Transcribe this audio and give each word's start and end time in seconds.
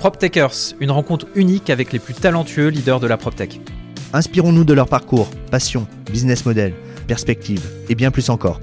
PropTechers, 0.00 0.76
une 0.80 0.90
rencontre 0.90 1.26
unique 1.34 1.68
avec 1.68 1.92
les 1.92 1.98
plus 1.98 2.14
talentueux 2.14 2.68
leaders 2.68 3.00
de 3.00 3.06
la 3.06 3.18
PropTech. 3.18 3.60
Inspirons-nous 4.14 4.64
de 4.64 4.72
leur 4.72 4.88
parcours, 4.88 5.28
passion, 5.50 5.86
business 6.10 6.46
model, 6.46 6.72
perspective 7.06 7.60
et 7.90 7.94
bien 7.94 8.10
plus 8.10 8.30
encore. 8.30 8.60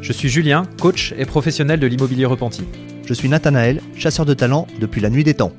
Je 0.00 0.12
suis 0.12 0.28
Julien, 0.28 0.64
coach 0.80 1.14
et 1.16 1.24
professionnel 1.24 1.78
de 1.78 1.86
l'immobilier 1.86 2.24
repenti. 2.24 2.64
Je 3.06 3.14
suis 3.14 3.28
Nathanaël, 3.28 3.80
chasseur 3.94 4.26
de 4.26 4.34
talent 4.34 4.66
depuis 4.80 5.00
la 5.00 5.08
nuit 5.08 5.22
des 5.22 5.34
temps. 5.34 5.52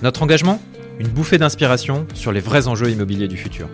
Notre 0.00 0.22
engagement 0.22 0.62
Une 0.98 1.08
bouffée 1.08 1.36
d'inspiration 1.36 2.06
sur 2.14 2.32
les 2.32 2.40
vrais 2.40 2.68
enjeux 2.68 2.90
immobiliers 2.90 3.28
du 3.28 3.36
futur. 3.36 3.68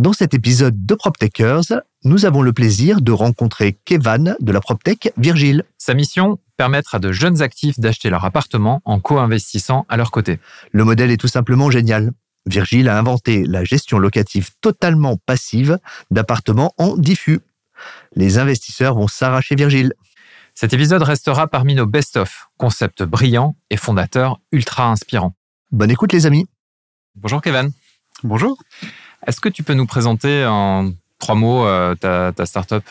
Dans 0.00 0.12
cet 0.12 0.34
épisode 0.34 0.84
de 0.84 0.94
PropTechers, 0.96 1.76
nous 2.02 2.26
avons 2.26 2.42
le 2.42 2.52
plaisir 2.52 3.02
de 3.02 3.12
rencontrer 3.12 3.78
Kevan 3.84 4.34
de 4.40 4.50
la 4.50 4.60
PropTech 4.60 5.12
Virgile. 5.16 5.62
Sa 5.78 5.94
mission 5.94 6.40
Permettre 6.62 6.94
à 6.94 7.00
de 7.00 7.10
jeunes 7.10 7.42
actifs 7.42 7.80
d'acheter 7.80 8.08
leur 8.08 8.24
appartement 8.24 8.82
en 8.84 9.00
co-investissant 9.00 9.84
à 9.88 9.96
leur 9.96 10.12
côté. 10.12 10.38
Le 10.70 10.84
modèle 10.84 11.10
est 11.10 11.16
tout 11.16 11.26
simplement 11.26 11.72
génial. 11.72 12.12
Virgile 12.46 12.88
a 12.88 12.96
inventé 12.96 13.42
la 13.44 13.64
gestion 13.64 13.98
locative 13.98 14.50
totalement 14.60 15.16
passive 15.16 15.80
d'appartements 16.12 16.72
en 16.78 16.96
diffus. 16.96 17.40
Les 18.14 18.38
investisseurs 18.38 18.94
vont 18.94 19.08
s'arracher 19.08 19.56
Virgile. 19.56 19.92
Cet 20.54 20.72
épisode 20.72 21.02
restera 21.02 21.48
parmi 21.48 21.74
nos 21.74 21.86
best-of, 21.86 22.46
concept 22.58 23.02
brillant 23.02 23.56
et 23.70 23.76
fondateur 23.76 24.38
ultra 24.52 24.86
inspirant. 24.86 25.34
Bonne 25.72 25.90
écoute 25.90 26.12
les 26.12 26.26
amis. 26.26 26.46
Bonjour 27.16 27.42
Kevin. 27.42 27.72
Bonjour. 28.22 28.56
Est-ce 29.26 29.40
que 29.40 29.48
tu 29.48 29.64
peux 29.64 29.74
nous 29.74 29.86
présenter 29.86 30.46
en 30.46 30.92
trois 31.18 31.34
mots 31.34 31.66
euh, 31.66 31.96
ta, 31.96 32.30
ta 32.30 32.46
startup? 32.46 32.84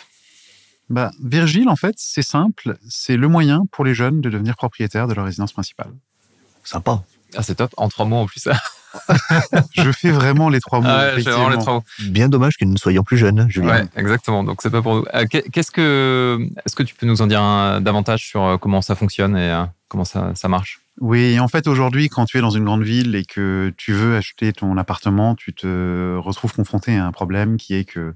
Bah, 0.92 1.12
Virgile, 1.24 1.70
en 1.70 1.76
fait, 1.76 1.96
c'est 1.98 2.22
simple. 2.22 2.78
C'est 2.88 3.18
le 3.18 3.28
moyen 3.28 3.64
pour 3.72 3.86
les 3.86 3.96
jeunes 3.96 4.22
de 4.22 4.30
devenir 4.30 4.56
propriétaires 4.56 5.08
de 5.08 5.14
leur 5.14 5.26
résidence 5.26 5.54
principale. 5.54 5.92
Sympa. 6.64 7.04
Ah, 7.36 7.44
c'est 7.44 7.56
top. 7.56 7.74
En 7.78 7.88
trois 7.90 8.06
mots 8.06 8.18
en 8.18 8.26
plus. 8.26 8.48
je 9.74 9.92
fais 9.92 10.12
vraiment 10.12 10.50
les 10.50 10.60
trois 10.60 10.82
mots. 10.82 10.90
Ah 10.90 11.16
ouais, 11.16 11.22
vraiment 11.22 11.50
les 11.50 11.58
trois 11.58 11.76
mots. 11.76 11.84
Bien 12.00 12.28
dommage 12.28 12.58
que 12.58 12.66
nous 12.66 12.74
ne 12.74 12.78
soyons 12.78 13.04
plus 13.04 13.18
jeunes, 13.18 13.50
Julien. 13.50 13.70
Ouais, 13.70 13.86
exactement. 13.96 14.44
Donc 14.44 14.62
c'est 14.62 14.70
pas 14.70 14.82
pour 14.82 14.96
nous. 14.96 15.06
Euh, 15.14 15.26
qu'est-ce 15.28 15.72
que, 15.72 16.40
est-ce 16.66 16.76
que 16.76 16.84
tu 16.84 16.94
peux 16.96 17.06
nous 17.06 17.22
en 17.22 17.28
dire 17.28 17.42
un, 17.42 17.80
davantage 17.80 18.28
sur 18.28 18.44
euh, 18.44 18.58
comment 18.58 18.82
ça 18.82 18.96
fonctionne 18.96 19.38
et 19.38 19.50
euh, 19.50 19.64
comment 19.88 20.04
ça, 20.04 20.34
ça 20.36 20.50
marche? 20.50 20.82
Oui, 21.00 21.40
en 21.40 21.48
fait, 21.48 21.68
aujourd'hui, 21.68 22.10
quand 22.10 22.26
tu 22.26 22.38
es 22.38 22.42
dans 22.42 22.50
une 22.50 22.66
grande 22.66 22.84
ville 22.84 23.16
et 23.16 23.24
que 23.24 23.74
tu 23.78 23.94
veux 23.94 24.18
acheter 24.18 24.52
ton 24.52 24.78
appartement, 24.78 25.36
tu 25.36 25.54
te 25.54 26.18
retrouves 26.18 26.54
confronté 26.54 26.98
à 26.98 27.06
un 27.06 27.12
problème 27.12 27.56
qui 27.58 27.76
est 27.76 27.86
que 27.86 28.14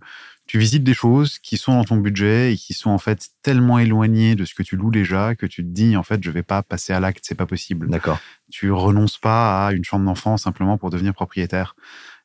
tu 0.48 0.60
visites 0.60 0.84
des 0.84 0.94
choses 0.94 1.40
qui 1.40 1.58
sont 1.58 1.74
dans 1.74 1.84
ton 1.84 1.98
budget 1.98 2.54
et 2.54 2.58
qui 2.58 2.74
sont 2.74 2.92
en 2.92 3.00
fait 3.00 3.30
tellement 3.42 3.80
éloignées 3.80 4.36
de 4.36 4.46
ce 4.46 4.54
que 4.54 4.62
tu 4.62 4.76
loues 4.76 4.92
déjà 4.92 5.36
que 5.36 5.46
tu 5.46 5.64
te 5.64 5.70
dis 5.70 5.98
en 5.98 6.04
fait 6.04 6.24
je 6.24 6.30
vais 6.30 6.44
pas 6.44 6.62
passer 6.62 6.94
à 6.94 7.00
l'acte, 7.00 7.26
c'est 7.28 7.36
pas 7.36 7.48
possible. 7.48 7.90
D'accord. 7.90 8.20
Tu 8.52 8.72
renonces 8.72 9.18
pas 9.18 9.68
à 9.68 9.72
une 9.72 9.84
chambre 9.84 10.06
d'enfant 10.06 10.38
simplement 10.38 10.78
pour 10.78 10.92
devenir 10.92 11.14
propriétaire. 11.14 11.76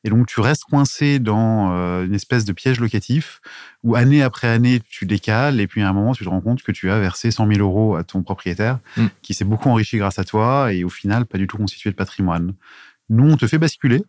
Et 0.05 0.11
donc 0.11 0.27
tu 0.27 0.41
restes 0.41 0.65
coincé 0.65 1.19
dans 1.19 1.73
euh, 1.73 2.05
une 2.05 2.15
espèce 2.15 2.45
de 2.45 2.53
piège 2.53 2.81
locatif 2.81 3.41
où 3.83 3.97
année 3.97 4.23
après 4.23 4.49
année 4.49 4.81
tu 4.89 5.07
décales 5.07 5.61
et 5.61 5.67
puis 5.67 5.83
à 5.83 5.89
un 5.89 5.93
moment 5.93 6.13
tu 6.13 6.25
te 6.25 6.29
rends 6.29 6.41
compte 6.41 6.63
que 6.63 6.73
tu 6.73 6.91
as 6.91 6.99
versé 6.99 7.31
100 7.31 7.47
000 7.47 7.61
euros 7.61 7.97
à 7.97 8.05
ton 8.05 8.23
propriétaire 8.23 8.79
mm. 8.97 9.07
qui 9.23 9.33
s'est 9.35 9.45
beaucoup 9.45 9.69
enrichi 9.69 9.97
grâce 9.97 10.19
à 10.19 10.25
toi 10.25 10.73
et 10.73 10.85
au 10.85 10.91
final 10.91 11.25
pas 11.25 11.39
du 11.39 11.47
tout 11.47 11.57
constitué 11.57 11.91
de 11.91 11.97
patrimoine. 11.97 12.55
Nous 13.09 13.31
on 13.31 13.37
te 13.37 13.47
fait 13.47 13.59
basculer 13.59 14.03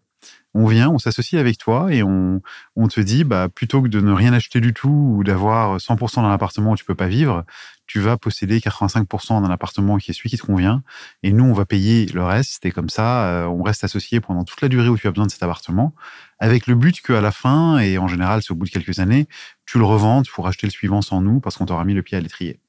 on 0.53 0.65
vient, 0.65 0.89
on 0.89 0.99
s'associe 0.99 1.39
avec 1.39 1.57
toi 1.57 1.93
et 1.93 2.03
on, 2.03 2.41
te 2.89 2.99
dit, 2.99 3.23
bah, 3.23 3.47
plutôt 3.47 3.81
que 3.81 3.87
de 3.87 4.01
ne 4.01 4.11
rien 4.11 4.33
acheter 4.33 4.59
du 4.59 4.73
tout 4.73 5.15
ou 5.17 5.23
d'avoir 5.23 5.77
100% 5.77 6.21
d'un 6.21 6.31
appartement 6.31 6.71
où 6.71 6.75
tu 6.75 6.83
peux 6.83 6.95
pas 6.95 7.07
vivre, 7.07 7.45
tu 7.87 7.99
vas 7.99 8.17
posséder 8.17 8.59
85% 8.59 9.41
d'un 9.41 9.49
appartement 9.49 9.97
qui 9.97 10.11
est 10.11 10.13
celui 10.13 10.29
qui 10.29 10.37
te 10.37 10.45
convient 10.45 10.83
et 11.23 11.31
nous, 11.31 11.45
on 11.45 11.53
va 11.53 11.65
payer 11.65 12.05
le 12.07 12.23
reste 12.23 12.65
et 12.65 12.71
comme 12.71 12.89
ça, 12.89 13.25
euh, 13.25 13.45
on 13.45 13.63
reste 13.63 13.83
associé 13.83 14.19
pendant 14.19 14.43
toute 14.43 14.61
la 14.61 14.67
durée 14.67 14.89
où 14.89 14.97
tu 14.97 15.07
as 15.07 15.11
besoin 15.11 15.25
de 15.25 15.31
cet 15.31 15.43
appartement 15.43 15.93
avec 16.39 16.67
le 16.67 16.75
but 16.75 17.01
qu'à 17.01 17.21
la 17.21 17.31
fin, 17.31 17.77
et 17.77 17.99
en 17.99 18.07
général, 18.07 18.41
c'est 18.41 18.51
au 18.51 18.55
bout 18.55 18.65
de 18.65 18.71
quelques 18.71 18.99
années, 18.99 19.27
tu 19.65 19.77
le 19.77 19.85
revendes 19.85 20.27
pour 20.27 20.47
acheter 20.47 20.65
le 20.65 20.71
suivant 20.71 21.01
sans 21.01 21.21
nous 21.21 21.39
parce 21.39 21.55
qu'on 21.55 21.67
t'aura 21.67 21.85
mis 21.85 21.93
le 21.93 22.01
pied 22.01 22.17
à 22.17 22.21
l'étrier. 22.21 22.59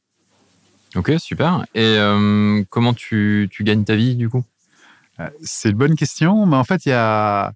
Ok, 0.95 1.11
super. 1.19 1.65
Et 1.75 1.97
euh, 1.97 2.63
comment 2.69 2.93
tu, 2.93 3.49
gagnes 3.61 3.85
ta 3.85 3.97
vie 3.97 4.15
du 4.15 4.29
coup? 4.29 4.45
C'est 5.43 5.71
une 5.71 5.77
bonne 5.77 5.97
question, 5.97 6.47
mais 6.47 6.57
en 6.57 6.65
fait, 6.65 6.87
il 6.87 6.91
y 6.91 6.93
a, 6.93 7.53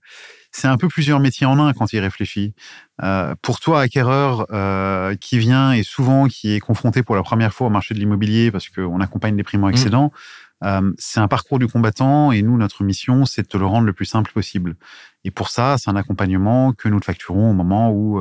c'est 0.57 0.69
un 0.69 0.79
peu 0.79 0.89
plusieurs 0.89 1.21
métiers 1.21 1.47
en 1.47 1.59
un 1.59 1.73
quand 1.75 1.93
il 1.93 2.01
réfléchit. 2.01 2.55
Euh, 3.03 3.35
pour 3.43 3.61
toi, 3.61 3.83
acquéreur 3.83 4.47
euh, 4.53 5.15
qui 5.17 5.39
vient 5.39 5.73
et 5.73 5.83
souvent 5.83 6.29
qui 6.29 6.55
est 6.55 6.61
confronté 6.61 7.03
pour 7.03 7.15
la 7.15 7.23
première 7.23 7.53
fois 7.53 7.67
au 7.67 7.71
marché 7.71 7.93
de 7.93 7.99
l'immobilier 7.99 8.51
parce 8.51 8.71
qu'on 8.71 9.01
accompagne 9.01 9.37
les 9.37 9.43
primo-excédents, 9.43 10.13
mmh. 10.63 10.93
c'est 10.97 11.21
un 11.21 11.29
parcours 11.29 11.59
du 11.59 11.67
combattant 11.67 12.33
et 12.33 12.41
nous, 12.41 12.57
notre 12.57 12.85
mission, 12.85 13.27
c'est 13.27 13.43
de 13.43 13.49
te 13.49 13.59
le 13.59 13.67
rendre 13.67 13.87
le 13.87 13.93
plus 13.93 14.07
simple 14.07 14.33
possible. 14.33 14.77
Et 15.25 15.31
pour 15.31 15.51
ça, 15.51 15.77
c'est 15.77 15.91
un 15.91 15.97
accompagnement 15.97 16.73
que 16.73 16.89
nous 16.89 17.01
te 17.01 17.05
facturons 17.05 17.51
au 17.51 17.53
moment 17.53 17.91
où 17.93 18.19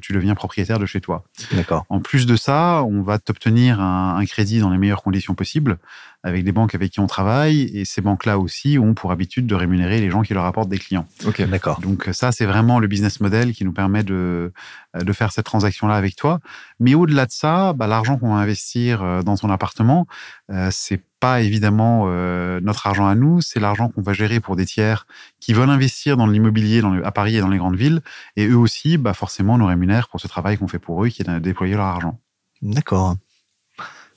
tu 0.00 0.12
deviens 0.12 0.36
propriétaire 0.36 0.78
de 0.78 0.86
chez 0.86 1.00
toi. 1.00 1.24
D'accord. 1.52 1.84
En 1.88 1.98
plus 1.98 2.26
de 2.26 2.36
ça, 2.36 2.84
on 2.84 3.02
va 3.02 3.18
t'obtenir 3.18 3.80
un, 3.80 4.16
un, 4.18 4.24
crédit 4.26 4.60
dans 4.60 4.70
les 4.70 4.78
meilleures 4.78 5.02
conditions 5.02 5.34
possibles 5.34 5.78
avec 6.22 6.44
des 6.44 6.52
banques 6.52 6.74
avec 6.74 6.92
qui 6.92 7.00
on 7.00 7.06
travaille. 7.06 7.62
Et 7.74 7.84
ces 7.84 8.00
banques-là 8.00 8.38
aussi 8.38 8.78
ont 8.78 8.94
pour 8.94 9.12
habitude 9.12 9.46
de 9.46 9.54
rémunérer 9.54 10.00
les 10.00 10.10
gens 10.10 10.22
qui 10.22 10.34
leur 10.34 10.44
apportent 10.44 10.68
des 10.68 10.78
clients. 10.78 11.06
Ok, 11.26 11.42
d'accord. 11.48 11.80
Donc 11.80 12.08
ça, 12.12 12.32
c'est 12.32 12.46
vraiment 12.46 12.78
le 12.78 12.86
business 12.86 13.20
model 13.20 13.52
qui 13.52 13.64
nous 13.64 13.72
permet 13.72 14.02
de, 14.02 14.52
de 14.94 15.12
faire 15.12 15.32
cette 15.32 15.46
transaction-là 15.46 15.94
avec 15.94 16.16
toi. 16.16 16.40
Mais 16.80 16.94
au-delà 16.94 17.26
de 17.26 17.32
ça, 17.32 17.72
bah, 17.72 17.86
l'argent 17.86 18.18
qu'on 18.18 18.34
va 18.34 18.40
investir 18.40 19.02
euh, 19.02 19.22
dans 19.22 19.36
ton 19.36 19.50
appartement, 19.50 20.06
euh, 20.50 20.68
c'est 20.70 21.00
pas 21.20 21.40
évidemment 21.40 22.04
euh, 22.06 22.60
notre 22.60 22.86
argent 22.86 23.06
à 23.06 23.14
nous, 23.14 23.40
c'est 23.40 23.60
l'argent 23.60 23.88
qu'on 23.88 24.02
va 24.02 24.12
gérer 24.12 24.40
pour 24.40 24.56
des 24.56 24.66
tiers 24.66 25.06
qui 25.40 25.52
veulent 25.52 25.70
investir 25.70 26.16
dans 26.16 26.26
l'immobilier 26.26 26.82
à 27.04 27.12
Paris 27.12 27.36
et 27.36 27.40
dans 27.40 27.48
les 27.48 27.58
grandes 27.58 27.76
villes. 27.76 28.00
Et 28.36 28.46
eux 28.46 28.56
aussi, 28.56 28.98
bah, 28.98 29.14
forcément, 29.14 29.58
nous 29.58 29.66
rémunèrent 29.66 30.08
pour 30.08 30.20
ce 30.20 30.28
travail 30.28 30.58
qu'on 30.58 30.68
fait 30.68 30.78
pour 30.78 31.04
eux, 31.04 31.08
qui 31.08 31.22
est 31.22 31.28
de 31.28 31.38
déployer 31.38 31.74
leur 31.74 31.86
argent. 31.86 32.18
D'accord. 32.60 33.16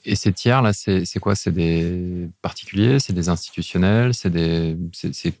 Et 0.06 0.14
ces 0.14 0.32
tiers 0.32 0.62
là, 0.62 0.72
c'est 0.72 1.18
quoi? 1.20 1.34
C'est 1.34 1.50
des 1.50 2.28
particuliers, 2.40 3.00
c'est 3.00 3.12
des 3.12 3.28
institutionnels, 3.28 4.14
c'est 4.14 4.30
des, 4.30 4.76
c'est 4.92 5.34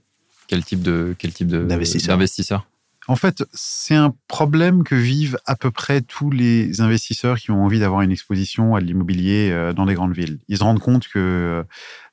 quel 0.48 0.64
type 0.64 0.82
de 0.82 1.14
quel 1.18 1.32
type 1.32 1.48
d'investisseurs. 1.48 2.66
En 3.08 3.14
fait, 3.14 3.44
c'est 3.52 3.94
un 3.94 4.12
problème 4.26 4.82
que 4.82 4.96
vivent 4.96 5.38
à 5.46 5.54
peu 5.54 5.70
près 5.70 6.00
tous 6.00 6.30
les 6.30 6.80
investisseurs 6.80 7.38
qui 7.38 7.52
ont 7.52 7.64
envie 7.64 7.78
d'avoir 7.78 8.02
une 8.02 8.10
exposition 8.10 8.74
à 8.74 8.80
l'immobilier 8.80 9.50
euh, 9.52 9.72
dans 9.72 9.86
des 9.86 9.94
grandes 9.94 10.14
villes. 10.14 10.40
Ils 10.48 10.58
se 10.58 10.64
rendent 10.64 10.80
compte 10.80 11.06
que 11.06 11.64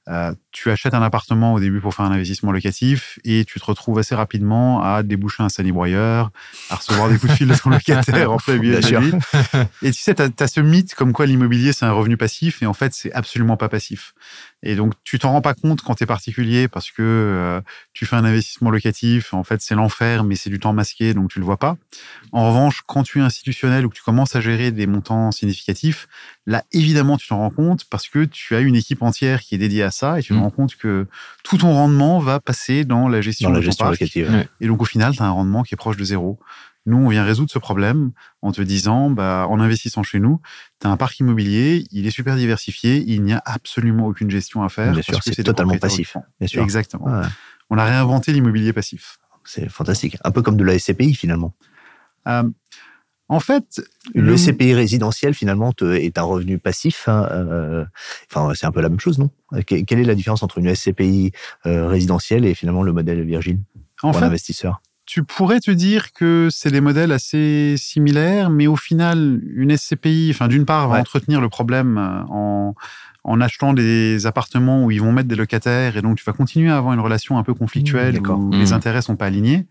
euh, 0.07 0.33
tu 0.53 0.69
achètes 0.69 0.93
un 0.93 1.01
appartement 1.01 1.53
au 1.53 1.59
début 1.59 1.81
pour 1.81 1.93
faire 1.93 2.05
un 2.05 2.11
investissement 2.11 2.51
locatif 2.51 3.19
et 3.25 3.43
tu 3.43 3.59
te 3.59 3.65
retrouves 3.65 3.97
assez 3.97 4.13
rapidement 4.13 4.83
à 4.83 5.01
déboucher 5.01 5.43
un 5.43 5.49
sanibroyeur, 5.49 6.29
à 6.69 6.75
recevoir 6.75 7.09
des 7.09 7.17
coups 7.17 7.33
de 7.33 7.37
fil 7.37 7.47
de 7.47 7.55
ton 7.55 7.71
locataire 7.71 8.31
en 8.31 8.37
plein 8.45 8.57
milieu 8.57 8.79
de 8.79 8.91
la 8.91 8.99
nuit. 8.99 9.13
Et 9.81 9.91
tu 9.91 9.99
sais, 9.99 10.13
tu 10.13 10.21
as, 10.21 10.47
ce 10.47 10.61
mythe 10.61 10.93
comme 10.93 11.11
quoi 11.11 11.25
l'immobilier, 11.25 11.73
c'est 11.73 11.85
un 11.85 11.91
revenu 11.91 12.17
passif 12.17 12.61
et 12.61 12.67
en 12.67 12.73
fait, 12.73 12.93
c'est 12.93 13.11
absolument 13.13 13.57
pas 13.57 13.67
passif. 13.67 14.13
Et 14.61 14.75
donc, 14.75 14.93
tu 15.03 15.19
t'en 15.19 15.31
rends 15.31 15.41
pas 15.41 15.55
compte 15.55 15.81
quand 15.81 15.95
tu 15.95 16.03
es 16.03 16.07
particulier 16.07 16.67
parce 16.67 16.91
que 16.91 17.01
euh, 17.01 17.61
tu 17.93 18.05
fais 18.05 18.15
un 18.15 18.23
investissement 18.23 18.69
locatif. 18.69 19.33
En 19.33 19.43
fait, 19.43 19.61
c'est 19.61 19.75
l'enfer, 19.75 20.23
mais 20.23 20.35
c'est 20.35 20.49
du 20.49 20.59
temps 20.59 20.71
masqué, 20.71 21.13
donc 21.13 21.29
tu 21.29 21.39
le 21.39 21.45
vois 21.45 21.57
pas. 21.57 21.75
En 22.31 22.47
revanche, 22.47 22.81
quand 22.85 23.03
tu 23.03 23.19
es 23.19 23.21
institutionnel 23.21 23.85
ou 23.85 23.89
que 23.89 23.95
tu 23.95 24.03
commences 24.03 24.35
à 24.35 24.41
gérer 24.41 24.71
des 24.71 24.87
montants 24.87 25.31
significatifs, 25.31 26.07
là, 26.45 26.63
évidemment, 26.71 27.17
tu 27.17 27.27
t'en 27.27 27.39
rends 27.39 27.49
compte 27.49 27.85
parce 27.89 28.07
que 28.07 28.23
tu 28.23 28.55
as 28.55 28.59
une 28.59 28.75
équipe 28.75 29.01
entière 29.01 29.41
qui 29.41 29.55
est 29.55 29.57
dédiée 29.57 29.83
à 29.83 29.91
ça 29.91 30.19
et 30.19 30.23
tu 30.23 30.33
mmh. 30.33 30.42
Rends 30.43 30.49
compte 30.49 30.75
que 30.75 31.07
tout 31.43 31.57
ton 31.57 31.73
rendement 31.73 32.19
va 32.19 32.39
passer 32.39 32.85
dans 32.85 33.07
la 33.07 33.21
gestion 33.21 33.49
dans 33.49 33.55
la 33.55 33.59
de 33.59 33.65
gestion 33.65 33.89
locative. 33.89 34.47
Et 34.61 34.67
donc, 34.67 34.81
au 34.81 34.85
final, 34.85 35.15
tu 35.15 35.21
as 35.21 35.25
un 35.25 35.31
rendement 35.31 35.63
qui 35.63 35.73
est 35.73 35.77
proche 35.77 35.97
de 35.97 36.03
zéro. 36.03 36.39
Nous, 36.85 36.97
on 36.97 37.07
vient 37.07 37.23
résoudre 37.23 37.49
ce 37.49 37.59
problème 37.59 38.11
en 38.41 38.51
te 38.51 38.61
disant, 38.61 39.09
bah, 39.09 39.47
en 39.49 39.59
investissant 39.59 40.03
chez 40.03 40.19
nous, 40.19 40.41
tu 40.81 40.87
as 40.87 40.89
un 40.89 40.97
parc 40.97 41.17
immobilier, 41.19 41.85
il 41.91 42.05
est 42.05 42.11
super 42.11 42.35
diversifié, 42.35 43.03
il 43.07 43.23
n'y 43.23 43.33
a 43.33 43.41
absolument 43.45 44.05
aucune 44.05 44.29
gestion 44.29 44.63
à 44.63 44.69
faire. 44.69 44.91
Bien 44.91 45.01
sûr, 45.01 45.19
c'est 45.23 45.43
totalement 45.43 45.77
passif. 45.77 46.17
Bien 46.39 46.47
sûr. 46.47 46.61
Exactement. 46.61 47.23
On 47.69 47.77
a 47.77 47.85
réinventé 47.85 48.33
l'immobilier 48.33 48.73
passif. 48.73 49.17
C'est 49.45 49.69
fantastique. 49.69 50.17
Un 50.23 50.31
peu 50.31 50.41
comme 50.41 50.57
de 50.57 50.63
la 50.63 50.77
SCPI 50.77 51.15
finalement. 51.15 51.53
Euh, 52.27 52.43
en 53.29 53.39
fait, 53.39 53.81
le, 54.13 54.35
SCPI 54.35 54.73
résidentiel 54.73 55.33
finalement 55.33 55.73
est 55.81 56.17
un 56.17 56.23
revenu 56.23 56.59
passif. 56.59 57.07
Hein, 57.07 57.27
euh, 57.31 57.85
enfin, 58.29 58.53
c'est 58.53 58.65
un 58.65 58.71
peu 58.71 58.81
la 58.81 58.89
même 58.89 58.99
chose, 58.99 59.17
non? 59.17 59.29
Quelle 59.65 59.99
est 59.99 60.03
la 60.03 60.15
différence 60.15 60.43
entre 60.43 60.57
une 60.57 60.73
SCPI 60.73 61.31
euh, 61.65 61.87
résidentielle 61.87 62.45
et 62.45 62.53
finalement 62.53 62.83
le 62.83 62.91
modèle 62.91 63.23
Virgin 63.23 63.63
en 64.01 64.11
pour 64.11 64.19
fait, 64.19 64.27
tu 65.05 65.23
pourrais 65.23 65.59
te 65.59 65.71
dire 65.71 66.13
que 66.13 66.47
c'est 66.51 66.71
des 66.71 66.81
modèles 66.81 67.11
assez 67.11 67.75
similaires, 67.77 68.49
mais 68.49 68.67
au 68.67 68.75
final, 68.75 69.41
une 69.53 69.75
SCPI, 69.75 70.29
enfin, 70.31 70.47
d'une 70.47 70.65
part, 70.65 70.87
va 70.87 70.99
entretenir 70.99 71.41
le 71.41 71.49
problème 71.49 71.97
euh, 71.97 72.23
en, 72.29 72.75
en 73.23 73.41
achetant 73.41 73.73
des 73.73 74.25
appartements 74.25 74.83
où 74.83 74.91
ils 74.91 75.01
vont 75.01 75.11
mettre 75.11 75.27
des 75.27 75.35
locataires, 75.35 75.97
et 75.97 76.01
donc 76.01 76.17
tu 76.17 76.23
vas 76.25 76.33
continuer 76.33 76.69
à 76.69 76.77
avoir 76.77 76.93
une 76.93 76.99
relation 76.99 77.37
un 77.37 77.43
peu 77.43 77.53
conflictuelle 77.53 78.21
mmh, 78.21 78.29
où 78.29 78.51
les 78.51 78.71
mmh. 78.71 78.73
intérêts 78.73 79.01
sont 79.01 79.15
pas 79.15 79.25
alignés. 79.25 79.65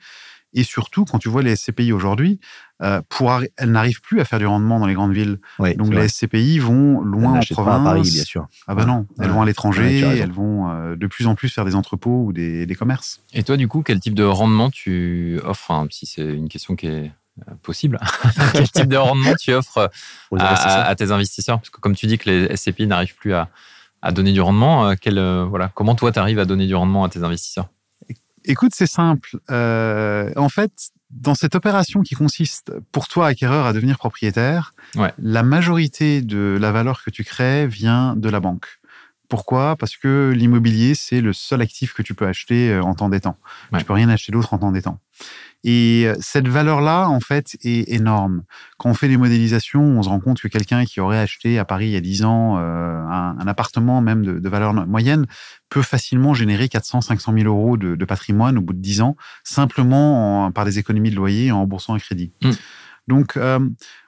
Et 0.54 0.64
surtout, 0.64 1.04
quand 1.04 1.18
tu 1.18 1.28
vois 1.28 1.42
les 1.42 1.56
SCPI 1.56 1.92
aujourd'hui, 1.92 2.38
euh, 2.82 3.00
pour 3.08 3.32
elles 3.56 3.70
n'arrivent 3.70 4.00
plus 4.00 4.20
à 4.20 4.24
faire 4.24 4.38
du 4.38 4.46
rendement 4.46 4.80
dans 4.80 4.86
les 4.86 4.94
grandes 4.94 5.12
villes. 5.12 5.38
Donc 5.76 5.94
les 5.94 6.08
SCPI 6.08 6.58
vont 6.58 7.00
loin 7.00 7.38
en 7.38 7.40
province. 7.40 7.54
Pas 7.54 7.76
à 7.76 7.84
Paris, 7.84 8.10
bien 8.12 8.24
sûr. 8.24 8.48
Ah 8.66 8.74
ben 8.74 8.86
non, 8.86 9.06
elles 9.20 9.30
vont 9.30 9.42
à 9.42 9.46
l'étranger, 9.46 10.00
elles 10.00 10.32
vont 10.32 10.70
euh, 10.70 10.96
de 10.96 11.06
plus 11.06 11.26
en 11.26 11.34
plus 11.34 11.48
faire 11.48 11.64
des 11.64 11.74
entrepôts 11.74 12.24
ou 12.24 12.32
des, 12.32 12.76
commerces. 12.78 13.20
Et 13.32 13.42
toi, 13.44 13.56
du 13.56 13.68
coup, 13.68 13.82
quel 13.82 14.00
type 14.00 14.14
de 14.14 14.24
rendement 14.24 14.70
tu 14.70 15.38
offres? 15.44 15.86
Si 15.90 16.06
c'est 16.06 16.24
une 16.24 16.48
question 16.48 16.74
qui 16.74 16.86
est 16.86 17.12
euh, 17.48 17.54
possible, 17.62 18.00
quel 18.52 18.70
type 18.70 18.88
de 18.88 18.96
rendement 18.96 19.34
tu 19.40 19.52
offres 19.52 19.90
à, 20.38 20.94
tes 20.96 21.12
investisseurs? 21.12 21.58
Parce 21.58 21.70
que 21.70 21.80
comme 21.80 21.94
tu 21.94 22.06
dis 22.06 22.18
que 22.18 22.28
les 22.28 22.56
SCPI 22.56 22.86
n'arrivent 22.86 23.16
plus 23.16 23.34
à, 23.34 23.48
donner 24.10 24.32
du 24.32 24.40
rendement, 24.40 24.96
quel, 24.96 25.20
voilà, 25.44 25.70
comment 25.74 25.94
toi, 25.94 26.10
tu 26.10 26.18
arrives 26.18 26.40
à 26.40 26.44
donner 26.44 26.66
du 26.66 26.74
rendement 26.74 27.04
à 27.04 27.08
tes 27.08 27.22
investisseurs? 27.22 27.68
Écoute, 28.44 28.72
c'est 28.74 28.86
simple. 28.86 29.38
en 29.48 30.48
fait, 30.48 30.72
dans 31.10 31.34
cette 31.34 31.54
opération 31.54 32.02
qui 32.02 32.14
consiste 32.14 32.72
pour 32.90 33.08
toi, 33.08 33.26
acquéreur, 33.28 33.66
à 33.66 33.72
devenir 33.72 33.98
propriétaire, 33.98 34.72
la 35.18 35.42
majorité 35.42 36.22
de 36.22 36.56
la 36.60 36.72
valeur 36.72 37.04
que 37.04 37.10
tu 37.10 37.24
crées 37.24 37.66
vient 37.66 38.16
de 38.16 38.28
la 38.28 38.40
banque. 38.40 38.80
Pourquoi? 39.32 39.76
Parce 39.76 39.96
que 39.96 40.30
l'immobilier, 40.36 40.94
c'est 40.94 41.22
le 41.22 41.32
seul 41.32 41.62
actif 41.62 41.94
que 41.94 42.02
tu 42.02 42.12
peux 42.12 42.26
acheter 42.26 42.70
euh, 42.70 42.82
en 42.82 42.94
temps 42.94 43.08
d'étant. 43.08 43.38
Tu 43.72 43.78
Tu 43.78 43.84
peux 43.86 43.94
rien 43.94 44.10
acheter 44.10 44.30
d'autre 44.30 44.52
en 44.52 44.58
temps 44.58 44.72
d'étant. 44.72 45.00
Et 45.64 46.04
euh, 46.06 46.14
cette 46.20 46.48
valeur-là, 46.48 47.08
en 47.08 47.20
fait, 47.20 47.56
est 47.62 47.88
énorme. 47.92 48.42
Quand 48.78 48.90
on 48.90 48.94
fait 48.94 49.08
des 49.08 49.16
modélisations, 49.16 49.82
on 49.82 50.02
se 50.02 50.08
rend 50.08 50.18
compte 50.18 50.40
que 50.40 50.48
quelqu'un 50.48 50.84
qui 50.84 51.00
aurait 51.00 51.18
acheté 51.18 51.58
à 51.58 51.64
Paris 51.64 51.86
il 51.86 51.92
y 51.92 51.96
a 51.96 52.00
10 52.00 52.24
ans 52.24 52.58
euh, 52.58 52.96
un, 52.96 53.46
appartement 53.46 54.00
même 54.00 54.24
de, 54.24 54.48
valeur 54.48 54.74
moyenne 54.74 55.26
peut 55.68 55.82
facilement 55.82 56.34
générer 56.34 56.68
400, 56.68 57.02
500 57.02 57.32
000 57.32 57.46
euros 57.46 57.76
de, 57.76 58.04
patrimoine 58.04 58.58
au 58.58 58.60
bout 58.60 58.72
de 58.72 58.80
10 58.80 59.02
ans, 59.02 59.16
simplement 59.44 60.50
par 60.50 60.64
des 60.64 60.78
économies 60.78 61.10
de 61.10 61.16
loyer 61.16 61.52
en 61.52 61.60
remboursant 61.60 61.94
un 61.94 61.98
crédit. 61.98 62.32
Mm. 62.42 62.50
Donc, 63.08 63.36
euh, 63.36 63.58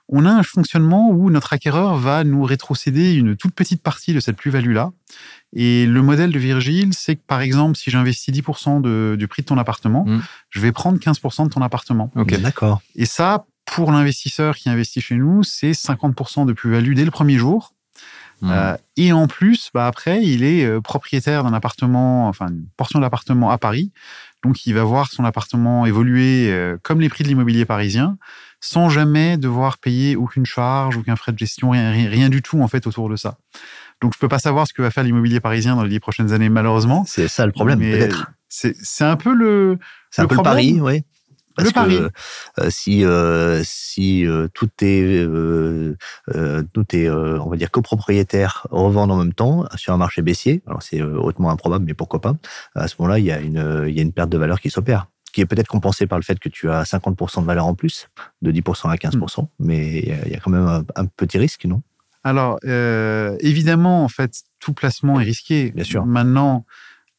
on 0.09 0.27
a 0.27 0.31
un 0.31 0.43
fonctionnement 0.43 1.11
où 1.11 1.31
notre 1.31 1.53
acquéreur 1.53 1.97
va 1.97 2.25
nous 2.25 2.43
rétrocéder 2.43 3.15
une 3.15 3.37
toute 3.37 3.55
petite 3.55 3.83
partie 3.83 4.13
de 4.13 4.21
cette 4.21 4.37
plus-value-là. 4.37 4.93
Et 5.55 5.87
le 5.87 6.03
modèle 6.03 6.33
de 6.33 6.39
Virgile, 6.39 6.93
c'est 6.93 7.17
que 7.17 7.23
par 7.27 7.41
exemple, 7.41 7.77
si 7.77 7.91
j'investis 7.91 8.35
10% 8.35 9.17
du 9.17 9.29
prix 9.29 9.43
de 9.43 9.47
ton 9.47 9.57
appartement, 9.57 10.05
mm. 10.05 10.23
je 10.51 10.61
vais 10.61 10.73
prendre 10.73 10.99
15% 10.99 11.45
de 11.45 11.49
ton 11.51 11.63
appartement. 11.63 12.11
Ok, 12.17 12.39
d'accord. 12.41 12.83
Et 12.97 13.07
ça, 13.07 13.47
pour 13.65 13.93
l'investisseur 13.93 14.57
qui 14.57 14.69
investit 14.69 15.01
chez 15.01 15.15
nous, 15.15 15.43
c'est 15.43 15.73
50% 15.73 16.47
de 16.47 16.53
plus-value 16.53 16.95
dès 16.95 17.05
le 17.05 17.11
premier 17.11 17.39
jour. 17.39 17.73
Mm. 18.41 18.51
Euh, 18.51 18.77
et 18.97 19.13
en 19.13 19.27
plus, 19.27 19.71
bah 19.73 19.87
après, 19.87 20.23
il 20.23 20.45
est 20.45 20.65
euh, 20.65 20.81
propriétaire 20.81 21.45
d'un 21.45 21.55
appartement, 21.55 22.29
enfin 22.29 22.49
une 22.49 22.67
portion 22.77 22.99
de 22.99 23.05
l'appartement 23.05 23.51
à 23.51 23.59
Paris. 23.59 23.93
Donc, 24.43 24.67
il 24.67 24.75
va 24.75 24.85
voir 24.85 25.11
son 25.11 25.25
appartement 25.25 25.87
évoluer 25.87 26.51
euh, 26.51 26.77
comme 26.83 27.01
les 27.01 27.09
prix 27.09 27.25
de 27.25 27.29
l'immobilier 27.29 27.65
parisien 27.65 28.19
sans 28.65 28.89
jamais 28.89 29.37
devoir 29.37 29.77
payer 29.77 30.17
aucune 30.17 30.47
charge, 30.47 30.97
aucun 30.97 31.17
frais 31.17 31.33
de 31.33 31.39
gestion, 31.39 31.71
rien, 31.71 31.91
rien, 31.91 32.31
du 32.31 32.41
tout 32.41 32.63
en 32.63 32.69
fait 32.69 32.87
autour 32.87 33.11
de 33.11 33.17
ça. 33.17 33.37
Donc 34.01 34.15
je 34.15 34.19
peux 34.19 34.27
pas 34.27 34.39
savoir 34.39 34.67
ce 34.67 34.73
que 34.73 34.81
va 34.81 34.91
faire 34.91 35.05
l'immobilier 35.05 35.39
parisien 35.39 35.77
dans 35.77 35.83
les 35.83 35.91
dix 35.91 36.01
prochaines 36.01 36.33
années 36.33 36.49
malheureusement. 36.49 37.05
C'est 37.07 37.29
ça 37.29 37.45
le 37.45 37.53
problème 37.53 37.79
peut-être. 37.79 38.33
C'est 38.49 39.05
un 39.05 39.17
peu 39.17 39.35
le. 39.35 39.79
C'est 40.11 40.23
un 40.23 40.27
peu 40.27 40.37
le 40.37 40.43
pari, 40.43 40.81
oui. 40.81 41.05
Parce 41.55 41.69
le 41.69 41.75
que. 41.75 42.11
Euh, 42.59 42.71
si 42.71 43.05
euh, 43.05 43.61
si 43.65 44.27
euh, 44.27 44.49
tout 44.55 44.71
est 44.81 45.27
tout 46.73 46.97
est 46.97 47.11
on 47.11 47.51
va 47.51 47.57
dire 47.57 47.71
copropriétaire 47.71 48.67
revendre 48.71 49.13
en 49.13 49.19
même 49.19 49.35
temps 49.35 49.67
sur 49.77 49.93
un 49.93 49.99
marché 49.99 50.23
baissier, 50.23 50.63
alors 50.67 50.83
c'est 50.83 51.03
hautement 51.03 51.51
improbable, 51.51 51.85
mais 51.85 51.95
pourquoi 51.95 52.23
pas 52.23 52.35
À 52.75 52.89
ce 52.89 52.95
moment-là, 52.99 53.19
il 53.19 53.27
y 53.27 53.31
a 53.31 53.41
une 53.41 53.85
il 53.89 53.95
y 53.95 53.99
a 53.99 54.03
une 54.03 54.13
perte 54.13 54.31
de 54.31 54.39
valeur 54.39 54.59
qui 54.59 54.71
s'opère 54.71 55.09
qui 55.35 55.41
est 55.41 55.47
peut-être 55.47 55.67
compensé 55.67 56.07
par 56.07 56.19
le 56.19 56.23
fait 56.23 56.39
que 56.39 56.49
tu 56.49 56.71
as 56.71 56.85
50% 56.85 57.41
de 57.41 57.47
valeur 57.47 57.67
en 57.67 57.75
plus, 57.75 58.09
de 58.41 58.53
10% 58.53 58.89
à 58.89 58.95
15%, 58.95 59.43
hmm. 59.43 59.47
mais 59.59 59.99
il 59.99 60.33
y, 60.33 60.35
a 60.35 60.39
quand 60.39 60.51
même 60.51 60.85
un, 60.95 61.07
petit 61.07 61.39
risque, 61.39 61.65
non? 61.65 61.83
Alors, 62.23 62.59
euh, 62.65 63.37
évidemment, 63.41 64.05
en 64.05 64.09
fait, 64.09 64.45
tout 64.61 64.73
placement 64.73 65.21
est 65.21 65.25
risqué. 65.25 65.73
Bien 65.73 65.85
sûr. 65.85 66.07
Maintenant, 66.07 66.65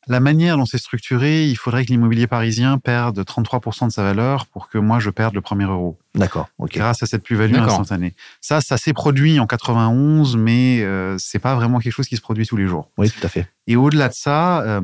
la 0.07 0.19
manière 0.19 0.57
dont 0.57 0.65
c'est 0.65 0.77
structuré, 0.77 1.45
il 1.45 1.55
faudrait 1.55 1.85
que 1.85 1.91
l'immobilier 1.91 2.27
parisien 2.27 2.77
perde 2.77 3.19
33% 3.19 3.87
de 3.87 3.91
sa 3.91 4.03
valeur 4.03 4.45
pour 4.45 4.69
que 4.69 4.77
moi 4.77 4.99
je 4.99 5.09
perde 5.09 5.33
le 5.33 5.41
premier 5.41 5.65
euro. 5.65 5.97
D'accord. 6.13 6.47
Grâce 6.59 7.03
à 7.03 7.05
cette 7.05 7.23
plus-value 7.23 7.55
instantanée. 7.55 8.13
Ça, 8.41 8.61
ça 8.61 8.77
s'est 8.77 8.93
produit 8.93 9.39
en 9.39 9.47
91, 9.47 10.37
mais 10.37 10.81
euh, 10.81 11.17
c'est 11.17 11.39
pas 11.39 11.55
vraiment 11.55 11.79
quelque 11.79 11.93
chose 11.93 12.07
qui 12.07 12.15
se 12.15 12.21
produit 12.21 12.45
tous 12.45 12.57
les 12.57 12.67
jours. 12.67 12.89
Oui, 12.97 13.09
tout 13.09 13.25
à 13.25 13.29
fait. 13.29 13.47
Et 13.67 13.75
au-delà 13.75 14.09
de 14.09 14.13
ça, 14.13 14.61
euh, 14.61 14.81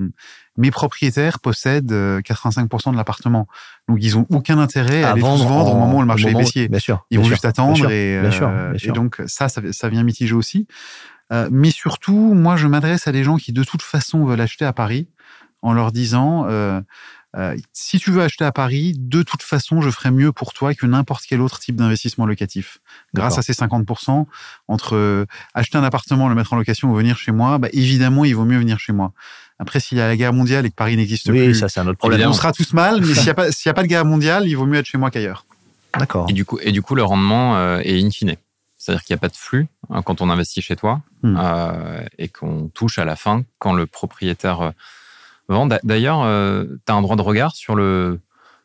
mes 0.58 0.72
propriétaires 0.72 1.40
possèdent 1.40 1.92
85% 1.92 2.90
euh, 2.90 2.92
de 2.92 2.98
l'appartement. 2.98 3.48
Donc, 3.88 4.00
ils 4.02 4.18
ont 4.18 4.26
aucun 4.30 4.58
intérêt 4.58 5.04
à, 5.04 5.12
aller 5.12 5.22
vendre, 5.22 5.46
vendre 5.46 5.74
au 5.74 5.78
moment 5.78 5.98
où 5.98 6.02
le 6.02 6.08
marché 6.08 6.30
est 6.30 6.34
baissier. 6.34 6.68
Bien 6.68 6.80
sûr. 6.80 7.06
Ils 7.10 7.20
vont 7.20 7.26
juste 7.26 7.46
attendre 7.46 7.90
et, 7.90 8.18
euh, 8.18 8.74
et, 8.82 8.92
donc 8.92 9.22
ça, 9.28 9.48
ça, 9.50 9.90
vient 9.90 10.04
mitiger 10.04 10.34
aussi. 10.34 10.68
Euh, 11.32 11.48
mais 11.52 11.72
surtout, 11.72 12.34
moi, 12.34 12.58
je 12.58 12.68
m'adresse 12.68 13.08
à 13.08 13.12
des 13.12 13.24
gens 13.24 13.38
qui 13.38 13.54
de 13.54 13.64
toute 13.64 13.82
façon 13.82 14.26
veulent 14.26 14.42
acheter 14.42 14.66
à 14.66 14.74
Paris 14.74 15.08
en 15.62 15.74
leur 15.74 15.92
disant 15.92 16.46
euh, 16.50 16.82
euh, 17.38 17.56
si 17.72 18.00
tu 18.00 18.12
veux 18.12 18.22
acheter 18.22 18.44
à 18.44 18.52
Paris, 18.52 18.94
de 18.98 19.24
toute 19.24 19.42
façon, 19.42 19.82
je 19.82 19.90
ferai 19.90 20.12
mieux 20.12 20.34
pour 20.34 20.54
toi 20.54 20.74
que 20.74 20.86
n'importe 20.86 21.24
quel 21.28 21.40
autre 21.40 21.60
type 21.60 21.78
d'investissement 21.78 22.26
locatif. 22.26 22.80
Grâce 23.14 23.38
à 23.38 23.42
ces 23.42 23.54
50%, 23.54 24.26
entre 24.68 25.26
acheter 25.54 25.78
un 25.78 25.84
appartement, 25.84 26.28
le 26.28 26.36
mettre 26.36 26.52
en 26.54 26.58
location 26.58 26.92
ou 26.92 26.96
venir 26.96 27.18
chez 27.18 27.32
moi, 27.32 27.58
bah, 27.58 27.70
évidemment, 27.72 28.26
il 28.26 28.36
vaut 28.36 28.46
mieux 28.46 28.60
venir 28.60 28.80
chez 28.80 28.92
moi. 28.92 29.14
Après, 29.60 29.80
s'il 29.80 29.98
y 29.98 30.02
a 30.02 30.08
la 30.08 30.18
guerre 30.18 30.34
mondiale 30.34 30.66
et 30.66 30.70
que 30.70 30.76
Paris 30.76 30.98
n'existe 30.98 31.30
oui, 31.30 31.46
plus, 31.46 31.56
ça, 31.56 31.70
c'est 31.70 31.80
un 31.80 31.88
autre 31.88 32.00
problème. 32.00 32.28
on 32.28 32.34
sera 32.34 32.52
tous 32.52 32.74
mal, 32.74 33.00
mais 33.00 33.14
s'il 33.14 33.24
n'y 33.24 33.30
a, 33.30 33.34
pas, 33.36 33.48
a 33.48 33.74
pas 33.74 33.84
de 33.84 33.88
guerre 33.88 34.06
mondiale, 34.06 34.48
il 34.48 34.56
vaut 34.56 34.66
mieux 34.66 34.80
être 34.80 34.88
chez 34.88 34.98
moi 34.98 35.12
qu'ailleurs. 35.12 35.46
D'accord. 35.98 36.26
Et 36.30 36.34
du 36.34 36.44
coup, 36.44 36.58
et 36.62 36.72
du 36.72 36.82
coup, 36.82 36.96
le 36.96 37.04
rendement 37.04 37.80
est 37.80 38.02
in 38.02 38.10
fine. 38.10 38.36
C'est-à-dire 38.82 39.04
qu'il 39.04 39.14
n'y 39.14 39.20
a 39.20 39.22
pas 39.22 39.28
de 39.28 39.38
flux 39.38 39.68
hein, 39.90 40.02
quand 40.02 40.22
on 40.22 40.30
investit 40.30 40.62
chez 40.62 40.76
toi 40.76 41.02
hmm. 41.22 41.38
euh, 41.38 42.04
et 42.18 42.30
qu'on 42.30 42.68
touche 42.70 42.98
à 42.98 43.06
la 43.06 43.16
fin 43.16 43.44
quand 43.60 43.74
le 43.74 43.86
propriétaire 43.86 44.74
D'ailleurs, 45.84 46.22
euh, 46.24 46.66
tu 46.86 46.92
as 46.92 46.96
un 46.96 47.02
droit 47.02 47.16
de 47.16 47.22
regard 47.22 47.56
sur 47.56 47.76
le, 47.76 48.20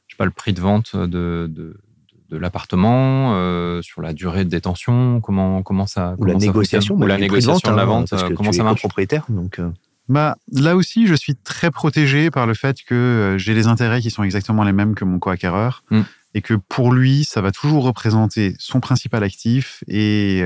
je 0.07 0.15
sais 0.15 0.17
pas, 0.17 0.25
le 0.25 0.31
prix 0.31 0.53
de 0.53 0.61
vente 0.61 0.97
de, 0.97 1.51
de, 1.51 2.37
l'appartement, 2.37 3.35
euh, 3.35 3.81
sur 3.83 4.03
la 4.03 4.13
durée 4.13 4.45
de 4.45 4.51
détention, 4.51 5.21
comment, 5.21 5.63
comment 5.63 5.87
ça. 5.87 6.15
Ou 6.19 6.25
la 6.25 6.35
négociation, 6.35 6.97
ou 6.97 7.07
la 7.07 7.19
négociation 7.19 7.71
de, 7.71 7.77
la 7.77 7.83
hein, 7.83 7.87
vente, 7.87 8.13
euh, 8.13 8.31
comment 8.37 8.53
ça 8.53 8.63
marche? 8.63 8.81
propriétaire, 8.81 9.25
donc. 9.29 9.61
Bah, 10.09 10.37
là 10.53 10.77
aussi, 10.77 11.09
je 11.09 11.15
suis 11.15 11.35
très 11.35 11.73
protégé 11.73 12.31
par 12.31 12.47
le 12.47 12.55
fait 12.55 12.83
que 12.83 13.35
j'ai 13.39 13.55
des 13.55 13.67
intérêts 13.67 14.01
qui 14.01 14.11
sont 14.11 14.23
exactement 14.23 14.63
les 14.63 14.73
mêmes 14.73 14.95
que 14.95 15.05
mon 15.05 15.19
co-acquéreur. 15.19 15.83
Hmm. 15.91 16.03
Et 16.37 16.43
que 16.43 16.53
pour 16.53 16.93
lui, 16.93 17.25
ça 17.25 17.41
va 17.41 17.51
toujours 17.51 17.85
représenter 17.85 18.55
son 18.59 18.81
principal 18.81 19.25
actif 19.25 19.83
et 19.89 20.45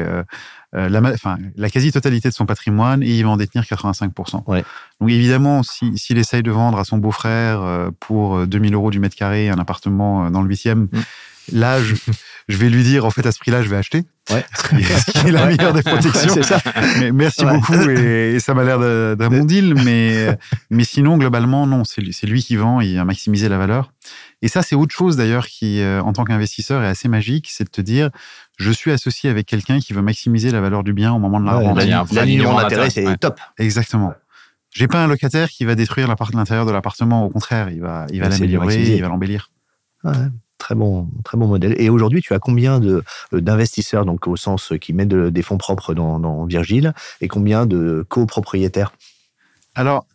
euh, 0.76 0.88
la, 0.88 1.00
enfin, 1.00 1.36
la 1.56 1.68
quasi-totalité 1.68 2.28
de 2.28 2.34
son 2.34 2.46
patrimoine 2.46 3.02
et 3.02 3.08
il 3.08 3.24
va 3.24 3.30
en 3.30 3.36
détenir 3.36 3.64
85%. 3.64 4.44
Ouais. 4.46 4.62
Donc 5.00 5.10
évidemment, 5.10 5.64
s'il 5.64 5.98
si, 5.98 6.12
essaye 6.12 6.44
de 6.44 6.50
vendre 6.52 6.78
à 6.78 6.84
son 6.84 6.98
beau-frère 6.98 7.60
euh, 7.62 7.90
pour 7.98 8.46
2000 8.46 8.72
euh, 8.72 8.76
euros 8.76 8.90
du 8.92 9.00
mètre 9.00 9.16
carré 9.16 9.48
un 9.48 9.58
appartement 9.58 10.30
dans 10.30 10.42
le 10.42 10.54
8e, 10.54 10.74
mm. 10.74 10.88
là, 11.54 11.82
je, 11.82 11.96
je, 12.46 12.56
vais 12.56 12.68
lui 12.68 12.84
dire, 12.84 13.04
en 13.04 13.10
fait, 13.10 13.26
à 13.26 13.32
ce 13.32 13.40
prix-là, 13.40 13.62
je 13.62 13.68
vais 13.68 13.78
acheter. 13.78 14.04
Ouais. 14.30 14.44
Ce 14.54 15.10
qui 15.10 15.26
est 15.26 15.32
la 15.32 15.46
meilleure 15.48 15.72
des 15.72 15.82
protections. 15.82 16.34
c'est 16.34 16.44
ça. 16.44 16.60
Mais 17.00 17.10
merci 17.10 17.44
beaucoup 17.44 17.74
et, 17.74 18.38
ça 18.38 18.54
m'a 18.54 18.62
l'air 18.62 18.78
d'un 18.78 19.28
bon 19.28 19.44
deal. 19.44 19.74
Mais, 19.74 20.38
mais 20.70 20.84
sinon, 20.84 21.18
globalement, 21.18 21.66
non, 21.66 21.82
c'est 21.82 22.00
lui, 22.00 22.14
lui 22.22 22.44
qui 22.44 22.54
vend, 22.54 22.80
il 22.80 22.96
a 22.96 23.04
maximisé 23.04 23.48
la 23.48 23.58
valeur. 23.58 23.92
Et 24.42 24.48
ça, 24.48 24.62
c'est 24.62 24.74
autre 24.74 24.94
chose 24.94 25.16
d'ailleurs 25.16 25.46
qui, 25.46 25.82
en 25.84 26.12
tant 26.12 26.24
qu'investisseur, 26.24 26.82
est 26.82 26.88
assez 26.88 27.08
magique, 27.08 27.48
c'est 27.50 27.64
de 27.64 27.70
te 27.70 27.80
dire, 27.80 28.10
je 28.58 28.70
suis 28.70 28.90
associé 28.90 29.28
avec 29.28 29.46
quelqu'un 29.46 29.80
qui 29.80 29.92
veut 29.92 30.02
maximiser 30.02 30.50
la 30.50 30.60
valeur 30.60 30.82
du 30.82 30.92
bien 30.92 31.12
au 31.12 31.18
moment 31.18 31.40
de 31.40 31.46
la 31.46 31.54
vente. 31.54 32.12
L'alignement 32.12 32.60
d'intérêt, 32.60 32.90
c'est 32.90 33.16
top. 33.18 33.38
Exactement. 33.58 34.14
J'ai 34.70 34.86
pas 34.86 35.02
un 35.02 35.08
locataire 35.08 35.48
qui 35.48 35.64
va 35.64 35.74
détruire 35.74 36.08
l'intérieur 36.32 36.64
de 36.64 36.70
l'appartement. 36.70 37.24
Au 37.24 37.28
contraire, 37.28 37.70
il 37.70 37.80
va, 37.80 38.06
il 38.12 38.20
va 38.20 38.28
l'améliorer, 38.28 38.96
il 38.96 39.02
va 39.02 39.08
l'embellir. 39.08 39.50
très 40.60 40.76
bon, 40.76 41.08
très 41.24 41.36
bon 41.36 41.48
modèle. 41.48 41.74
Et 41.78 41.90
aujourd'hui, 41.90 42.20
tu 42.22 42.34
as 42.34 42.38
combien 42.38 42.78
de 42.78 43.02
euh, 43.32 43.40
d'investisseurs, 43.40 44.04
donc 44.04 44.28
au 44.28 44.36
sens 44.36 44.72
qui 44.80 44.92
mettent 44.92 45.08
des 45.08 45.42
fonds 45.42 45.58
propres 45.58 45.94
dans, 45.94 46.20
dans 46.20 46.44
Virgile, 46.44 46.92
et 47.20 47.26
combien 47.26 47.66
de 47.66 48.06
copropriétaires? 48.08 48.92
Alors, 49.74 50.06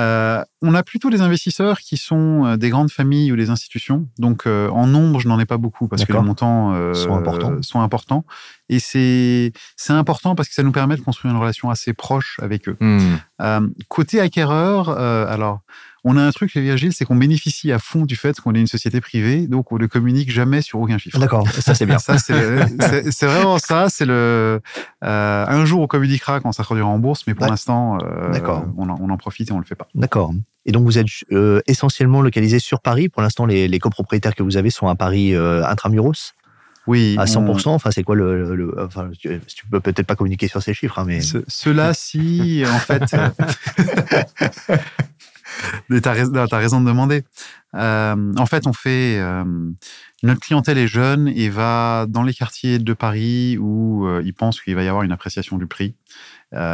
euh, 0.00 0.42
on 0.60 0.74
a 0.74 0.82
plutôt 0.82 1.08
des 1.08 1.20
investisseurs 1.20 1.78
qui 1.78 1.96
sont 1.96 2.44
euh, 2.44 2.56
des 2.56 2.68
grandes 2.68 2.90
familles 2.90 3.30
ou 3.30 3.36
des 3.36 3.50
institutions. 3.50 4.08
Donc, 4.18 4.46
euh, 4.46 4.68
en 4.70 4.86
nombre, 4.86 5.20
je 5.20 5.28
n'en 5.28 5.38
ai 5.38 5.46
pas 5.46 5.56
beaucoup 5.56 5.86
parce 5.86 6.04
que 6.04 6.12
les 6.12 6.20
montants 6.20 6.94
sont, 6.94 7.14
importants. 7.14 7.62
sont 7.62 7.80
importants. 7.80 8.24
Et 8.68 8.80
c'est 8.80 9.52
important 9.88 10.34
parce 10.34 10.48
que 10.48 10.54
ça 10.54 10.62
nous 10.62 10.72
permet 10.72 10.96
de 10.96 11.00
construire 11.00 11.32
une 11.32 11.40
relation 11.40 11.70
assez 11.70 11.92
proche 11.92 12.38
avec 12.42 12.68
eux. 12.68 12.76
Hmm. 12.80 13.68
côté 13.88 14.20
acquéreur, 14.20 14.88
alors, 14.88 15.60
On 16.06 16.18
a 16.18 16.22
un 16.22 16.30
truc 16.32 16.50
chez 16.50 16.60
Virgile, 16.60 16.92
c'est 16.92 17.06
qu'on 17.06 17.16
bénéficie 17.16 17.72
à 17.72 17.78
fond 17.78 18.04
du 18.04 18.14
fait 18.14 18.38
qu'on 18.38 18.54
est 18.54 18.60
une 18.60 18.66
société 18.66 19.00
privée, 19.00 19.46
donc 19.46 19.72
on 19.72 19.78
ne 19.78 19.86
communique 19.86 20.30
jamais 20.30 20.60
sur 20.60 20.78
aucun 20.78 20.98
chiffre. 20.98 21.18
D'accord, 21.18 21.48
ça 21.48 21.74
c'est 21.74 21.86
bien. 21.86 21.98
ça 21.98 22.18
c'est 22.18 23.26
vraiment 23.26 23.58
ça. 23.58 23.88
C'est 23.88 24.04
le 24.04 24.60
euh, 25.02 25.46
un 25.48 25.64
jour 25.64 25.80
on 25.80 25.86
communiquera 25.86 26.40
quand 26.40 26.52
ça 26.52 26.62
sera 26.62 26.84
en 26.84 26.98
bourse, 26.98 27.26
mais 27.26 27.34
pour 27.34 27.46
l'instant, 27.46 27.98
euh, 28.02 28.38
on, 28.76 28.90
on, 28.90 29.10
en 29.10 29.16
profite 29.16 29.48
et 29.48 29.52
on 29.52 29.58
le 29.58 29.64
fait 29.64 29.74
pas. 29.74 29.88
D'accord. 29.94 30.34
Et 30.66 30.72
donc 30.72 30.84
vous 30.84 30.98
êtes 30.98 31.06
euh, 31.32 31.62
essentiellement 31.66 32.20
localisé 32.20 32.58
sur 32.58 32.80
Paris. 32.80 33.08
Pour 33.08 33.22
l'instant, 33.22 33.46
les, 33.46 33.66
les, 33.66 33.78
copropriétaires 33.78 34.34
que 34.34 34.42
vous 34.42 34.58
avez 34.58 34.68
sont 34.68 34.88
à 34.88 34.96
Paris 34.96 35.34
intramuros? 35.34 36.34
Oui. 36.86 37.16
À 37.18 37.24
100%, 37.24 37.68
enfin, 37.68 37.90
c'est 37.90 38.02
quoi 38.02 38.14
le, 38.14 38.74
enfin, 38.78 39.10
tu, 39.18 39.40
peux 39.70 39.80
peut-être 39.80 40.06
pas 40.06 40.16
communiquer 40.16 40.48
sur 40.48 40.62
ces 40.62 40.74
chiffres, 40.74 40.98
hein, 40.98 41.04
mais. 41.06 41.20
Cela, 41.48 41.94
si, 41.94 42.62
en 42.66 42.78
fait. 42.78 43.04
raison, 45.90 46.34
as 46.34 46.56
raison 46.56 46.80
de 46.80 46.86
demander. 46.86 47.24
Euh, 47.74 48.32
en 48.36 48.46
fait, 48.46 48.66
on 48.66 48.72
fait. 48.72 49.18
Euh, 49.18 49.44
notre 50.22 50.40
clientèle 50.40 50.78
est 50.78 50.86
jeune 50.86 51.28
et 51.28 51.50
va 51.50 52.06
dans 52.08 52.22
les 52.22 52.32
quartiers 52.32 52.78
de 52.78 52.92
Paris 52.94 53.58
où 53.58 54.06
euh, 54.06 54.22
ils 54.24 54.32
pensent 54.32 54.60
qu'il 54.60 54.74
va 54.74 54.82
y 54.82 54.88
avoir 54.88 55.02
une 55.02 55.12
appréciation 55.12 55.58
du 55.58 55.66
prix 55.66 55.94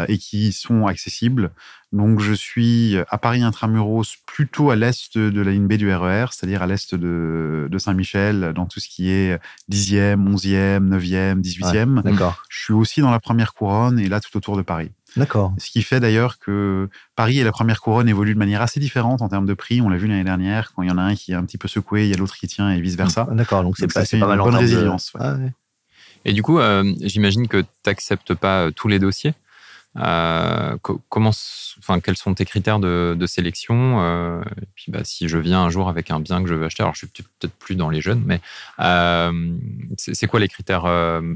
et 0.08 0.18
qui 0.18 0.52
sont 0.52 0.86
accessibles. 0.86 1.52
Donc, 1.90 2.20
je 2.20 2.34
suis 2.34 2.98
à 3.08 3.16
Paris 3.16 3.42
intramuros, 3.42 4.04
plutôt 4.26 4.70
à 4.70 4.76
l'est 4.76 5.16
de 5.16 5.40
la 5.40 5.52
ligne 5.52 5.68
B 5.68 5.72
du 5.72 5.90
RER, 5.90 6.24
e 6.24 6.26
c'est-à-dire 6.30 6.60
à 6.60 6.66
l'est 6.66 6.94
de, 6.94 7.78
Saint-Michel, 7.78 8.52
dans 8.54 8.66
tout 8.66 8.78
ce 8.78 8.88
qui 8.88 9.08
est 9.08 9.40
10e, 9.72 10.16
11e, 10.16 10.86
9e, 10.86 11.40
18e. 11.40 12.02
D'accord. 12.02 12.42
Je 12.50 12.62
suis 12.62 12.74
aussi 12.74 13.00
dans 13.00 13.10
la 13.10 13.20
première 13.20 13.54
couronne 13.54 13.98
et 13.98 14.10
là, 14.10 14.20
tout 14.20 14.36
autour 14.36 14.58
de 14.58 14.62
Paris. 14.62 14.90
D'accord. 15.16 15.52
Ce 15.58 15.70
qui 15.70 15.82
fait 15.82 16.00
d'ailleurs 16.00 16.38
que 16.38 16.88
Paris 17.16 17.38
et 17.38 17.44
la 17.44 17.52
première 17.52 17.80
couronne 17.80 18.08
évoluent 18.08 18.34
de 18.34 18.38
manière 18.38 18.62
assez 18.62 18.80
différente 18.80 19.22
en 19.22 19.28
termes 19.28 19.46
de 19.46 19.54
prix. 19.54 19.80
On 19.80 19.88
l'a 19.88 19.96
vu 19.96 20.06
l'année 20.06 20.24
dernière, 20.24 20.72
quand 20.72 20.82
il 20.82 20.88
y 20.88 20.92
en 20.92 20.98
a 20.98 21.02
un 21.02 21.14
qui 21.14 21.32
est 21.32 21.34
un 21.34 21.44
petit 21.44 21.58
peu 21.58 21.68
secoué, 21.68 22.04
il 22.04 22.10
y 22.10 22.14
a 22.14 22.16
l'autre 22.16 22.36
qui 22.36 22.46
tient 22.46 22.70
et 22.70 22.80
vice-versa. 22.80 23.26
D'accord, 23.32 23.62
donc 23.62 23.76
c'est 23.76 23.92
pas, 23.92 24.04
pas 24.04 24.26
mal 24.26 24.38
bonne 24.38 24.56
résilience. 24.56 25.12
Ah 25.18 25.36
et 26.24 26.32
du 26.32 26.42
coup, 26.42 26.58
euh, 26.58 26.84
j'imagine 27.00 27.48
que 27.48 27.62
tu 27.62 27.66
n'acceptes 27.86 28.34
pas 28.34 28.66
euh, 28.66 28.70
tous 28.70 28.88
les 28.88 28.98
dossiers. 28.98 29.34
Euh, 29.96 30.76
comment, 31.08 31.32
enfin, 31.78 31.98
quels 31.98 32.16
sont 32.16 32.32
tes 32.34 32.44
critères 32.44 32.78
de, 32.78 33.26
sélection 33.26 34.00
euh, 34.00 34.40
et 34.62 34.66
puis, 34.74 34.92
bah, 34.92 35.00
si 35.02 35.28
je 35.28 35.36
viens 35.36 35.62
un 35.62 35.70
jour 35.70 35.88
avec 35.88 36.10
un 36.10 36.20
bien 36.20 36.42
que 36.42 36.48
je 36.48 36.54
veux 36.54 36.64
acheter, 36.64 36.82
alors 36.82 36.94
je 36.94 37.06
suis 37.06 37.08
peut-être 37.08 37.54
plus 37.54 37.74
dans 37.74 37.90
les 37.90 38.00
jeunes, 38.00 38.22
mais 38.24 38.40
euh, 38.78 39.56
c'est 39.96 40.26
quoi 40.26 40.40
les 40.40 40.48
critères 40.48 40.84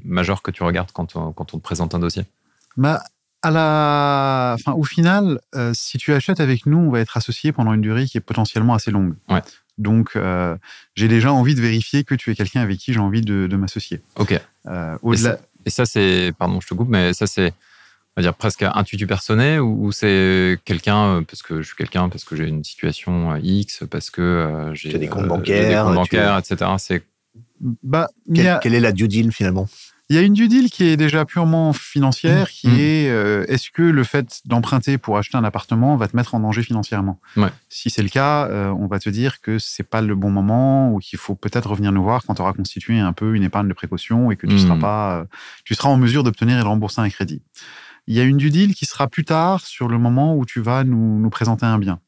majeurs 0.05 0.43
que 0.43 0.51
tu 0.51 0.63
regardes 0.63 0.93
quand 0.93 1.17
on, 1.17 1.33
quand 1.33 1.55
on 1.55 1.59
te 1.59 1.63
présente 1.63 1.95
un 1.95 1.99
dossier? 1.99 2.25
Bah, 2.77 3.03
à 3.45 3.51
la, 3.51 4.55
enfin, 4.55 4.73
au 4.73 4.85
final, 4.85 5.41
si 5.73 5.99
tu 5.99 6.13
achètes 6.13 6.41
avec 6.41 6.67
nous, 6.67 6.79
on 6.79 6.91
va 6.91 7.01
être 7.01 7.17
associé 7.17 7.53
pendant 7.53 7.73
une 7.73 7.81
durée 7.81 8.07
qui 8.07 8.19
est 8.19 8.23
potentiellement 8.23 8.75
assez 8.75 8.91
longue. 8.91 9.15
Ouais. 9.29 9.43
Donc, 9.79 10.19
j'ai 10.95 11.09
déjà 11.09 11.33
envie 11.33 11.55
de 11.55 11.61
vérifier 11.61 12.05
que 12.05 12.15
tu 12.15 12.31
es 12.31 12.35
quelqu'un 12.35 12.61
avec 12.61 12.79
qui 12.79 12.93
j'ai 12.93 13.01
envie 13.01 13.23
de, 13.23 13.57
m'associer. 13.57 14.01
Ok. 14.17 14.41
au-delà. 15.03 15.39
Et 15.67 15.71
ça, 15.71 15.87
c'est, 15.87 16.33
pardon, 16.39 16.61
je 16.61 16.69
te 16.69 16.75
coupe, 16.75 16.89
mais 16.89 17.15
ça, 17.15 17.27
c'est 17.27 17.55
on 18.17 18.21
va 18.21 18.23
dire 18.23 18.35
presque 18.35 18.63
intuitu 18.63 19.07
personnel 19.07 19.61
ou, 19.61 19.91
c'est 19.91 20.59
quelqu'un 20.65 21.17
euh, 21.17 21.21
parce 21.23 21.43
que 21.43 21.63
je 21.63 21.67
suis 21.67 21.77
quelqu'un 21.77 22.09
parce 22.09 22.25
que 22.25 22.37
j'ai 22.37 22.47
une 22.47 22.63
situation 22.63 23.33
euh, 23.33 23.41
X 23.43 23.83
parce 23.91 24.11
que 24.11 24.23
euh, 24.23 24.75
j'ai 24.75 24.97
des 24.99 25.09
comptes 25.09 25.27
bancaires, 25.27 25.89
des 25.89 25.95
bancaires 25.95 26.39
etc. 26.39 26.71
C'est 26.79 27.03
bah, 27.83 28.09
quelle, 28.33 28.75
est 28.75 28.81
la 28.81 28.93
due 28.93 29.09
deal 29.09 29.33
finalement? 29.33 29.69
Il 30.15 30.17
y 30.17 30.21
a 30.21 30.23
une 30.23 30.35
due 30.35 30.49
deal 30.49 30.71
qui 30.71 30.85
est 30.85 30.97
déjà 30.97 31.25
purement 31.25 31.73
financière, 31.73 32.49
qui 32.51 32.69
mmh. 32.69 32.79
est 32.79 33.05
est-ce 33.49 33.71
que 33.71 33.83
le 33.83 34.05
fait 34.05 34.41
d'emprunter 34.45 34.97
pour 34.97 35.19
acheter 35.19 35.37
un 35.37 35.45
appartement 35.45 35.97
va 35.97 36.07
te 36.07 36.17
mettre 36.17 36.35
en 36.35 36.41
danger 36.41 36.63
financièrement? 36.63 37.21
Ouais. 37.37 37.49
Si 37.69 37.91
c'est 37.91 38.03
le 38.03 38.09
cas, 38.09 38.49
on 38.79 38.87
va 38.87 39.01
te 39.01 39.09
dire 39.11 39.41
que 39.41 39.59
c'est 39.59 39.83
pas 39.83 40.03
le 40.03 40.15
bon 40.15 40.31
moment 40.31 40.93
ou 40.93 40.99
qu'il 40.99 41.19
faut 41.19 41.35
peut-être 41.35 41.71
revenir 41.71 41.91
nous 41.91 42.03
voir 42.03 42.23
quand 42.25 42.37
tu 42.37 42.43
auras 42.43 42.53
constitué 42.53 43.01
un 43.01 43.13
peu 43.13 43.35
une 43.35 43.43
épargne 43.43 43.67
de 43.67 43.75
précaution 43.75 44.31
et 44.31 44.37
que 44.37 44.47
tu 44.47 44.55
mmh. 44.55 44.59
seras 44.59 44.77
pas, 44.77 45.27
tu 45.65 45.75
seras 45.75 45.89
en 45.89 45.97
mesure 45.97 46.23
d'obtenir 46.23 46.59
et 46.59 46.63
de 46.63 46.67
rembourser 46.67 47.01
un 47.01 47.09
crédit. 47.09 47.43
Il 48.07 48.15
y 48.15 48.21
a 48.21 48.25
une 48.25 48.37
due 48.37 48.51
deal 48.51 48.75
qui 48.75 48.85
sera 48.85 49.09
plus 49.09 49.25
tard 49.25 49.67
sur 49.67 49.89
le 49.89 49.99
moment 49.99 50.37
où 50.37 50.45
tu 50.45 50.61
vas 50.61 50.85
nous, 50.85 51.19
nous 51.19 51.31
présenter 51.31 51.65
un 51.65 51.79
bien. 51.79 52.01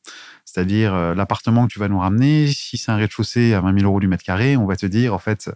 C'est-à-dire 0.45 0.95
euh, 0.95 1.15
l'appartement 1.15 1.67
que 1.67 1.73
tu 1.73 1.79
vas 1.79 1.89
nous 1.89 1.99
ramener, 1.99 2.47
si 2.49 2.79
c'est 2.79 2.91
un 2.91 2.97
rez-de-chaussée 2.97 3.53
à 3.55 3.61
20 3.61 3.79
000 3.81 3.91
euros 3.91 4.01
du 4.01 4.09
mètre 4.09 4.23
carré, 4.23 4.57
on 4.57 4.67
va 4.67 4.77
te 4.77 4.87
dire 4.87 5.13
en 5.13 5.19
fait 5.19 5.49
euh, 5.49 5.53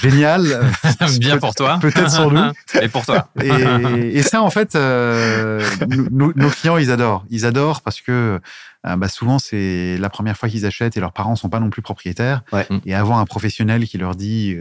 génial, 0.00 0.42
bien 1.18 1.38
pour 1.38 1.54
toi, 1.54 1.78
peut-être 1.80 2.10
sur 2.10 2.30
nous 2.30 2.52
et 2.80 2.88
pour 2.88 3.04
toi. 3.04 3.28
Et, 3.42 4.22
ça 4.22 4.42
en 4.42 4.50
fait, 4.50 4.74
euh, 4.76 5.64
nos 5.88 6.50
clients 6.50 6.76
ils 6.76 6.90
adorent, 6.90 7.24
ils 7.30 7.44
adorent 7.44 7.82
parce 7.82 8.00
que 8.00 8.40
bah, 8.84 9.08
souvent 9.08 9.38
c'est 9.38 9.96
la 9.98 10.08
première 10.08 10.36
fois 10.36 10.48
qu'ils 10.48 10.64
achètent 10.64 10.96
et 10.96 11.00
leurs 11.00 11.12
parents 11.12 11.36
sont 11.36 11.48
pas 11.48 11.60
non 11.60 11.70
plus 11.70 11.82
propriétaires. 11.82 12.42
Et 12.86 12.94
avoir 12.94 13.18
un 13.18 13.26
professionnel 13.26 13.86
qui 13.86 13.98
leur 13.98 14.14
dit 14.14 14.56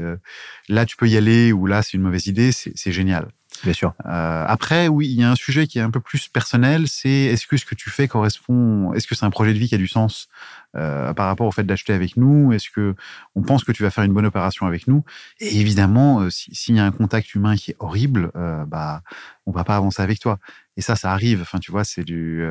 là 0.70 0.86
tu 0.86 0.98
peux 0.98 1.08
y 1.08 1.18
aller 1.18 1.52
ou 1.52 1.66
là 1.68 1.84
c'est 1.84 1.94
une 1.94 2.04
mauvaise 2.04 2.28
idée, 2.28 2.52
c'est 2.52 2.92
génial. 2.92 3.28
Bien 3.64 3.74
sûr. 3.74 3.94
Euh, 4.06 4.46
après, 4.48 4.88
oui, 4.88 5.08
il 5.08 5.20
y 5.20 5.24
a 5.24 5.32
un 5.32 5.36
sujet 5.36 5.68
qui 5.68 5.80
est 5.80 5.82
un 5.82 5.92
peu 5.92 6.00
plus 6.00 6.28
personnel, 6.28 6.88
c'est 6.88 7.10
est-ce 7.10 7.48
que 7.48 7.58
ce 7.58 7.66
que 7.66 7.76
tu 7.76 7.90
fais 7.90 8.08
correspond, 8.08 8.94
est-ce 8.94 9.08
que 9.08 9.16
c'est 9.16 9.26
un 9.26 9.30
projet 9.30 9.54
de 9.54 9.60
vie 9.60 9.68
qui 9.68 9.76
a 9.76 9.80
du 9.80 9.88
sens 9.88 10.28
euh, 10.76 11.14
par 11.14 11.28
rapport 11.28 11.48
au 11.48 11.52
fait 11.52 11.64
d'acheter 11.64 11.94
avec 11.94 12.18
nous? 12.18 12.54
Est-ce 12.54 12.70
que 12.70 12.96
on 13.36 13.42
pense 13.42 13.64
que 13.64 13.72
tu 13.72 13.84
vas 13.84 13.90
faire 13.90 14.04
une 14.04 14.14
bonne 14.14 14.26
opération 14.26 14.68
avec 14.68 14.88
nous? 14.88 15.04
Et 15.40 15.60
évidemment, 15.60 16.22
euh, 16.22 16.30
s'il 16.30 16.76
y 16.76 16.80
a 16.80 16.86
un 16.86 16.92
contact 16.92 17.34
humain 17.36 17.56
qui 17.56 17.72
est 17.72 17.76
horrible, 17.80 18.32
euh, 18.36 18.66
bah, 18.66 19.02
on 19.46 19.52
va 19.52 19.64
pas 19.64 19.76
avancer 19.76 20.02
avec 20.02 20.20
toi. 20.20 20.40
Et 20.76 20.82
ça, 20.82 20.96
ça 20.96 21.12
arrive. 21.12 21.42
Enfin, 21.42 21.58
tu 21.58 21.72
vois, 21.72 21.84
c'est 21.84 22.04
du. 22.04 22.46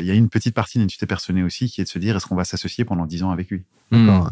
Il 0.00 0.06
y 0.06 0.10
a 0.10 0.14
une 0.14 0.28
petite 0.28 0.54
partie 0.54 0.78
d'identité 0.78 1.06
personnelle 1.06 1.44
aussi 1.44 1.68
qui 1.68 1.80
est 1.80 1.84
de 1.84 1.88
se 1.88 1.98
dire 1.98 2.16
est-ce 2.16 2.26
qu'on 2.26 2.34
va 2.34 2.44
s'associer 2.44 2.84
pendant 2.84 3.06
dix 3.06 3.22
ans 3.22 3.30
avec 3.30 3.50
lui? 3.50 3.62
Hmm. 3.90 4.28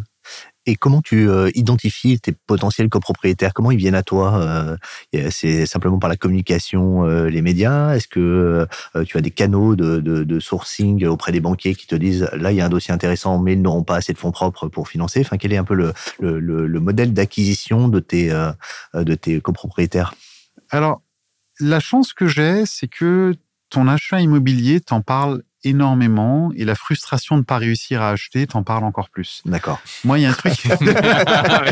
Et 0.68 0.74
comment 0.74 1.00
tu 1.00 1.28
euh, 1.28 1.48
identifies 1.54 2.18
tes 2.18 2.32
potentiels 2.32 2.88
copropriétaires? 2.88 3.54
Comment 3.54 3.70
ils 3.70 3.78
viennent 3.78 3.94
à 3.94 4.02
toi 4.02 4.40
euh, 4.40 4.76
C'est 5.30 5.64
simplement 5.64 5.98
par 5.98 6.10
la 6.10 6.16
communication, 6.16 7.04
euh, 7.04 7.28
les 7.28 7.40
médias? 7.40 7.94
Est-ce 7.94 8.08
que 8.08 8.66
tu 9.04 9.16
as 9.16 9.20
des 9.20 9.30
canaux 9.30 9.76
de, 9.76 10.38
sourcing 10.40 11.06
auprès 11.06 11.32
des 11.32 11.40
banquiers 11.40 11.74
qui 11.74 11.86
te 11.86 11.94
disent 11.94 12.28
là 12.32 12.52
il 12.52 12.56
y 12.56 12.60
a 12.60 12.66
un 12.66 12.68
dossier 12.68 12.92
intéressant 12.92 13.38
mais 13.38 13.54
ils 13.54 13.62
n'auront 13.62 13.84
pas 13.84 13.96
assez 13.96 14.12
de 14.12 14.18
fonds 14.18 14.32
propres 14.32 14.68
pour 14.68 14.88
financer? 14.88 15.24
Quel 15.38 15.52
est 15.52 15.56
un 15.56 15.64
peu 15.64 15.92
le 16.20 16.80
modèle 16.80 17.12
d'acquisition 17.12 17.88
de 17.88 18.00
tes 18.00 18.28
de 18.94 19.14
tes 19.14 19.40
copropriétaires? 19.40 20.14
Alors, 20.70 21.02
la 21.60 21.80
chance 21.80 22.12
que 22.12 22.26
j'ai, 22.26 22.66
c'est 22.66 22.88
que 22.88 23.34
ton 23.70 23.88
achat 23.88 24.20
immobilier 24.20 24.80
t'en 24.80 25.00
parle 25.00 25.42
énormément 25.64 26.52
et 26.56 26.64
la 26.64 26.74
frustration 26.74 27.36
de 27.36 27.40
ne 27.40 27.44
pas 27.44 27.58
réussir 27.58 28.02
à 28.02 28.10
acheter 28.10 28.46
t'en 28.46 28.62
parle 28.62 28.84
encore 28.84 29.10
plus. 29.10 29.42
D'accord. 29.44 29.80
Moi, 30.04 30.18
il 30.18 30.22
y 30.22 30.26
a 30.26 30.30
un 30.30 30.32
truc. 30.32 30.52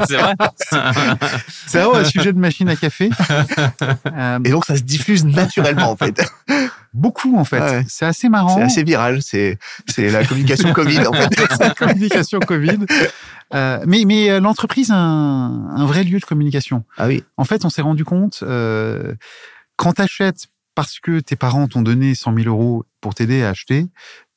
c'est 0.06 0.16
vrai. 0.16 0.34
c'est 1.66 1.80
un 1.80 2.04
sujet 2.04 2.32
de 2.32 2.38
machine 2.38 2.68
à 2.68 2.76
café. 2.76 3.10
Et 4.44 4.50
donc, 4.50 4.64
ça 4.64 4.76
se 4.76 4.82
diffuse 4.82 5.24
naturellement, 5.24 5.90
en 5.90 5.96
fait. 5.96 6.20
Beaucoup, 6.92 7.36
en 7.38 7.44
fait. 7.44 7.84
C'est 7.88 8.06
assez 8.06 8.28
marrant. 8.28 8.56
C'est 8.56 8.62
assez 8.62 8.84
viral. 8.84 9.22
C'est, 9.22 9.58
c'est 9.88 10.10
la 10.10 10.24
communication 10.24 10.72
Covid, 10.72 11.06
en 11.06 11.12
fait. 11.12 11.28
c'est 11.50 11.60
la 11.60 11.74
communication 11.74 12.40
Covid. 12.40 12.78
Euh, 13.54 13.80
mais 13.86 14.04
mais 14.04 14.30
euh, 14.30 14.40
l'entreprise 14.40 14.90
a 14.90 14.96
un, 14.96 15.76
un, 15.76 15.86
vrai 15.86 16.02
lieu 16.02 16.18
de 16.18 16.24
communication. 16.24 16.84
Ah 16.96 17.06
oui. 17.06 17.24
En 17.36 17.44
fait, 17.44 17.64
on 17.64 17.70
s'est 17.70 17.82
rendu 17.82 18.04
compte, 18.04 18.40
euh, 18.42 19.14
quand 19.76 19.94
tu 19.94 20.02
achètes 20.02 20.46
parce 20.74 21.00
que 21.00 21.20
tes 21.20 21.36
parents 21.36 21.68
t'ont 21.68 21.82
donné 21.82 22.14
100 22.14 22.34
000 22.36 22.48
euros 22.48 22.84
pour 23.00 23.14
t'aider 23.14 23.42
à 23.42 23.50
acheter, 23.50 23.86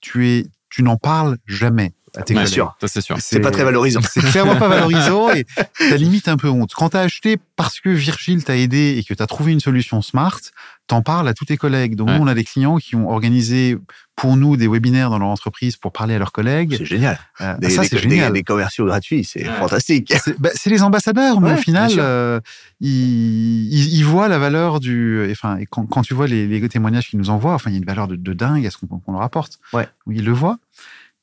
tu 0.01 0.27
es, 0.27 0.45
tu 0.69 0.83
n'en 0.83 0.97
parles 0.97 1.37
jamais 1.45 1.93
tes 2.23 2.33
Bien 2.33 2.45
sûr, 2.45 2.75
c'est 2.85 3.01
sûr. 3.01 3.17
C'est 3.19 3.39
pas 3.39 3.51
très 3.51 3.63
valorisant. 3.63 4.01
C'est 4.09 4.21
clairement 4.21 4.55
pas 4.55 4.67
valorisant 4.67 5.31
et 5.31 5.45
t'as 5.77 5.97
limite 5.97 6.27
un 6.27 6.37
peu 6.37 6.49
honte. 6.49 6.73
Quand 6.73 6.89
t'as 6.89 7.01
acheté 7.01 7.37
parce 7.55 7.79
que 7.79 7.89
Virgile 7.89 8.43
t'a 8.43 8.57
aidé 8.57 8.95
et 8.97 9.03
que 9.03 9.13
t'as 9.13 9.27
trouvé 9.27 9.51
une 9.51 9.59
solution 9.59 10.01
smart, 10.01 10.39
t'en 10.87 11.01
parles 11.01 11.27
à 11.27 11.33
tous 11.33 11.45
tes 11.45 11.57
collègues. 11.57 11.95
Donc, 11.95 12.09
nous, 12.09 12.21
on 12.21 12.27
a 12.27 12.33
des 12.33 12.43
clients 12.43 12.77
qui 12.77 12.95
ont 12.95 13.09
organisé 13.09 13.77
pour 14.15 14.35
nous 14.35 14.57
des 14.57 14.67
webinaires 14.67 15.09
dans 15.09 15.19
leur 15.19 15.27
entreprise 15.27 15.75
pour 15.75 15.91
parler 15.91 16.15
à 16.15 16.19
leurs 16.19 16.31
collègues. 16.31 16.75
C'est 16.77 16.85
génial. 16.85 17.19
Euh, 17.41 17.55
des, 17.57 17.69
ça, 17.69 17.83
c'est 17.83 17.99
génial. 17.99 18.33
Des, 18.33 18.43
commerciaux 18.43 18.85
gratuits, 18.85 19.23
c'est 19.23 19.43
fantastique. 19.43 20.13
Bah, 20.39 20.49
c'est 20.55 20.69
les 20.69 20.81
ambassadeurs, 20.81 21.39
mais 21.39 21.53
au 21.53 21.57
final, 21.57 21.91
euh, 21.97 22.39
ils, 22.79 23.93
ils, 23.93 24.03
voient 24.03 24.27
la 24.27 24.39
valeur 24.39 24.79
du. 24.79 25.27
Enfin, 25.29 25.59
quand, 25.69 25.85
quand 25.85 26.01
tu 26.01 26.13
vois 26.13 26.27
les, 26.27 26.47
les, 26.47 26.69
témoignages 26.69 27.09
qu'ils 27.09 27.19
nous 27.19 27.29
envoient, 27.29 27.53
enfin, 27.53 27.69
il 27.69 27.73
y 27.73 27.75
a 27.75 27.79
une 27.79 27.85
valeur 27.85 28.07
de, 28.07 28.15
de 28.15 28.33
dingue 28.33 28.65
à 28.65 28.71
ce 28.71 28.77
qu'on 28.77 29.11
leur 29.11 29.21
apporte. 29.21 29.59
Ouais. 29.73 29.87
Ils 30.09 30.25
le 30.25 30.31
voient. 30.31 30.57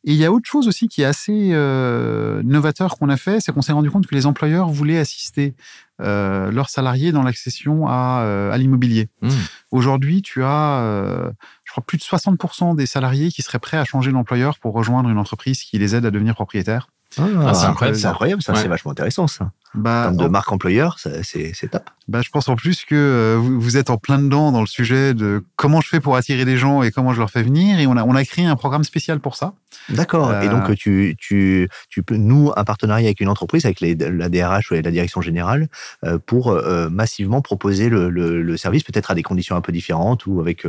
Et 0.06 0.12
il 0.12 0.18
y 0.18 0.24
a 0.24 0.32
autre 0.32 0.48
chose 0.48 0.68
aussi 0.68 0.88
qui 0.88 1.00
est 1.02 1.06
assez 1.06 1.50
euh, 1.52 2.42
novateur 2.44 2.98
qu'on 2.98 3.08
a 3.08 3.16
fait, 3.16 3.40
c'est 3.40 3.52
qu'on 3.52 3.62
s'est 3.62 3.72
rendu 3.72 3.90
compte 3.90 4.06
que 4.06 4.14
les 4.14 4.26
employeurs 4.26 4.68
voulaient 4.68 4.98
assister 4.98 5.54
euh, 6.02 6.50
leurs 6.50 6.68
salariés 6.68 7.12
dans 7.12 7.22
l'accession 7.22 7.86
à, 7.86 8.22
euh, 8.22 8.52
à 8.52 8.58
l'immobilier. 8.58 9.08
Mmh. 9.22 9.30
Aujourd'hui, 9.70 10.22
tu 10.22 10.42
as, 10.42 10.80
euh, 10.80 11.30
je 11.62 11.72
crois, 11.72 11.84
plus 11.86 11.96
de 11.96 12.02
60% 12.02 12.76
des 12.76 12.84
salariés 12.84 13.30
qui 13.30 13.42
seraient 13.42 13.58
prêts 13.60 13.78
à 13.78 13.84
changer 13.84 14.12
d'employeur 14.12 14.58
pour 14.58 14.74
rejoindre 14.74 15.08
une 15.08 15.18
entreprise 15.18 15.62
qui 15.62 15.78
les 15.78 15.94
aide 15.94 16.04
à 16.04 16.10
devenir 16.10 16.34
propriétaires. 16.34 16.88
Ah, 17.16 17.54
c'est 17.54 17.66
incroyable, 17.66 17.98
incroyable, 18.04 18.42
ça, 18.42 18.56
c'est 18.56 18.66
vachement 18.66 18.90
intéressant 18.90 19.28
ça. 19.28 19.52
Bah, 19.74 20.10
de 20.10 20.26
marque 20.26 20.50
employeur, 20.50 20.98
c'est 20.98 21.70
top. 21.70 21.88
Bah, 22.06 22.20
je 22.22 22.28
pense 22.28 22.48
en 22.48 22.56
plus 22.56 22.84
que 22.84 22.94
euh, 22.94 23.36
vous 23.40 23.76
êtes 23.78 23.88
en 23.88 23.96
plein 23.96 24.18
dedans 24.18 24.52
dans 24.52 24.60
le 24.60 24.66
sujet 24.66 25.14
de 25.14 25.42
comment 25.56 25.80
je 25.80 25.88
fais 25.88 26.00
pour 26.00 26.16
attirer 26.16 26.44
des 26.44 26.58
gens 26.58 26.82
et 26.82 26.90
comment 26.90 27.14
je 27.14 27.18
leur 27.18 27.30
fais 27.30 27.42
venir. 27.42 27.78
Et 27.80 27.86
on 27.86 27.96
a, 27.96 28.04
on 28.04 28.14
a 28.14 28.24
créé 28.24 28.44
un 28.44 28.56
programme 28.56 28.84
spécial 28.84 29.20
pour 29.20 29.36
ça. 29.36 29.54
D'accord. 29.88 30.30
Et 30.42 30.48
donc, 30.48 30.68
Euh, 30.70 30.74
tu, 30.74 31.16
tu, 31.18 31.68
tu 31.88 32.02
peux, 32.02 32.16
nous, 32.16 32.52
un 32.56 32.64
partenariat 32.64 33.06
avec 33.06 33.20
une 33.20 33.28
entreprise, 33.28 33.64
avec 33.64 33.80
les- 33.80 33.94
la 33.94 34.28
DRH 34.28 34.70
ou 34.70 34.74
la 34.74 34.82
direction 34.82 35.20
générale, 35.22 35.68
euh, 36.04 36.18
pour 36.18 36.52
massivement 36.90 37.40
proposer 37.40 37.88
le, 37.88 38.10
le, 38.10 38.42
le 38.42 38.56
service, 38.56 38.82
peut-être 38.82 39.10
à 39.10 39.14
des 39.14 39.22
conditions 39.22 39.56
un 39.56 39.60
peu 39.60 39.72
différentes 39.72 40.26
ou 40.26 40.40
avec 40.40 40.66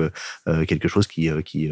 quelque 0.68 0.88
chose 0.88 1.08
qui, 1.08 1.30
qui, 1.44 1.70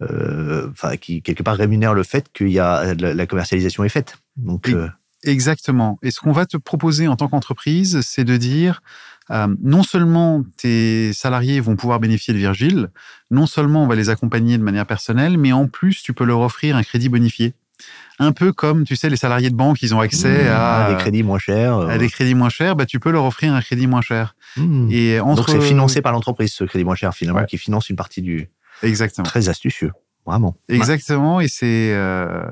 enfin, 0.00 0.96
qui, 0.96 1.22
quelque 1.22 1.42
part, 1.42 1.56
rémunère 1.56 1.94
le 1.94 2.02
fait 2.02 2.26
qu'il 2.32 2.50
y 2.50 2.58
a 2.58 2.94
la, 2.94 3.14
la 3.14 3.26
commercialisation 3.26 3.84
est 3.84 3.88
faite. 3.88 4.18
Donc, 4.36 4.64
Oui. 4.66 4.74
Exactement. 5.24 5.98
Et 6.02 6.10
ce 6.10 6.20
qu'on 6.20 6.32
va 6.32 6.46
te 6.46 6.56
proposer 6.56 7.06
en 7.08 7.16
tant 7.16 7.28
qu'entreprise, 7.28 8.00
c'est 8.02 8.24
de 8.24 8.36
dire, 8.36 8.82
euh, 9.30 9.48
non 9.62 9.82
seulement 9.82 10.42
tes 10.56 11.12
salariés 11.12 11.60
vont 11.60 11.76
pouvoir 11.76 12.00
bénéficier 12.00 12.32
de 12.34 12.38
Virgile, 12.38 12.88
non 13.30 13.46
seulement 13.46 13.84
on 13.84 13.86
va 13.86 13.96
les 13.96 14.08
accompagner 14.08 14.56
de 14.56 14.62
manière 14.62 14.86
personnelle, 14.86 15.36
mais 15.38 15.52
en 15.52 15.66
plus, 15.66 16.02
tu 16.02 16.14
peux 16.14 16.24
leur 16.24 16.40
offrir 16.40 16.76
un 16.76 16.82
crédit 16.82 17.08
bonifié. 17.08 17.54
Un 18.18 18.32
peu 18.32 18.52
comme, 18.52 18.84
tu 18.84 18.96
sais, 18.96 19.08
les 19.08 19.16
salariés 19.16 19.48
de 19.48 19.54
banque, 19.54 19.80
ils 19.82 19.94
ont 19.94 20.00
accès 20.00 20.46
à, 20.48 20.84
à 20.86 20.90
des 20.92 20.98
crédits 20.98 21.22
moins 21.22 21.38
chers. 21.38 21.78
euh, 21.78 21.88
à 21.88 21.96
des 21.96 22.08
crédits 22.10 22.34
moins 22.34 22.50
chers, 22.50 22.76
bah, 22.76 22.84
tu 22.84 23.00
peux 23.00 23.10
leur 23.10 23.24
offrir 23.24 23.54
un 23.54 23.60
crédit 23.62 23.86
moins 23.86 24.02
cher. 24.02 24.34
hmm. 24.56 24.88
Et 24.90 25.18
entre... 25.20 25.46
Donc, 25.46 25.62
c'est 25.62 25.66
financé 25.66 26.02
par 26.02 26.12
l'entreprise, 26.12 26.52
ce 26.52 26.64
crédit 26.64 26.84
moins 26.84 26.94
cher, 26.94 27.14
finalement, 27.14 27.40
Ouais. 27.40 27.46
qui 27.46 27.56
finance 27.56 27.88
une 27.88 27.96
partie 27.96 28.20
du. 28.20 28.50
Exactement. 28.82 29.24
Très 29.24 29.48
astucieux. 29.48 29.92
Vraiment. 30.26 30.54
Exactement. 30.68 31.40
Et 31.40 31.48
c'est 31.48 31.92
euh, 31.94 32.42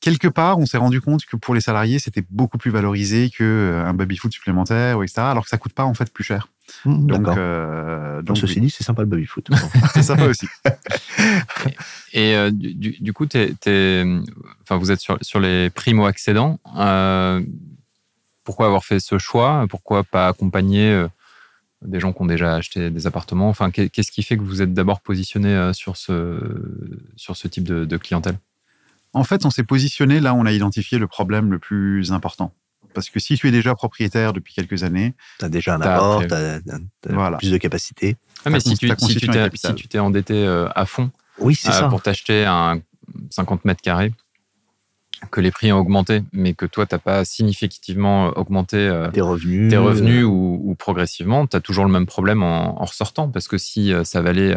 quelque 0.00 0.28
part, 0.28 0.58
on 0.58 0.66
s'est 0.66 0.76
rendu 0.78 1.00
compte 1.00 1.24
que 1.24 1.36
pour 1.36 1.54
les 1.54 1.60
salariés, 1.60 1.98
c'était 1.98 2.24
beaucoup 2.30 2.58
plus 2.58 2.70
valorisé 2.70 3.30
que 3.30 3.42
euh, 3.44 3.84
un 3.86 3.94
baby 3.94 4.16
foot 4.16 4.32
supplémentaire, 4.32 4.98
ou 4.98 5.02
etc. 5.02 5.22
Alors 5.22 5.44
que 5.44 5.50
ça 5.50 5.58
coûte 5.58 5.72
pas 5.72 5.84
en 5.84 5.94
fait 5.94 6.12
plus 6.12 6.24
cher. 6.24 6.48
Hmm, 6.84 7.06
Donc, 7.06 7.18
D'accord. 7.22 7.34
euh, 7.38 8.16
Donc, 8.16 8.24
donc 8.26 8.38
ceci 8.38 8.56
oui, 8.56 8.66
dit, 8.66 8.70
c'est 8.70 8.82
sympa 8.84 9.02
le 9.02 9.08
baby 9.08 9.24
foot. 9.26 9.48
c'est 9.94 10.02
sympa 10.02 10.24
aussi. 10.26 10.46
Et 12.12 12.34
euh, 12.34 12.50
du, 12.52 13.12
coup, 13.12 13.26
enfin, 13.26 14.76
vous 14.78 14.90
êtes 14.90 15.00
sur, 15.00 15.18
sur 15.22 15.40
les 15.40 15.70
primo-accédants. 15.70 16.58
Euh, 16.76 17.42
pourquoi 18.44 18.66
avoir 18.66 18.84
fait 18.84 19.00
ce 19.00 19.18
choix? 19.18 19.66
Pourquoi 19.68 20.04
pas 20.04 20.28
accompagner 20.28 20.90
euh, 20.90 21.08
des 21.82 22.00
gens 22.00 22.12
qui 22.12 22.22
ont 22.22 22.26
déjà 22.26 22.54
acheté 22.56 22.90
des 22.90 23.06
appartements? 23.06 23.48
Enfin, 23.48 23.70
qu'est- 23.70 23.88
qu'est-ce 23.88 24.10
qui 24.12 24.22
fait 24.22 24.36
que 24.36 24.42
vous 24.42 24.62
êtes 24.62 24.72
d'abord 24.74 25.00
positionné 25.00 25.70
sur 25.72 25.96
ce, 25.96 26.40
sur 27.16 27.36
ce 27.36 27.48
type 27.48 27.64
de, 27.64 27.84
de 27.84 27.96
clientèle? 27.96 28.38
En 29.16 29.24
fait, 29.24 29.46
on 29.46 29.50
s'est 29.50 29.64
positionné 29.64 30.20
là, 30.20 30.34
on 30.34 30.44
a 30.44 30.52
identifié 30.52 30.98
le 30.98 31.06
problème 31.06 31.50
le 31.50 31.58
plus 31.58 32.12
important. 32.12 32.52
Parce 32.92 33.08
que 33.08 33.18
si 33.18 33.36
tu 33.36 33.48
es 33.48 33.50
déjà 33.50 33.74
propriétaire 33.74 34.32
depuis 34.34 34.52
quelques 34.54 34.82
années, 34.84 35.14
Tu 35.38 35.44
as 35.46 35.48
déjà 35.48 35.74
un 35.76 35.80
T'as 35.80 35.94
apport, 35.96 36.26
tu 36.26 36.34
as, 36.34 36.60
Voilà. 37.08 37.38
plus 37.38 37.50
de 37.50 37.56
capacité. 37.56 38.16
ah, 38.44 38.50
mais 38.50 38.60
si 38.60 38.74
tu 38.76 38.88
si 38.88 39.16
t'es 39.26 39.88
si 39.88 39.98
endetté 39.98 40.34
euh, 40.46 40.68
à 40.74 40.84
fond 40.84 41.10
Oui, 41.38 41.54
c'est 41.54 41.70
euh, 41.70 41.72
ça. 41.72 41.88
pour 41.88 42.02
t'acheter 42.02 42.44
un 42.44 42.80
50 43.30 43.64
mètres 43.64 43.80
carrés, 43.82 44.12
que 45.30 45.40
les 45.40 45.50
prix 45.50 45.72
ont 45.72 45.78
augmenté, 45.78 46.22
mais 46.32 46.52
que 46.52 46.66
toi, 46.66 46.84
tu 46.86 46.94
n'as 46.94 46.98
pas 46.98 47.24
significativement 47.24 48.28
augmenté 48.36 48.76
euh, 48.76 49.10
Tes 49.10 49.22
revenus. 49.22 49.70
tes 49.70 49.78
revenus 49.78 50.24
euh, 50.24 50.26
ou, 50.28 50.60
ou 50.62 50.74
progressivement, 50.74 51.46
tu 51.46 51.56
as 51.56 51.60
toujours 51.60 51.86
le 51.86 51.90
même 51.92 52.06
problème 52.06 52.42
en, 52.42 52.80
en 52.82 52.84
ressortant. 52.84 53.28
Parce 53.30 53.48
que 53.48 53.56
si 53.56 53.92
ça 54.04 54.20
valait, 54.20 54.56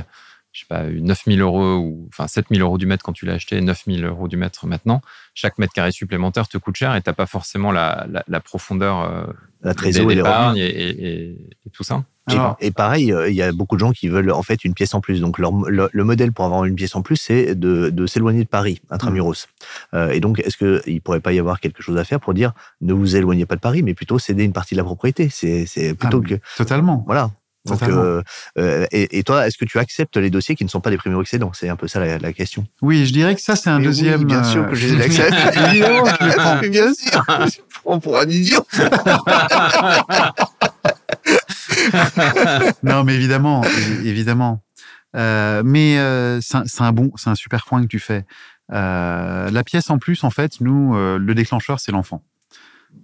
je 0.51 0.61
sais 0.61 0.65
pas, 0.67 0.83
9000 0.83 1.41
euros 1.41 1.75
ou 1.77 2.07
enfin 2.11 2.27
7000 2.27 2.61
euros 2.61 2.77
du 2.77 2.85
mètre 2.87 3.03
quand 3.03 3.13
tu 3.13 3.25
l'as 3.25 3.33
acheté, 3.33 3.61
9000 3.61 4.03
euros 4.05 4.27
du 4.27 4.35
mètre 4.37 4.65
maintenant, 4.65 5.01
chaque 5.33 5.57
mètre 5.59 5.73
carré 5.73 5.91
supplémentaire 5.91 6.47
te 6.47 6.57
coûte 6.57 6.75
cher 6.75 6.95
et 6.95 7.01
tu 7.01 7.09
n'as 7.09 7.13
pas 7.13 7.27
forcément 7.27 7.71
la, 7.71 8.07
la, 8.09 8.23
la 8.27 8.39
profondeur 8.39 9.01
euh, 9.01 9.25
la 9.61 9.73
trésorerie 9.73 10.19
et 10.57 10.59
et, 10.61 10.89
et- 10.89 11.05
et- 11.29 11.31
et 11.65 11.69
tout 11.71 11.83
ça. 11.83 12.03
Et, 12.29 12.33
Alors- 12.33 12.57
et 12.59 12.69
pareil, 12.71 13.11
euh, 13.11 13.27
il 13.29 13.35
y 13.35 13.41
a 13.41 13.51
beaucoup 13.51 13.75
de 13.75 13.79
gens 13.79 13.91
qui 13.91 14.07
veulent 14.07 14.31
en 14.31 14.43
fait 14.43 14.63
une 14.63 14.73
pièce 14.75 14.93
en 14.93 15.01
plus. 15.01 15.19
Donc 15.19 15.37
leur- 15.39 15.51
le, 15.69 15.89
le 15.91 16.03
modèle 16.03 16.31
pour 16.31 16.45
avoir 16.45 16.65
une 16.65 16.75
pièce 16.75 16.95
en 16.95 17.01
plus, 17.01 17.15
c'est 17.17 17.55
de, 17.55 17.89
de 17.89 18.05
s'éloigner 18.07 18.43
de 18.43 18.47
Paris, 18.49 18.81
intramuros. 18.91 19.47
Mmh. 19.93 19.95
Euh, 19.95 20.09
et 20.11 20.19
donc, 20.19 20.39
est-ce 20.39 20.55
qu'il 20.57 20.93
ne 20.95 20.99
pourrait 20.99 21.19
pas 21.21 21.33
y 21.33 21.39
avoir 21.39 21.59
quelque 21.59 21.81
chose 21.81 21.97
à 21.97 22.03
faire 22.03 22.19
pour 22.19 22.33
dire 22.35 22.53
ne 22.81 22.93
vous 22.93 23.15
éloignez 23.15 23.45
pas 23.47 23.55
de 23.55 23.61
Paris, 23.61 23.81
mais 23.83 23.93
plutôt 23.95 24.19
céder 24.19 24.43
une 24.43 24.53
partie 24.53 24.75
de 24.75 24.79
la 24.79 24.83
propriété 24.83 25.29
C'est 25.29 25.65
c'est 25.65 25.93
plutôt 25.95 26.21
Ah, 26.23 26.29
que. 26.29 26.35
totalement. 26.57 27.03
Voilà. 27.07 27.31
Donc, 27.65 27.83
euh, 27.83 28.21
euh, 28.57 28.85
et, 28.91 29.19
et 29.19 29.23
toi, 29.23 29.45
est-ce 29.45 29.57
que 29.57 29.65
tu 29.65 29.77
acceptes 29.79 30.15
les 30.17 30.29
dossiers 30.29 30.55
qui 30.55 30.63
ne 30.63 30.69
sont 30.69 30.79
pas 30.79 30.89
des 30.89 30.97
primo-excédents 30.97 31.51
C'est 31.53 31.67
un 31.69 31.75
peu 31.75 31.87
ça 31.89 31.99
la, 31.99 32.17
la 32.17 32.33
question. 32.33 32.65
Oui, 32.81 33.05
je 33.05 33.11
dirais 33.13 33.35
que 33.35 33.41
ça, 33.41 33.55
c'est 33.55 33.69
un 33.69 33.79
Mais 33.79 33.87
oui, 33.87 33.87
deuxième. 33.87 34.23
bien 34.23 34.43
sûr 34.43 34.63
euh, 34.63 34.67
que 34.69 34.75
je 34.75 34.95
l'accepte. 34.95 35.33
Le 35.33 36.35
prends. 36.37 36.57
Bien 36.59 36.93
sûr. 36.93 37.23
Je 37.27 37.59
prends 37.83 37.99
pour 37.99 38.17
un 38.17 38.27
idiot. 38.29 38.65
non, 42.83 43.03
mais 43.03 43.15
évidemment, 43.15 43.61
évi- 43.63 44.05
évidemment. 44.07 44.61
Euh, 45.15 45.63
mais 45.65 45.97
euh, 45.97 46.39
c'est 46.41 46.57
un, 46.57 46.63
un 46.85 46.91
bon, 46.91 47.11
c'est 47.15 47.29
un 47.29 47.35
super 47.35 47.65
point 47.65 47.81
que 47.81 47.87
tu 47.87 47.99
fais. 47.99 48.25
Euh, 48.71 49.49
la 49.49 49.63
pièce 49.63 49.89
en 49.89 49.97
plus, 49.97 50.23
en 50.23 50.29
fait, 50.29 50.61
nous, 50.61 50.95
euh, 50.95 51.17
le 51.17 51.33
déclencheur, 51.35 51.79
c'est 51.79 51.91
l'enfant. 51.91 52.23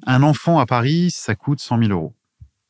Un 0.05 0.23
enfant 0.23 0.59
à 0.59 0.65
Paris, 0.65 1.09
ça 1.11 1.35
coûte 1.35 1.59
100 1.59 1.79
000 1.79 1.91
euros. 1.91 2.13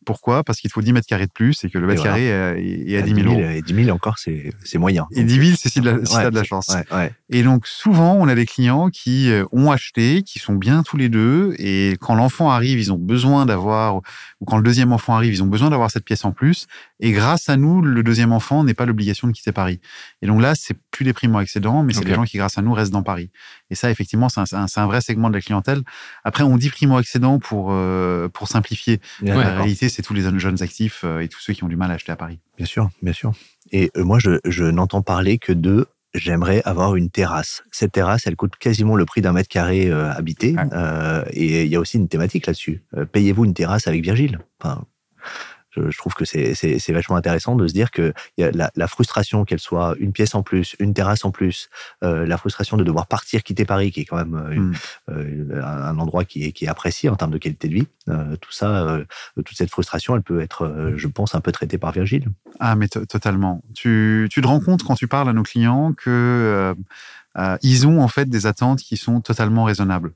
Pourquoi? 0.05 0.43
Parce 0.43 0.59
qu'il 0.59 0.69
te 0.69 0.73
faut 0.73 0.81
10 0.81 0.93
mètres 0.93 1.07
carrés 1.07 1.25
de 1.25 1.31
plus 1.31 1.63
et 1.63 1.69
que 1.69 1.77
le 1.77 1.87
mètre 1.87 2.01
voilà. 2.01 2.17
carré 2.17 2.31
euh, 2.31 2.55
est, 2.57 2.97
à 2.97 3.01
10 3.01 3.15
000 3.15 3.27
euros. 3.27 3.39
Et 3.39 3.61
10 3.61 3.85
000 3.85 3.89
encore, 3.95 4.17
c'est 4.17 4.53
moyen. 4.75 5.07
Et 5.11 5.23
10 5.23 5.45
000, 5.45 5.57
c'est 5.59 5.69
si, 5.69 5.81
Ouais, 5.81 5.99
t'as 6.03 6.29
de 6.29 6.35
la 6.35 6.43
chance. 6.43 6.69
Ouais, 6.69 6.95
ouais. 6.95 7.11
Et 7.29 7.43
donc 7.43 7.67
souvent, 7.67 8.13
on 8.13 8.27
a 8.27 8.35
des 8.35 8.45
clients 8.45 8.89
qui 8.89 9.31
euh, 9.31 9.45
ont 9.51 9.71
acheté, 9.71 10.21
qui 10.23 10.39
sont 10.39 10.53
bien 10.53 10.83
tous 10.83 10.97
les 10.97 11.09
deux, 11.09 11.55
et 11.57 11.97
quand 11.99 12.15
l'enfant 12.15 12.49
arrive, 12.51 12.79
ils 12.79 12.93
ont 12.93 12.97
besoin 12.97 13.45
d'avoir, 13.45 13.95
ou 13.95 14.45
quand 14.45 14.57
le 14.57 14.63
deuxième 14.63 14.91
enfant 14.91 15.15
arrive, 15.15 15.33
ils 15.33 15.43
ont 15.43 15.47
besoin 15.47 15.69
d'avoir 15.69 15.91
cette 15.91 16.05
pièce 16.05 16.23
en 16.23 16.31
plus. 16.31 16.67
Et 16.99 17.11
grâce 17.11 17.49
à 17.49 17.57
nous, 17.57 17.81
le 17.81 18.03
deuxième 18.03 18.31
enfant 18.31 18.63
n'est 18.63 18.73
pas 18.73 18.85
l'obligation 18.85 19.27
de 19.27 19.33
quitter 19.33 19.51
Paris. 19.51 19.79
Et 20.21 20.27
donc 20.27 20.41
là, 20.41 20.53
c'est 20.55 20.75
plus 20.91 21.03
des 21.03 21.13
primo-accédants, 21.13 21.83
mais 21.83 21.93
c'est 21.93 21.99
Ok. 21.99 22.05
des 22.05 22.13
gens 22.13 22.23
qui, 22.23 22.37
grâce 22.37 22.57
à 22.57 22.61
nous, 22.61 22.73
restent 22.73 22.91
dans 22.91 23.03
Paris. 23.03 23.31
Et 23.69 23.75
ça, 23.75 23.91
effectivement, 23.91 24.29
c'est 24.29 24.41
un, 24.79 24.85
vrai 24.87 25.01
segment 25.01 25.29
de 25.29 25.35
la 25.35 25.41
clientèle. 25.41 25.81
Après, 26.23 26.43
on 26.43 26.57
dit 26.57 26.69
primo-accédants 26.69 27.39
pour 27.39 27.69
euh, 27.71 28.29
pour 28.29 28.47
simplifier. 28.47 28.99
Ouais, 29.21 29.29
la 29.29 29.35
d'accord. 29.35 29.57
réalité, 29.57 29.89
c'est 29.89 30.01
tous 30.01 30.13
les 30.13 30.21
jeunes 30.39 30.61
actifs 30.61 31.01
euh, 31.03 31.19
et 31.19 31.27
tous 31.27 31.39
ceux 31.39 31.53
qui 31.53 31.63
ont 31.63 31.67
du 31.67 31.75
mal 31.75 31.91
à 31.91 31.95
acheter 31.95 32.11
à 32.11 32.15
Paris. 32.15 32.39
Bien 32.57 32.65
sûr, 32.65 32.89
bien 33.01 33.13
sûr. 33.13 33.33
Et 33.71 33.91
euh, 33.97 34.03
moi, 34.03 34.19
je, 34.19 34.39
je 34.45 34.63
n'entends 34.63 35.01
parler 35.01 35.37
que 35.37 35.51
de 35.51 35.87
j'aimerais 36.15 36.61
avoir 36.65 36.95
une 36.95 37.09
terrasse. 37.09 37.63
Cette 37.71 37.91
terrasse, 37.91 38.25
elle 38.25 38.35
coûte 38.35 38.55
quasiment 38.55 38.95
le 38.95 39.05
prix 39.05 39.21
d'un 39.21 39.33
mètre 39.33 39.49
carré 39.49 39.87
euh, 39.87 40.11
habité. 40.11 40.55
Euh, 40.73 41.23
et 41.31 41.63
il 41.63 41.69
y 41.69 41.75
a 41.75 41.79
aussi 41.79 41.97
une 41.97 42.07
thématique 42.07 42.47
là-dessus. 42.47 42.83
Euh, 42.95 43.05
Payez-vous 43.05 43.45
une 43.45 43.53
terrasse 43.53 43.87
avec 43.87 44.01
Virgile? 44.01 44.39
Enfin, 44.59 44.85
je, 45.89 45.97
trouve 45.97 46.13
que 46.13 46.25
c'est 46.25 46.91
vachement 46.91 47.15
intéressant 47.15 47.55
de 47.55 47.67
se 47.67 47.73
dire 47.73 47.91
que 47.91 48.13
il 48.37 48.41
y 48.41 48.43
a 48.47 48.51
la, 48.51 48.71
la 48.75 48.87
frustration, 48.87 49.45
qu'elle 49.45 49.59
soit 49.59 49.95
une 49.99 50.11
pièce 50.11 50.35
en 50.35 50.43
plus, 50.43 50.75
une 50.79 50.93
terrasse 50.93 51.25
en 51.25 51.31
plus, 51.31 51.69
euh, 52.03 52.25
la 52.25 52.37
frustration 52.37 52.77
de 52.77 52.83
devoir 52.83 53.07
partir, 53.07 53.43
quitter 53.43 53.65
Paris, 53.65 53.91
qui 53.91 54.01
est 54.01 54.05
quand 54.05 54.17
même 54.17 54.35
euh, 54.35 54.51
une- 54.51 54.65
Mm. 54.65 54.75
euh, 55.09 55.61
un 55.63 55.97
endroit 55.99 56.25
qui 56.25 56.45
est, 56.45 56.51
qui 56.51 56.65
est 56.65 56.67
apprécié 56.67 57.09
en 57.09 57.15
termes 57.15 57.31
de 57.31 57.37
qualité 57.37 57.67
de 57.67 57.73
vie. 57.73 57.87
Euh, 58.09 58.35
tout 58.37 58.51
ça, 58.51 58.99
toute 59.35 59.55
cette 59.57 59.69
frustration, 59.69 60.15
elle 60.15 60.21
peut 60.23 60.41
être, 60.41 60.93
je 60.95 61.07
pense, 61.07 61.35
un 61.35 61.41
peu 61.41 61.51
traitée 61.51 61.77
par 61.77 61.91
Virgile. 61.91 62.27
Ah, 62.59 62.75
mais 62.75 62.87
to- 62.87 63.05
totalement. 63.05 63.63
Tu, 63.73 64.27
tu 64.31 64.41
te 64.41 64.47
rends 64.47 64.59
compte 64.59 64.83
quand 64.83 64.95
tu 64.95 65.07
parles 65.07 65.29
à 65.29 65.33
nos 65.33 65.43
clients 65.43 65.93
que 65.93 66.75
ils 67.61 67.87
ont 67.87 68.01
en 68.01 68.07
fait 68.07 68.29
des 68.29 68.45
attentes 68.45 68.79
qui 68.79 68.97
sont 68.97 69.21
totalement 69.21 69.63
raisonnables. 69.65 70.13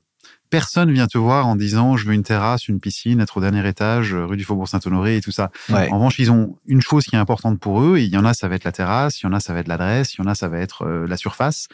Personne 0.50 0.92
vient 0.92 1.06
te 1.06 1.16
voir 1.16 1.46
en 1.46 1.54
disant 1.54 1.96
je 1.96 2.06
veux 2.06 2.12
une 2.12 2.24
terrasse, 2.24 2.66
une 2.68 2.80
piscine, 2.80 3.20
être 3.20 3.36
au 3.36 3.40
dernier 3.40 3.66
étage, 3.68 4.14
rue 4.14 4.36
du 4.36 4.44
Faubourg 4.44 4.68
Saint-Honoré 4.68 5.16
et 5.16 5.20
tout 5.20 5.30
ça. 5.30 5.50
Ouais. 5.68 5.88
En 5.90 5.96
revanche, 5.96 6.18
ils 6.18 6.30
ont 6.32 6.58
une 6.66 6.82
chose 6.82 7.04
qui 7.04 7.14
est 7.14 7.18
importante 7.18 7.60
pour 7.60 7.82
eux. 7.82 7.98
Et 7.98 8.02
il 8.04 8.10
y 8.10 8.16
en 8.18 8.24
a, 8.24 8.34
ça 8.34 8.48
va 8.48 8.56
être 8.56 8.64
la 8.64 8.72
terrasse, 8.72 9.20
il 9.22 9.26
y 9.26 9.28
en 9.28 9.32
a, 9.32 9.40
ça 9.40 9.54
va 9.54 9.60
être 9.60 9.68
l'adresse, 9.68 10.14
il 10.14 10.18
y 10.18 10.24
en 10.24 10.26
a, 10.26 10.34
ça 10.34 10.48
va 10.48 10.58
être 10.58 10.82
euh, 10.82 11.06
la 11.06 11.16
surface, 11.16 11.68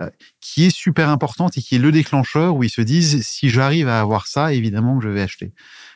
euh, 0.00 0.08
qui 0.40 0.64
est 0.64 0.74
super 0.74 1.08
importante 1.08 1.58
et 1.58 1.62
qui 1.62 1.74
est 1.74 1.78
le 1.78 1.90
déclencheur 1.92 2.54
où 2.54 2.62
ils 2.62 2.70
se 2.70 2.80
disent 2.80 3.26
si 3.26 3.50
j'arrive 3.50 3.88
à 3.88 4.00
avoir 4.00 4.26
ça, 4.26 4.52
évidemment 4.52 4.96
que 4.98 5.04
je 5.04 5.08
vais 5.08 5.22
acheter. 5.22 5.52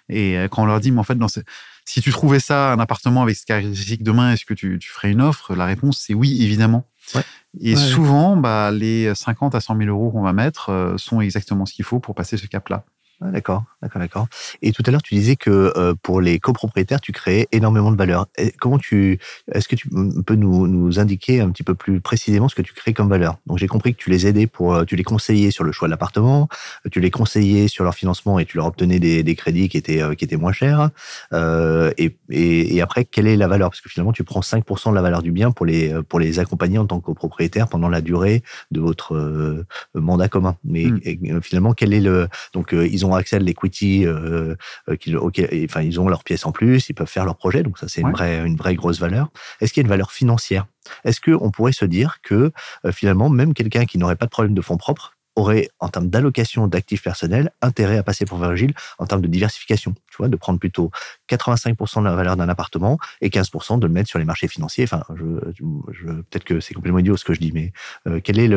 Et 0.08 0.36
euh, 0.36 0.48
quand 0.48 0.64
on 0.64 0.66
leur 0.66 0.80
dit 0.80 0.90
mais 0.90 1.00
en 1.00 1.04
fait 1.04 1.14
dans 1.14 1.28
ce- 1.28 1.40
si 1.86 2.00
tu 2.00 2.10
trouvais 2.10 2.40
ça, 2.40 2.72
un 2.72 2.78
appartement 2.78 3.22
avec 3.22 3.36
ce 3.36 3.44
caractéristique 3.44 4.02
demain, 4.02 4.32
est-ce 4.32 4.44
que 4.44 4.54
tu, 4.54 4.78
tu 4.78 4.90
ferais 4.90 5.12
une 5.12 5.20
offre? 5.20 5.54
La 5.54 5.66
réponse, 5.66 6.02
c'est 6.04 6.14
oui, 6.14 6.42
évidemment. 6.42 6.88
Ouais. 7.14 7.22
Et 7.60 7.74
Ouais. 7.74 7.80
souvent, 7.80 8.36
bah, 8.36 8.70
les 8.72 9.14
50 9.14 9.54
à 9.54 9.60
100 9.60 9.76
000 9.76 9.88
euros 9.88 10.10
qu'on 10.10 10.22
va 10.22 10.32
mettre 10.32 10.70
euh, 10.70 10.96
sont 10.96 11.20
exactement 11.20 11.66
ce 11.66 11.74
qu'il 11.74 11.84
faut 11.84 12.00
pour 12.00 12.14
passer 12.14 12.36
ce 12.36 12.46
cap-là. 12.46 12.84
Ah, 13.20 13.30
d'accord, 13.30 13.64
d'accord, 13.82 14.00
d'accord. 14.00 14.26
Et 14.62 14.72
tout 14.72 14.82
à 14.86 14.90
l'heure, 14.90 15.02
tu 15.02 15.14
disais 15.14 15.36
que 15.36 15.72
euh, 15.76 15.94
pour 16.02 16.20
les 16.20 16.40
copropriétaires, 16.40 17.00
tu 17.00 17.12
créais 17.12 17.48
énormément 17.52 17.90
de 17.92 17.96
valeur. 17.96 18.26
Et 18.36 18.50
comment 18.52 18.78
tu, 18.78 19.18
est-ce 19.52 19.68
que 19.68 19.76
tu 19.76 19.88
peux 20.26 20.34
nous, 20.34 20.66
nous 20.66 20.98
indiquer 20.98 21.40
un 21.40 21.50
petit 21.50 21.62
peu 21.62 21.74
plus 21.74 22.00
précisément 22.00 22.48
ce 22.48 22.54
que 22.54 22.62
tu 22.62 22.72
crées 22.74 22.92
comme 22.92 23.08
valeur? 23.08 23.38
Donc, 23.46 23.58
j'ai 23.58 23.66
compris 23.66 23.94
que 23.94 23.98
tu 23.98 24.10
les 24.10 24.26
aidais 24.26 24.46
pour, 24.46 24.74
euh, 24.74 24.84
tu 24.84 24.96
les 24.96 25.04
conseillais 25.04 25.50
sur 25.50 25.64
le 25.64 25.72
choix 25.72 25.88
de 25.88 25.90
l'appartement, 25.90 26.48
tu 26.90 27.00
les 27.00 27.10
conseillais 27.10 27.68
sur 27.68 27.84
leur 27.84 27.94
financement 27.94 28.38
et 28.38 28.44
tu 28.46 28.56
leur 28.56 28.66
obtenais 28.66 28.98
des, 28.98 29.22
des 29.22 29.34
crédits 29.36 29.68
qui 29.68 29.76
étaient, 29.76 30.02
euh, 30.02 30.14
qui 30.14 30.24
étaient 30.24 30.36
moins 30.36 30.52
chers. 30.52 30.90
Euh, 31.32 31.92
et, 31.98 32.16
et, 32.30 32.76
et 32.76 32.82
après, 32.82 33.04
quelle 33.04 33.26
est 33.26 33.36
la 33.36 33.48
valeur? 33.48 33.70
Parce 33.70 33.80
que 33.80 33.88
finalement, 33.88 34.12
tu 34.12 34.24
prends 34.24 34.40
5% 34.40 34.90
de 34.90 34.94
la 34.94 35.02
valeur 35.02 35.22
du 35.22 35.32
bien 35.32 35.50
pour 35.50 35.66
les, 35.66 35.94
pour 36.08 36.18
les 36.20 36.38
accompagner 36.38 36.78
en 36.78 36.86
tant 36.86 37.00
que 37.00 37.06
copropriétaire 37.06 37.68
pendant 37.68 37.88
la 37.88 38.00
durée 38.00 38.42
de 38.70 38.80
votre 38.80 39.64
mandat 39.94 40.28
commun. 40.28 40.56
Mais 40.64 40.84
Mm. 40.84 41.00
et, 41.04 41.18
euh, 41.32 41.40
finalement, 41.40 41.72
quel 41.72 41.92
est 41.92 42.00
le, 42.00 42.28
donc, 42.52 42.72
ils 42.72 43.03
ils 43.04 43.10
ont 43.10 43.14
accès 43.14 43.36
à 43.36 43.38
l'equity, 43.38 44.06
euh, 44.06 44.54
enfin, 44.88 45.82
ils 45.82 46.00
ont 46.00 46.08
leurs 46.08 46.24
pièces 46.24 46.46
en 46.46 46.52
plus, 46.52 46.88
ils 46.88 46.94
peuvent 46.94 47.08
faire 47.08 47.24
leur 47.24 47.36
projet. 47.36 47.62
Donc 47.62 47.78
ça, 47.78 47.88
c'est 47.88 48.00
une 48.00 48.12
vraie, 48.12 48.44
une 48.44 48.56
vraie 48.56 48.74
grosse 48.74 48.98
valeur. 48.98 49.30
Est-ce 49.60 49.72
qu'il 49.72 49.82
y 49.82 49.84
a 49.84 49.86
une 49.86 49.90
valeur 49.90 50.12
financière? 50.12 50.66
Est-ce 51.04 51.20
qu'on 51.20 51.50
pourrait 51.50 51.72
se 51.72 51.84
dire 51.84 52.18
que 52.22 52.52
finalement, 52.92 53.28
même 53.28 53.54
quelqu'un 53.54 53.84
qui 53.84 53.98
n'aurait 53.98 54.16
pas 54.16 54.26
de 54.26 54.30
problème 54.30 54.54
de 54.54 54.60
fonds 54.60 54.76
propres 54.76 55.13
aurait, 55.36 55.68
en 55.80 55.88
termes 55.88 56.08
d'allocation 56.08 56.66
d'actifs 56.66 57.02
personnels, 57.02 57.50
intérêt 57.60 57.98
à 57.98 58.02
passer 58.02 58.24
pour 58.24 58.38
Virgile 58.38 58.74
en 58.98 59.06
termes 59.06 59.22
de 59.22 59.26
diversification. 59.26 59.94
Tu 60.10 60.16
vois, 60.18 60.28
de 60.28 60.36
prendre 60.36 60.58
plutôt 60.58 60.90
85% 61.28 62.00
de 62.00 62.04
la 62.04 62.14
valeur 62.14 62.36
d'un 62.36 62.48
appartement 62.48 62.98
et 63.20 63.30
15% 63.30 63.78
de 63.78 63.86
le 63.86 63.92
mettre 63.92 64.08
sur 64.08 64.18
les 64.18 64.24
marchés 64.24 64.48
financiers. 64.48 64.84
Enfin, 64.84 65.02
peut-être 65.08 66.44
que 66.44 66.60
c'est 66.60 66.74
complètement 66.74 67.00
idiot 67.00 67.16
ce 67.16 67.24
que 67.24 67.34
je 67.34 67.40
dis, 67.40 67.52
mais 67.52 67.72
euh, 68.06 68.20
quel 68.22 68.38
est 68.38 68.48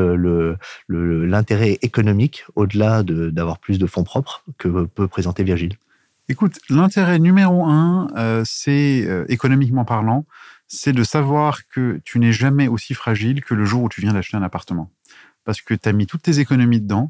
l'intérêt 0.89 1.77
économique 1.81 2.45
au-delà 2.55 3.03
d'avoir 3.03 3.59
plus 3.59 3.79
de 3.79 3.87
fonds 3.87 4.03
propres 4.03 4.43
que 4.57 4.85
peut 4.85 5.07
présenter 5.07 5.43
Virgile? 5.43 5.77
Écoute, 6.29 6.59
l'intérêt 6.69 7.19
numéro 7.19 7.65
un, 7.65 8.09
euh, 8.17 8.41
c'est 8.45 9.05
euh, 9.05 9.23
économiquement 9.29 9.85
parlant, 9.85 10.25
c'est 10.67 10.91
de 10.91 11.03
savoir 11.03 11.65
que 11.67 12.01
tu 12.03 12.19
n'es 12.19 12.33
jamais 12.33 12.67
aussi 12.67 12.93
fragile 12.93 13.41
que 13.41 13.53
le 13.53 13.63
jour 13.63 13.83
où 13.83 13.89
tu 13.89 14.01
viens 14.01 14.11
d'acheter 14.11 14.35
un 14.35 14.43
appartement 14.43 14.91
parce 15.47 15.61
que 15.61 15.73
tu 15.73 15.87
as 15.87 15.93
mis 15.93 16.07
toutes 16.07 16.23
tes 16.23 16.39
économies 16.39 16.81
dedans. 16.81 17.09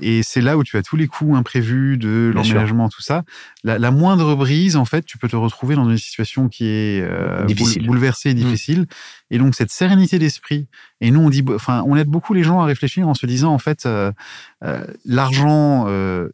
Et 0.00 0.24
c'est 0.24 0.40
là 0.40 0.56
où 0.56 0.64
tu 0.64 0.76
as 0.76 0.82
tous 0.82 0.96
les 0.96 1.06
coûts 1.06 1.36
imprévus 1.36 1.98
de 1.98 2.32
l'emménagement, 2.34 2.88
tout 2.88 3.02
ça. 3.02 3.22
La, 3.62 3.90
moindre 3.92 4.34
brise, 4.34 4.74
en 4.74 4.86
fait, 4.86 5.04
tu 5.04 5.18
peux 5.18 5.28
te 5.28 5.36
retrouver 5.36 5.76
dans 5.76 5.88
une 5.88 5.98
situation 5.98 6.48
qui 6.48 6.66
est 6.66 7.00
euh, 7.02 7.46
bouleversée 7.84 8.30
et 8.30 8.34
mmh. 8.34 8.38
difficile. 8.38 8.86
Et 9.30 9.38
donc, 9.38 9.54
cette 9.54 9.70
sérénité 9.70 10.18
d'esprit. 10.18 10.66
Et 11.00 11.10
nous, 11.12 11.20
on 11.20 11.30
dit, 11.30 11.44
enfin, 11.54 11.84
on 11.86 11.94
aide 11.94 12.08
beaucoup 12.08 12.34
les 12.34 12.42
gens 12.42 12.60
à 12.60 12.64
réfléchir 12.64 13.06
en 13.06 13.14
se 13.14 13.26
disant, 13.26 13.52
en 13.52 13.58
fait, 13.58 13.86
euh, 13.86 14.10
euh, 14.64 14.84
l'argent, 15.04 15.86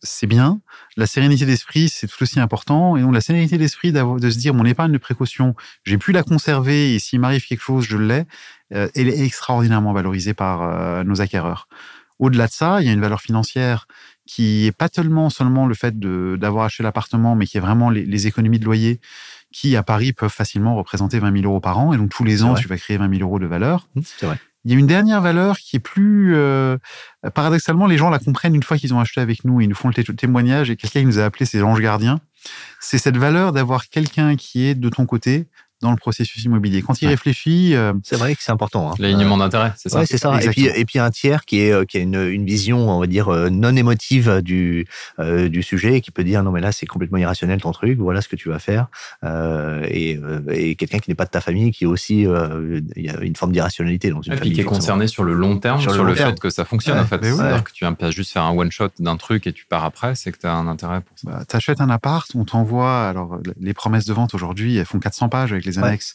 c'est 0.02 0.28
bien. 0.28 0.60
La 0.96 1.06
sérénité 1.06 1.44
d'esprit, 1.44 1.88
c'est 1.90 2.06
tout 2.06 2.22
aussi 2.22 2.40
important. 2.40 2.96
Et 2.96 3.02
donc, 3.02 3.12
la 3.12 3.20
sérénité 3.20 3.58
d'esprit 3.58 3.92
de 3.92 4.30
se 4.30 4.38
dire, 4.38 4.54
mon 4.54 4.64
épargne 4.64 4.92
de 4.92 4.98
précaution, 4.98 5.54
j'ai 5.84 5.98
pu 5.98 6.12
la 6.12 6.22
conserver 6.22 6.94
et 6.94 6.98
s'il 6.98 7.20
m'arrive 7.20 7.44
quelque 7.44 7.62
chose, 7.62 7.84
je 7.84 7.98
l'ai. 7.98 8.24
Euh, 8.72 8.88
elle 8.94 9.08
est 9.08 9.24
extraordinairement 9.24 9.92
valorisée 9.92 10.34
par 10.34 10.62
euh, 10.62 11.04
nos 11.04 11.20
acquéreurs. 11.20 11.68
Au-delà 12.18 12.46
de 12.46 12.52
ça, 12.52 12.80
il 12.80 12.86
y 12.86 12.90
a 12.90 12.92
une 12.92 13.00
valeur 13.00 13.20
financière 13.20 13.86
qui 14.26 14.66
est 14.66 14.72
pas 14.72 14.88
tellement 14.88 15.30
seulement 15.30 15.66
le 15.66 15.74
fait 15.74 15.98
d'avoir 15.98 16.66
acheté 16.66 16.82
l'appartement, 16.82 17.34
mais 17.34 17.46
qui 17.46 17.56
est 17.56 17.60
vraiment 17.60 17.90
les, 17.90 18.26
économies 18.26 18.58
de 18.58 18.64
loyer 18.64 19.00
qui, 19.50 19.74
à 19.74 19.82
Paris, 19.82 20.12
peuvent 20.12 20.30
facilement 20.30 20.76
représenter 20.76 21.18
20 21.18 21.32
000 21.32 21.44
euros 21.46 21.60
par 21.60 21.78
an. 21.78 21.92
Et 21.92 21.96
donc, 21.96 22.10
tous 22.10 22.22
les 22.22 22.44
ans, 22.44 22.54
tu 22.54 22.68
vas 22.68 22.76
créer 22.76 22.98
20 22.98 23.10
000 23.10 23.22
euros 23.22 23.38
de 23.38 23.46
valeur. 23.46 23.88
Mmh, 23.96 24.00
c'est 24.04 24.26
vrai. 24.26 24.38
Il 24.64 24.70
y 24.70 24.74
a 24.74 24.78
une 24.78 24.86
dernière 24.86 25.22
valeur 25.22 25.58
qui 25.58 25.76
est 25.76 25.80
plus... 25.80 26.34
Euh, 26.36 26.76
paradoxalement, 27.34 27.86
les 27.86 27.96
gens 27.96 28.10
la 28.10 28.18
comprennent 28.18 28.54
une 28.54 28.62
fois 28.62 28.76
qu'ils 28.76 28.92
ont 28.92 29.00
acheté 29.00 29.20
avec 29.20 29.44
nous 29.44 29.60
et 29.60 29.64
ils 29.64 29.68
nous 29.68 29.74
font 29.74 29.88
le 29.88 30.04
témoignage. 30.14 30.70
Et 30.70 30.76
quelqu'un 30.76 31.02
nous 31.02 31.18
a 31.18 31.24
appelé, 31.24 31.46
c'est 31.46 31.58
l'ange 31.58 31.80
gardien. 31.80 32.20
C'est 32.78 32.98
cette 32.98 33.16
valeur 33.16 33.52
d'avoir 33.52 33.88
quelqu'un 33.88 34.36
qui 34.36 34.66
est 34.66 34.74
de 34.74 34.88
ton 34.90 35.06
côté, 35.06 35.46
dans 35.80 35.90
le 35.90 35.96
processus 35.96 36.44
immobilier. 36.44 36.82
Quand 36.82 37.00
il 37.00 37.08
réfléchit, 37.08 37.74
euh, 37.74 37.92
c'est 38.02 38.16
vrai 38.16 38.34
que 38.34 38.42
c'est 38.42 38.52
important. 38.52 38.90
Hein. 38.90 38.94
L'alignement 38.98 39.38
d'intérêt, 39.38 39.72
c'est 39.76 39.88
ça. 39.88 40.00
Ouais, 40.00 40.06
c'est 40.06 40.18
ça. 40.18 40.38
Et 40.42 40.48
puis, 40.48 40.66
et 40.66 40.84
puis 40.84 40.98
un 40.98 41.10
tiers 41.10 41.44
qui 41.44 41.60
est 41.60 41.72
euh, 41.72 41.84
qui 41.84 41.96
a 41.96 42.00
une, 42.00 42.16
une 42.16 42.44
vision, 42.44 42.90
on 42.90 43.00
va 43.00 43.06
dire 43.06 43.28
euh, 43.28 43.48
non 43.50 43.74
émotive 43.74 44.40
du 44.42 44.86
du 45.18 45.62
sujet, 45.62 46.00
qui 46.00 46.10
peut 46.10 46.24
dire 46.24 46.42
non 46.42 46.50
mais 46.50 46.60
là 46.60 46.72
c'est 46.72 46.86
complètement 46.86 47.18
irrationnel 47.18 47.60
ton 47.60 47.72
truc. 47.72 47.98
Voilà 47.98 48.20
ce 48.20 48.28
que 48.28 48.36
tu 48.36 48.48
vas 48.48 48.58
faire. 48.58 48.88
et, 49.24 50.18
et 50.52 50.74
quelqu'un 50.74 50.98
qui 50.98 51.10
n'est 51.10 51.14
pas 51.14 51.24
de 51.24 51.30
ta 51.30 51.40
famille, 51.40 51.70
qui 51.70 51.84
est 51.84 51.86
aussi 51.86 52.26
il 52.96 53.04
y 53.04 53.08
a 53.08 53.20
une 53.20 53.36
forme 53.36 53.52
d'irrationalité 53.52 54.10
dans 54.10 54.22
une 54.22 54.36
famille. 54.36 54.52
Et 54.52 54.54
qui 54.54 54.60
est 54.60 54.64
concerné 54.64 55.06
sur 55.06 55.24
le 55.24 55.34
long 55.34 55.58
terme, 55.58 55.80
sur, 55.80 56.04
le, 56.04 56.14
fait 56.14 56.38
que 56.38 56.50
ça 56.50 56.64
fonctionne 56.64 56.98
en 56.98 57.04
fait. 57.04 57.22
C'est-à-dire 57.22 57.64
que 57.64 57.72
tu 57.72 57.84
viens 57.84 57.94
pas 57.94 58.10
juste 58.10 58.32
faire 58.32 58.44
un 58.44 58.56
one 58.56 58.70
shot 58.70 58.88
d'un 58.98 59.16
truc 59.16 59.46
et 59.46 59.52
tu 59.52 59.66
pars 59.66 59.84
après, 59.84 60.14
c'est 60.14 60.32
que 60.32 60.38
tu 60.38 60.46
as 60.46 60.54
un 60.54 60.66
intérêt 60.66 61.00
pour 61.00 61.18
ça. 61.18 61.30
Bah, 61.30 61.44
T'achètes 61.46 61.80
un 61.80 61.90
appart, 61.90 62.28
on 62.34 62.44
t'envoie 62.44 63.08
alors 63.08 63.38
les 63.58 63.74
promesses 63.74 64.04
de 64.04 64.12
vente 64.12 64.34
aujourd'hui, 64.34 64.76
elles 64.76 64.86
font 64.86 64.98
400 64.98 65.28
pages 65.28 65.52
avec 65.52 65.64
les 65.64 65.69
annexes. 65.78 66.14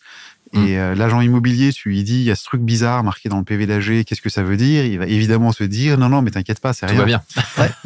Et 0.54 0.58
mm. 0.58 0.78
euh, 0.78 0.96
l'agent 0.96 1.22
immobilier, 1.22 1.74
tu 1.74 1.90
lui 1.90 2.04
dis, 2.04 2.18
il 2.18 2.24
y 2.24 2.32
a 2.32 2.36
ce 2.36 2.46
truc 2.46 2.62
bizarre 2.62 3.04
marqué 3.04 3.30
dans 3.30 3.38
le 3.38 3.44
PV 3.44 3.66
d'AG, 3.66 4.04
qu'est-ce 4.04 4.22
que 4.22 4.30
ça 4.30 4.44
veut 4.44 4.58
dire? 4.58 4.86
Il 4.86 5.00
va 5.00 5.06
évidemment 5.06 5.52
se 5.52 5.64
dire, 5.64 5.98
non, 5.98 6.10
non, 6.10 6.22
mais 6.22 6.32
t'inquiète 6.32 6.60
pas, 6.60 6.74
c'est 6.74 6.86
rien. 6.86 6.96
Tout 6.96 7.00
va 7.02 7.06
bien. 7.06 7.24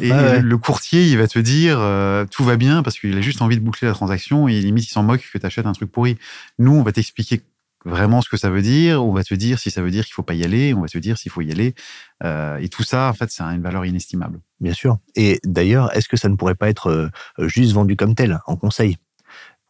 Et 0.00 0.40
le 0.40 0.58
courtier, 0.58 1.06
il 1.06 1.18
va 1.18 1.26
te 1.26 1.38
dire, 1.38 1.78
euh, 1.80 2.26
tout 2.30 2.44
va 2.44 2.56
bien, 2.56 2.82
parce 2.82 2.98
qu'il 2.98 3.16
a 3.16 3.20
juste 3.20 3.42
envie 3.42 3.56
de 3.56 3.62
boucler 3.62 3.88
la 3.88 3.94
transaction, 3.94 4.46
et 4.46 4.60
limite, 4.60 4.84
il 4.84 4.90
s'en 4.90 5.02
moque 5.02 5.26
que 5.32 5.38
tu 5.38 5.46
achètes 5.46 5.66
un 5.66 5.72
truc 5.72 5.90
pourri. 5.90 6.18
Nous, 6.58 6.72
on 6.72 6.82
va 6.82 6.92
t'expliquer 6.92 7.40
vraiment 7.86 8.20
ce 8.20 8.28
que 8.28 8.36
ça 8.36 8.50
veut 8.50 8.60
dire, 8.60 9.02
on 9.02 9.14
va 9.14 9.24
te 9.24 9.32
dire 9.32 9.58
si 9.58 9.70
ça 9.70 9.80
veut 9.80 9.90
dire 9.90 10.04
qu'il 10.04 10.12
faut 10.12 10.22
pas 10.22 10.34
y 10.34 10.44
aller, 10.44 10.74
on 10.74 10.82
va 10.82 10.88
te 10.88 10.98
dire 10.98 11.16
s'il 11.16 11.32
faut 11.32 11.40
y 11.40 11.50
aller. 11.50 11.74
Euh, 12.22 12.58
et 12.58 12.68
tout 12.68 12.82
ça, 12.82 13.08
en 13.08 13.14
fait, 13.14 13.30
c'est 13.30 13.42
une 13.42 13.62
valeur 13.62 13.86
inestimable. 13.86 14.38
Bien 14.60 14.74
sûr. 14.74 14.98
Et 15.16 15.40
d'ailleurs, 15.44 15.96
est-ce 15.96 16.08
que 16.08 16.18
ça 16.18 16.28
ne 16.28 16.36
pourrait 16.36 16.54
pas 16.54 16.68
être 16.68 17.10
juste 17.38 17.72
vendu 17.72 17.96
comme 17.96 18.14
tel, 18.14 18.38
en 18.46 18.56
conseil? 18.56 18.98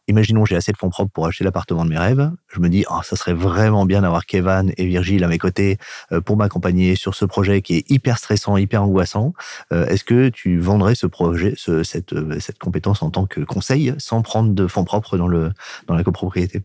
Imaginons 0.07 0.45
j'ai 0.45 0.55
assez 0.55 0.71
de 0.71 0.77
fonds 0.77 0.89
propres 0.89 1.11
pour 1.11 1.25
acheter 1.25 1.43
l'appartement 1.43 1.85
de 1.85 1.89
mes 1.89 1.97
rêves. 1.97 2.31
Je 2.47 2.59
me 2.59 2.69
dis, 2.69 2.85
oh, 2.89 3.01
ça 3.03 3.15
serait 3.15 3.33
vraiment 3.33 3.85
bien 3.85 4.01
d'avoir 4.01 4.25
Kevin 4.25 4.73
et 4.77 4.85
Virgile 4.85 5.23
à 5.23 5.27
mes 5.27 5.37
côtés 5.37 5.77
euh, 6.11 6.21
pour 6.21 6.37
m'accompagner 6.37 6.95
sur 6.95 7.15
ce 7.15 7.25
projet 7.25 7.61
qui 7.61 7.77
est 7.77 7.89
hyper 7.89 8.17
stressant, 8.17 8.57
hyper 8.57 8.83
angoissant. 8.83 9.33
Euh, 9.71 9.85
est-ce 9.87 10.03
que 10.03 10.29
tu 10.29 10.59
vendrais 10.59 10.95
ce 10.95 11.07
projet, 11.07 11.55
cette, 11.83 12.13
euh, 12.13 12.39
cette 12.39 12.59
compétence 12.59 13.03
en 13.03 13.09
tant 13.09 13.25
que 13.25 13.41
conseil 13.41 13.93
sans 13.97 14.21
prendre 14.21 14.53
de 14.53 14.67
fonds 14.67 14.83
propres 14.83 15.17
dans, 15.17 15.27
le, 15.27 15.51
dans 15.87 15.95
la 15.95 16.03
copropriété? 16.03 16.61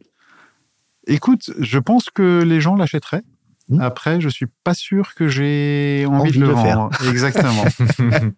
Écoute, 1.07 1.51
je 1.59 1.79
pense 1.79 2.11
que 2.11 2.43
les 2.43 2.61
gens 2.61 2.75
l'achèteraient. 2.75 3.23
Hmm. 3.69 3.81
Après, 3.81 4.21
je 4.21 4.29
suis 4.29 4.47
pas 4.65 4.75
sûr 4.75 5.15
que 5.15 5.29
j'ai 5.29 6.07
envie, 6.09 6.39
de 6.39 6.47
le, 6.47 6.55
faire. 6.55 6.89
Exactement. 7.09 7.65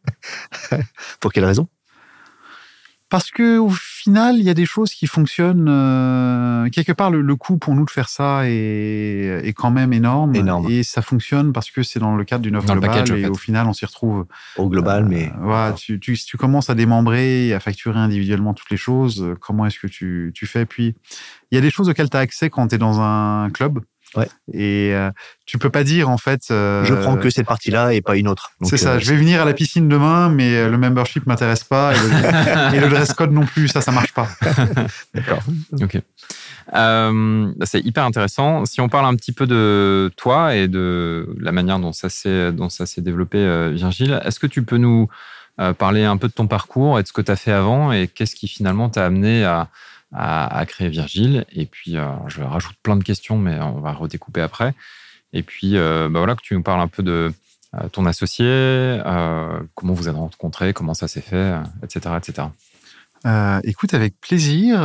pour 1.21 1.33
quelle 1.33 1.45
raison? 1.45 1.69
Parce 3.11 3.31
que 3.31 3.59
au 3.59 3.71
final, 3.71 4.37
il 4.37 4.43
y 4.43 4.51
a 4.51 4.55
des 4.55 4.67
choses 4.67 4.93
qui 4.93 5.07
fonctionnent. 5.07 5.69
Euh, 5.69 6.69
quelque 6.69 6.93
part, 6.93 7.11
le, 7.11 7.37
coût 7.37 7.57
pour 7.57 7.75
nous 7.75 7.85
de 7.85 7.91
faire 7.91 8.09
ça 8.09 8.43
est, 8.45 9.41
est 9.45 9.53
quand 9.55 9.71
même 9.71 9.93
énorme, 9.93 10.35
énorme, 10.35 10.71
Et 10.71 10.83
ça 10.83 11.01
fonctionne 11.01 11.53
parce 11.53 11.71
que 11.71 11.83
c'est 11.83 12.01
dans 12.01 12.17
le 12.17 12.25
cadre 12.25 12.43
d'une 12.43 12.57
offre 12.57 12.71
globale. 12.73 13.19
et 13.19 13.27
au 13.27 13.35
final, 13.35 13.67
on 13.67 13.73
s'y 13.73 13.87
retrouve. 13.87 14.27
Au 14.57 14.69
global, 14.69 15.07
mais. 15.07 15.29
Euh, 15.29 15.41
voilà, 15.41 15.73
tu, 15.73 15.99
tu, 15.99 16.17
si 16.17 16.27
tu 16.27 16.37
commences 16.37 16.69
à 16.69 16.75
démembrer 16.75 17.49
et 17.49 17.55
à 17.55 17.61
facturer 17.61 17.99
individuellement 17.99 18.53
toutes 18.53 18.71
les 18.71 18.77
choses, 18.77 19.35
comment 19.41 19.65
est-ce 19.67 19.79
que 19.79 19.87
tu, 19.87 20.33
tu 20.35 20.47
fais? 20.47 20.67
Puis, 20.67 20.95
il 21.51 21.55
y 21.55 21.59
a 21.59 21.63
des 21.63 21.71
choses 21.71 21.89
auxquelles 21.89 22.11
tu 22.11 22.17
as 22.17 22.21
accès 22.21 22.51
quand 22.51 22.69
tu 22.69 22.75
es 22.75 22.79
dans 22.79 23.01
un 23.01 23.49
club. 23.51 23.81
Ouais. 24.17 24.29
Et 24.53 24.95
euh, 24.95 25.11
tu 25.45 25.59
peux 25.59 25.71
pas 25.71 25.85
dire 25.85 26.09
en 26.09 26.19
fait. 26.19 26.43
Euh, 26.51 26.85
je 26.85 26.95
prends 26.95 27.17
que 27.17 27.31
cette 27.31 27.47
partie-là 27.47 27.93
et 27.93 28.01
pas 28.01 28.17
une 28.17 28.29
autre. 28.29 28.53
C'est 28.63 28.77
ça. 28.77 28.95
Euh, 28.95 28.99
je 28.99 29.11
vais 29.11 29.19
venir 29.19 29.43
à 29.43 29.45
la 29.45 29.53
piscine 29.53 29.89
demain, 29.89 30.29
mais 30.31 30.69
le 30.69 30.79
membership 30.79 31.27
m'intéresse 31.27 31.65
pas 31.65 31.93
et 32.73 32.81
le, 32.81 32.89
dress 32.89 33.13
code 33.13 33.33
non 33.33 33.45
plus. 33.45 33.69
Ça, 33.69 33.81
ça 33.81 33.93
marche 33.93 34.13
pas. 34.15 34.29
D'accord. 35.15 35.43
Ok. 35.81 36.01
c'est 37.65 37.81
hyper 37.81 38.05
intéressant. 38.05 38.65
Si 38.65 38.81
on 38.81 38.89
parle 38.89 39.07
un 39.07 39.15
petit 39.15 39.33
peu 39.33 39.47
de 39.47 40.11
toi 40.17 40.55
et 40.55 40.69
de 40.69 41.29
la 41.39 41.53
manière 41.53 41.79
dont 41.79 41.93
ça 41.93 42.09
s'est 42.09 42.53
dont 42.53 42.71
ça 42.71 42.87
s'est 42.87 43.03
développé, 43.03 43.71
Virgile, 43.73 44.21
est-ce 44.25 44.41
que 44.41 44.47
tu 44.47 44.63
peux 44.63 44.79
nous 44.79 45.09
parler 45.77 46.05
un 46.05 46.17
peu 46.17 46.29
de 46.29 46.33
ton 46.33 46.47
parcours 46.47 46.99
et 46.99 47.03
de 47.03 47.09
ce 47.09 47.13
que 47.13 47.21
tu 47.21 47.31
as 47.31 47.37
fait 47.37 47.53
avant 47.53 47.93
et 47.93 48.09
qu'est-ce 48.09 48.37
qui 48.37 48.49
finalement 48.49 48.89
t'a 48.89 49.05
amené 49.05 49.45
à 49.45 49.69
à, 50.13 50.65
créer 50.67 50.89
Virgile. 50.89 51.45
Et 51.53 51.67
puis, 51.67 51.97
euh, 51.97 52.07
je 52.29 52.43
rajoute 52.43 52.77
plein 52.83 52.97
de 52.97 53.05
questions, 53.05 53.39
mais 53.39 53.61
on 53.61 53.81
va 53.81 53.93
redécouper 53.93 54.41
après. 54.41 54.75
Et 55.33 55.43
puis, 55.43 55.77
euh, 55.77 56.09
bah 56.11 56.21
voilà, 56.21 56.35
que 56.35 56.43
tu 56.43 56.55
nous 56.55 56.63
parles 56.63 56.81
un 56.81 56.89
peu 56.89 57.03
de 57.03 57.33
euh, 57.75 57.89
ton 57.91 58.07
associé, 58.07 59.01
comment 59.75 59.93
vous 59.93 60.09
êtes 60.09 60.15
rencontrés, 60.15 60.73
comment 60.73 60.95
ça 60.95 61.09
s'est 61.09 61.21
fait, 61.21 61.55
etc. 61.83 62.15
etc. 62.17 62.49
écoute, 63.65 63.95
avec 63.95 64.19
plaisir. 64.21 64.81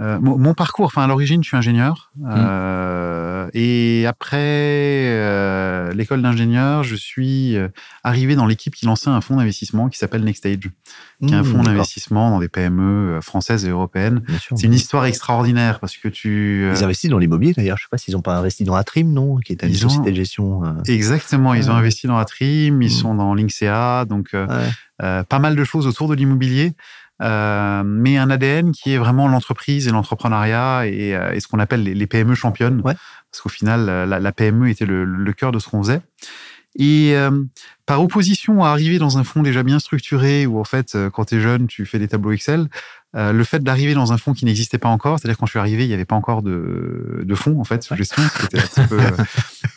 Euh, 0.00 0.18
mon, 0.20 0.54
parcours, 0.54 0.86
enfin 0.86 1.02
à 1.02 1.06
l'origine, 1.06 1.42
je 1.42 1.48
suis 1.48 1.56
ingénieur. 1.56 2.10
Mmh. 2.16 2.28
Euh, 2.30 3.50
et 3.52 4.06
après 4.06 4.38
euh, 4.38 5.92
l'école 5.92 6.22
d'ingénieur, 6.22 6.84
je 6.84 6.96
suis 6.96 7.56
arrivé 8.02 8.34
dans 8.34 8.46
l'équipe 8.46 8.74
qui 8.74 8.86
lançait 8.86 9.10
un 9.10 9.20
fonds 9.20 9.36
d'investissement 9.36 9.88
qui 9.88 9.98
s'appelle 9.98 10.24
Nextage, 10.24 10.58
qui 10.58 11.32
est 11.32 11.36
un 11.36 11.42
mmh, 11.42 11.44
fonds 11.44 11.62
d'investissement 11.62 12.30
dans 12.30 12.40
des 12.40 12.48
PME 12.48 13.20
françaises 13.20 13.66
et 13.66 13.68
européennes. 13.68 14.22
C'est 14.56 14.66
une 14.66 14.74
histoire 14.74 15.04
extraordinaire 15.04 15.80
parce 15.80 15.96
que 15.96 16.08
tu... 16.08 16.70
Ils 16.74 16.82
investissent 16.82 17.10
dans 17.10 17.18
l'immobilier 17.18 17.52
d'ailleurs. 17.52 17.76
Je 17.76 17.82
sais 17.82 17.88
pas 17.90 17.98
s'ils 17.98 18.14
n'ont 18.14 18.22
pas 18.22 18.36
investi 18.36 18.64
dans 18.64 18.74
Atrim, 18.74 19.12
non 19.12 19.36
Qui 19.36 19.52
est 19.52 19.62
une 19.62 19.74
société 19.74 20.10
de 20.10 20.16
gestion. 20.16 20.62
Exactement, 20.86 21.52
ils 21.52 21.70
ont 21.70 21.74
investi 21.74 22.06
dans 22.06 22.16
Atrim, 22.16 22.80
ils 22.80 22.86
mmh. 22.86 22.88
sont 22.88 23.14
dans 23.14 23.34
Linksea, 23.34 24.06
donc 24.06 24.34
pas 24.98 25.38
mal 25.38 25.56
de 25.56 25.64
choses 25.64 25.86
autour 25.86 26.08
de 26.08 26.14
l'immobilier. 26.14 26.72
Euh, 27.20 27.82
mais 27.84 28.16
un 28.16 28.30
ADN 28.30 28.72
qui 28.72 28.94
est 28.94 28.98
vraiment 28.98 29.28
l'entreprise 29.28 29.86
et 29.88 29.90
l'entrepreneuriat 29.90 30.86
et, 30.86 31.14
euh, 31.14 31.38
ce 31.38 31.46
qu'on 31.48 31.58
appelle 31.58 31.82
les, 31.82 32.06
PME 32.06 32.34
championnes. 32.34 32.82
Parce 32.82 33.42
qu'au 33.42 33.48
final, 33.48 33.86
la, 34.08 34.32
PME 34.32 34.70
était 34.70 34.86
le, 34.86 35.32
cœur 35.32 35.52
de 35.52 35.58
ce 35.58 35.68
qu'on 35.68 35.82
faisait. 35.82 36.00
Et 36.78 37.14
euh, 37.16 37.30
par 37.86 38.02
opposition 38.02 38.62
à 38.64 38.68
arriver 38.70 38.98
dans 38.98 39.18
un 39.18 39.24
fonds 39.24 39.42
déjà 39.42 39.62
bien 39.62 39.78
structuré, 39.78 40.46
où 40.46 40.60
en 40.60 40.64
fait, 40.64 40.96
quand 41.12 41.24
tu 41.26 41.36
es 41.36 41.40
jeune, 41.40 41.66
tu 41.66 41.84
fais 41.86 41.98
des 41.98 42.08
tableaux 42.08 42.32
Excel, 42.32 42.68
le 43.12 43.42
fait 43.42 43.58
d'arriver 43.64 43.94
dans 43.94 44.12
un 44.12 44.18
fonds 44.18 44.34
qui 44.34 44.44
n'existait 44.44 44.78
pas 44.78 44.88
encore, 44.88 45.18
c'est-à-dire 45.18 45.36
quand 45.36 45.46
je 45.46 45.50
suis 45.50 45.58
arrivé, 45.58 45.84
il 45.84 45.88
n'y 45.88 45.94
avait 45.94 46.04
pas 46.04 46.14
encore 46.14 46.42
de, 46.42 47.22
de 47.24 47.34
fonds 47.34 47.58
en 47.60 47.64
fait, 47.64 47.82
sous 47.82 47.96
gestion, 47.96 48.22
c'était 48.40 48.60
un 48.60 48.62
petit 48.62 48.86
peu 48.88 49.00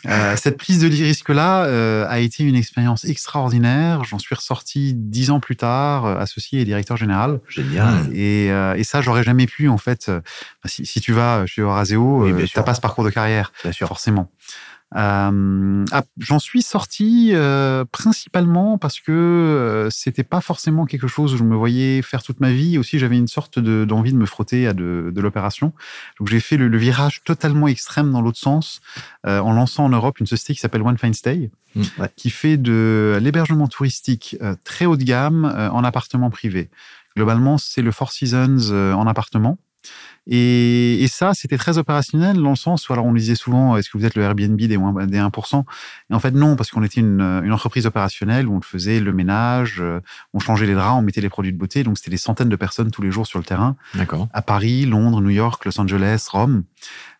Euh, 0.06 0.36
cette 0.36 0.58
prise 0.58 0.80
de 0.80 0.86
risque-là 0.86 1.64
euh, 1.64 2.06
a 2.08 2.20
été 2.20 2.44
une 2.44 2.56
expérience 2.56 3.04
extraordinaire. 3.06 4.04
J'en 4.04 4.18
suis 4.18 4.34
ressorti 4.34 4.92
dix 4.94 5.30
ans 5.30 5.40
plus 5.40 5.56
tard, 5.56 6.04
euh, 6.04 6.18
associé 6.18 6.60
et 6.60 6.64
directeur 6.66 6.98
général. 6.98 7.40
Génial. 7.48 8.10
Et, 8.12 8.50
euh, 8.52 8.74
et 8.74 8.84
ça, 8.84 9.00
j'aurais 9.00 9.22
jamais 9.24 9.46
pu, 9.46 9.66
en 9.68 9.78
fait. 9.78 10.10
euh, 10.10 10.20
si, 10.66 10.84
si 10.84 11.00
tu 11.00 11.12
vas 11.14 11.46
chez 11.46 11.62
Euraseo, 11.62 12.24
Oui, 12.24 12.32
euh, 12.32 12.40
t'as 12.40 12.46
sûr. 12.46 12.64
pas 12.64 12.74
ce 12.74 12.82
parcours 12.82 13.04
de 13.04 13.10
carrière, 13.10 13.50
Bien 13.62 13.72
sûr. 13.72 13.88
forcément. 13.88 14.30
Euh, 14.96 15.84
ah, 15.92 16.02
J'en 16.18 16.38
suis 16.38 16.62
sorti 16.62 17.30
euh, 17.32 17.84
principalement 17.90 18.78
parce 18.78 19.00
que 19.00 19.10
euh, 19.12 19.90
c'était 19.90 20.22
pas 20.24 20.40
forcément 20.40 20.86
quelque 20.86 21.08
chose 21.08 21.34
où 21.34 21.36
je 21.36 21.42
me 21.44 21.56
voyais 21.56 22.00
faire 22.02 22.22
toute 22.22 22.40
ma 22.40 22.52
vie. 22.52 22.78
Aussi, 22.78 22.98
j'avais 22.98 23.18
une 23.18 23.26
sorte 23.28 23.58
de- 23.58 23.84
d'envie 23.84 24.12
de, 24.12 24.18
me 24.18 24.26
frotter 24.26 24.66
à 24.66 24.72
de, 24.72 25.10
de 25.14 25.20
l'opération. 25.20 25.72
Donc, 26.18 26.28
j'ai 26.28 26.40
fait 26.40 26.56
le, 26.56 26.68
le 26.68 26.78
virage 26.78 27.22
totalement 27.24 27.68
extrême 27.68 28.12
dans 28.12 28.20
l'autre 28.22 28.38
sens 28.38 28.80
euh, 29.26 29.40
en 29.40 29.52
lançant 29.52 29.84
en 29.84 29.88
Europe 29.90 30.20
une 30.20 30.26
société 30.26 30.54
qui 30.54 30.60
s'appelle 30.60 30.82
One 30.82 30.98
Fine 30.98 31.14
Stay, 31.14 31.50
Mm. 31.76 31.82
Ouais. 31.98 32.08
qui 32.14 32.30
fait 32.30 32.56
de 32.56 33.18
l'hébergement 33.20 33.66
touristique 33.66 34.36
euh, 34.42 34.54
très 34.62 34.86
haut 34.86 34.96
de 34.96 35.02
gamme 35.02 35.44
en 35.72 35.82
appartement 35.82 36.30
privé. 36.30 36.70
Globalement, 37.16 37.58
c'est 37.58 37.82
le 37.82 37.90
Four 37.90 38.12
Seasons 38.12 38.72
en 38.94 39.06
appartement. 39.08 39.58
Et, 40.26 41.02
et 41.02 41.06
ça, 41.08 41.32
c'était 41.34 41.58
très 41.58 41.76
opérationnel 41.76 42.36
dans 42.36 42.50
le 42.50 42.56
sens 42.56 42.88
où, 42.88 42.92
alors 42.94 43.04
on 43.04 43.10
nous 43.10 43.18
disait 43.18 43.34
souvent, 43.34 43.76
est-ce 43.76 43.90
que 43.90 43.98
vous 43.98 44.06
êtes 44.06 44.14
le 44.14 44.22
Airbnb 44.22 44.56
des, 44.56 44.78
moins- 44.78 45.06
des 45.06 45.18
1% 45.18 45.64
Et 46.10 46.14
en 46.14 46.18
fait, 46.18 46.30
non, 46.30 46.56
parce 46.56 46.70
qu'on 46.70 46.82
était 46.82 47.00
une, 47.00 47.20
une 47.20 47.52
entreprise 47.52 47.84
opérationnelle 47.84 48.48
où 48.48 48.54
on 48.56 48.60
faisait 48.62 49.00
le 49.00 49.12
ménage, 49.12 49.78
euh, 49.80 50.00
on 50.32 50.38
changeait 50.38 50.64
les 50.66 50.72
draps, 50.74 50.98
on 50.98 51.02
mettait 51.02 51.20
les 51.20 51.28
produits 51.28 51.52
de 51.52 51.58
beauté. 51.58 51.82
Donc, 51.84 51.98
c'était 51.98 52.10
des 52.10 52.16
centaines 52.16 52.48
de 52.48 52.56
personnes 52.56 52.90
tous 52.90 53.02
les 53.02 53.10
jours 53.10 53.26
sur 53.26 53.38
le 53.38 53.44
terrain, 53.44 53.76
à 54.32 54.40
Paris, 54.40 54.86
Londres, 54.86 55.20
New 55.20 55.28
York, 55.30 55.62
Los 55.66 55.78
Angeles, 55.78 56.26
Rome, 56.30 56.64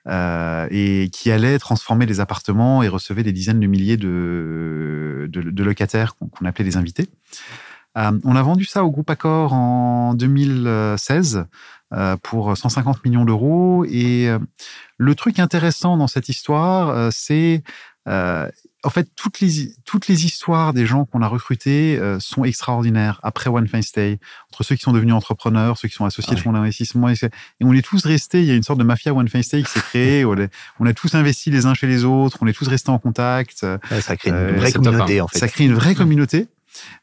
euh, 0.06 0.66
et 0.70 1.08
qui 1.12 1.30
allaient 1.30 1.58
transformer 1.58 2.06
des 2.06 2.20
appartements 2.20 2.82
et 2.82 2.88
recevaient 2.88 3.22
des 3.22 3.32
dizaines 3.32 3.60
de 3.60 3.66
milliers 3.66 3.96
de, 3.96 5.26
de, 5.30 5.42
de 5.42 5.62
locataires 5.64 6.14
qu'on 6.16 6.26
qu'on 6.28 6.44
appelait 6.46 6.64
des 6.64 6.76
invités. 6.76 7.08
Euh, 7.96 8.12
on 8.24 8.34
a 8.36 8.42
vendu 8.42 8.64
ça 8.64 8.84
au 8.84 8.90
groupe 8.90 9.08
Accor 9.10 9.52
en 9.52 10.14
2016 10.14 11.44
euh, 11.92 12.16
pour 12.22 12.56
150 12.56 13.04
millions 13.04 13.24
d'euros. 13.24 13.84
Et 13.88 14.28
euh, 14.28 14.38
le 14.98 15.14
truc 15.14 15.38
intéressant 15.38 15.96
dans 15.96 16.08
cette 16.08 16.28
histoire, 16.28 16.88
euh, 16.90 17.10
c'est 17.12 17.62
euh, 18.08 18.48
en 18.82 18.90
fait 18.90 19.08
toutes 19.16 19.40
les 19.40 19.72
toutes 19.86 20.08
les 20.08 20.26
histoires 20.26 20.74
des 20.74 20.84
gens 20.84 21.06
qu'on 21.06 21.22
a 21.22 21.26
recrutés 21.28 21.96
euh, 21.98 22.18
sont 22.20 22.44
extraordinaires 22.44 23.18
après 23.22 23.48
One 23.48 23.66
Fine 23.68 23.82
Stay. 23.82 24.18
Entre 24.52 24.62
ceux 24.64 24.74
qui 24.74 24.82
sont 24.82 24.92
devenus 24.92 25.14
entrepreneurs, 25.14 25.78
ceux 25.78 25.88
qui 25.88 25.94
sont 25.94 26.04
associés 26.04 26.32
Ah 26.34 26.36
de 26.36 26.40
fonds 26.40 26.52
d'investissement, 26.52 27.08
et 27.08 27.14
on 27.62 27.72
est 27.72 27.80
tous 27.82 28.04
restés. 28.04 28.40
Il 28.42 28.46
y 28.46 28.50
a 28.50 28.54
une 28.54 28.62
sorte 28.62 28.78
de 28.80 28.84
mafia 28.84 29.14
One 29.14 29.28
Fine 29.28 29.42
Stay 29.42 29.62
qui 29.62 29.70
s'est 29.70 29.80
créée. 29.80 30.24
on, 30.24 30.36
est- 30.36 30.52
on 30.80 30.86
a 30.86 30.92
tous 30.92 31.14
investi 31.14 31.50
les 31.50 31.64
uns 31.66 31.74
chez 31.74 31.86
les 31.86 32.04
autres. 32.04 32.38
On 32.42 32.46
est 32.46 32.52
tous 32.52 32.68
restés 32.68 32.90
en 32.90 32.98
contact. 32.98 33.64
Ouais, 33.90 34.00
ça 34.00 34.16
crée 34.16 34.30
une 34.30 34.56
vraie 34.56 34.72
top, 34.72 34.84
communauté, 34.84 35.20
hein. 35.20 35.24
en 35.24 35.28
fait. 35.28 35.38
Ça 35.38 35.48
crée 35.48 35.64
une 35.64 35.74
vraie 35.74 35.94
communauté. 35.94 36.48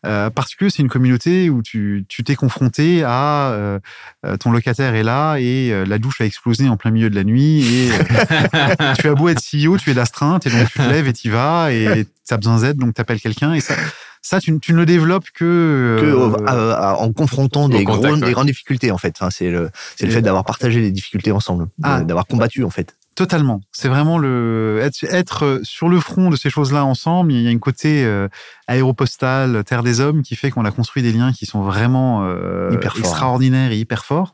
Euh, 0.06 0.30
parce 0.30 0.56
que 0.56 0.70
c'est 0.70 0.82
une 0.82 0.90
communauté 0.90 1.50
où 1.50 1.62
tu 1.62 2.06
tu 2.10 2.24
t'es 2.24 2.36
confronté 2.36 3.04
à 3.04 3.52
euh, 3.52 3.80
euh, 4.26 4.38
ton 4.38 4.52
locataire 4.52 4.96
est 4.96 5.04
là 5.04 5.38
et 5.38 5.72
euh, 5.72 5.86
la 5.86 5.98
douche 5.98 6.22
a 6.22 6.26
explosé 6.26 6.68
en 6.70 6.78
plein 6.78 6.92
milieu 6.92 7.10
de 7.10 7.16
la 7.16 7.24
nuit 7.24 7.62
et 7.64 7.92
euh, 7.92 8.94
tu 9.00 9.08
as 9.08 9.14
beau 9.16 9.30
être 9.30 9.42
CEO, 9.42 9.78
tu 9.78 9.92
es 9.92 9.94
d'astreinte 9.94 10.46
et 10.48 10.50
donc 10.50 10.68
tu 10.72 10.80
te 10.80 10.84
lèves 10.90 11.08
et 11.08 11.14
tu 11.14 11.30
vas 11.30 11.72
et 11.72 12.06
tu 12.28 12.34
as 12.34 12.38
besoin 12.38 12.60
d'aide 12.62 12.78
donc 12.78 12.94
tu 12.94 13.02
appelles 13.02 13.22
quelqu'un 13.22 13.54
et 13.54 13.60
ça 13.62 13.76
ça 14.24 14.40
tu, 14.40 14.60
tu 14.60 14.74
ne 14.74 14.78
le 14.78 14.86
développes 14.86 15.26
que, 15.34 15.98
que 16.00 16.06
euh, 16.06 16.30
euh, 16.30 16.48
euh, 16.48 16.76
en 16.94 17.12
confrontant 17.12 17.68
des, 17.68 17.84
contact, 17.84 18.04
gros- 18.04 18.14
ouais. 18.22 18.28
des 18.28 18.32
grandes 18.34 18.46
difficultés 18.48 18.92
en 18.92 19.00
fait. 19.00 19.16
Hein, 19.22 19.30
c'est 19.32 19.50
le, 19.50 19.72
c'est 19.96 20.06
le 20.06 20.12
fait 20.12 20.22
d'avoir 20.22 20.46
partagé 20.46 20.80
les 20.80 20.92
difficultés 20.92 21.32
ensemble, 21.32 21.66
Ah. 21.82 22.02
d'avoir 22.02 22.28
combattu 22.28 22.64
en 22.64 22.70
fait. 22.70 22.96
Totalement. 23.22 23.62
C'est 23.72 23.88
vraiment 23.88 24.18
le 24.18 24.80
être, 24.82 25.04
être 25.04 25.46
euh, 25.46 25.60
sur 25.62 25.90
le 25.90 26.00
front 26.00 26.32
de 26.32 26.36
ces 26.36 26.50
choses-là 26.50 26.86
ensemble. 26.86 27.32
Il 27.32 27.44
y 27.44 27.48
a 27.48 27.52
une 27.52 27.60
côté 27.60 28.04
euh, 28.04 28.28
aéropostale, 28.66 29.64
terre 29.64 29.84
des 29.84 30.00
hommes, 30.00 30.24
qui 30.24 30.36
fait 30.36 30.50
qu'on 30.50 30.66
a 30.66 30.72
construit 30.72 31.04
des 31.04 31.12
liens 31.12 31.32
qui 31.32 31.46
sont 31.46 31.62
vraiment 31.62 32.24
euh, 32.24 32.72
Hyper 32.74 32.96
extraordinaires 32.98 33.72
et 33.74 33.78
hyper 33.78 34.06
forts. 34.06 34.34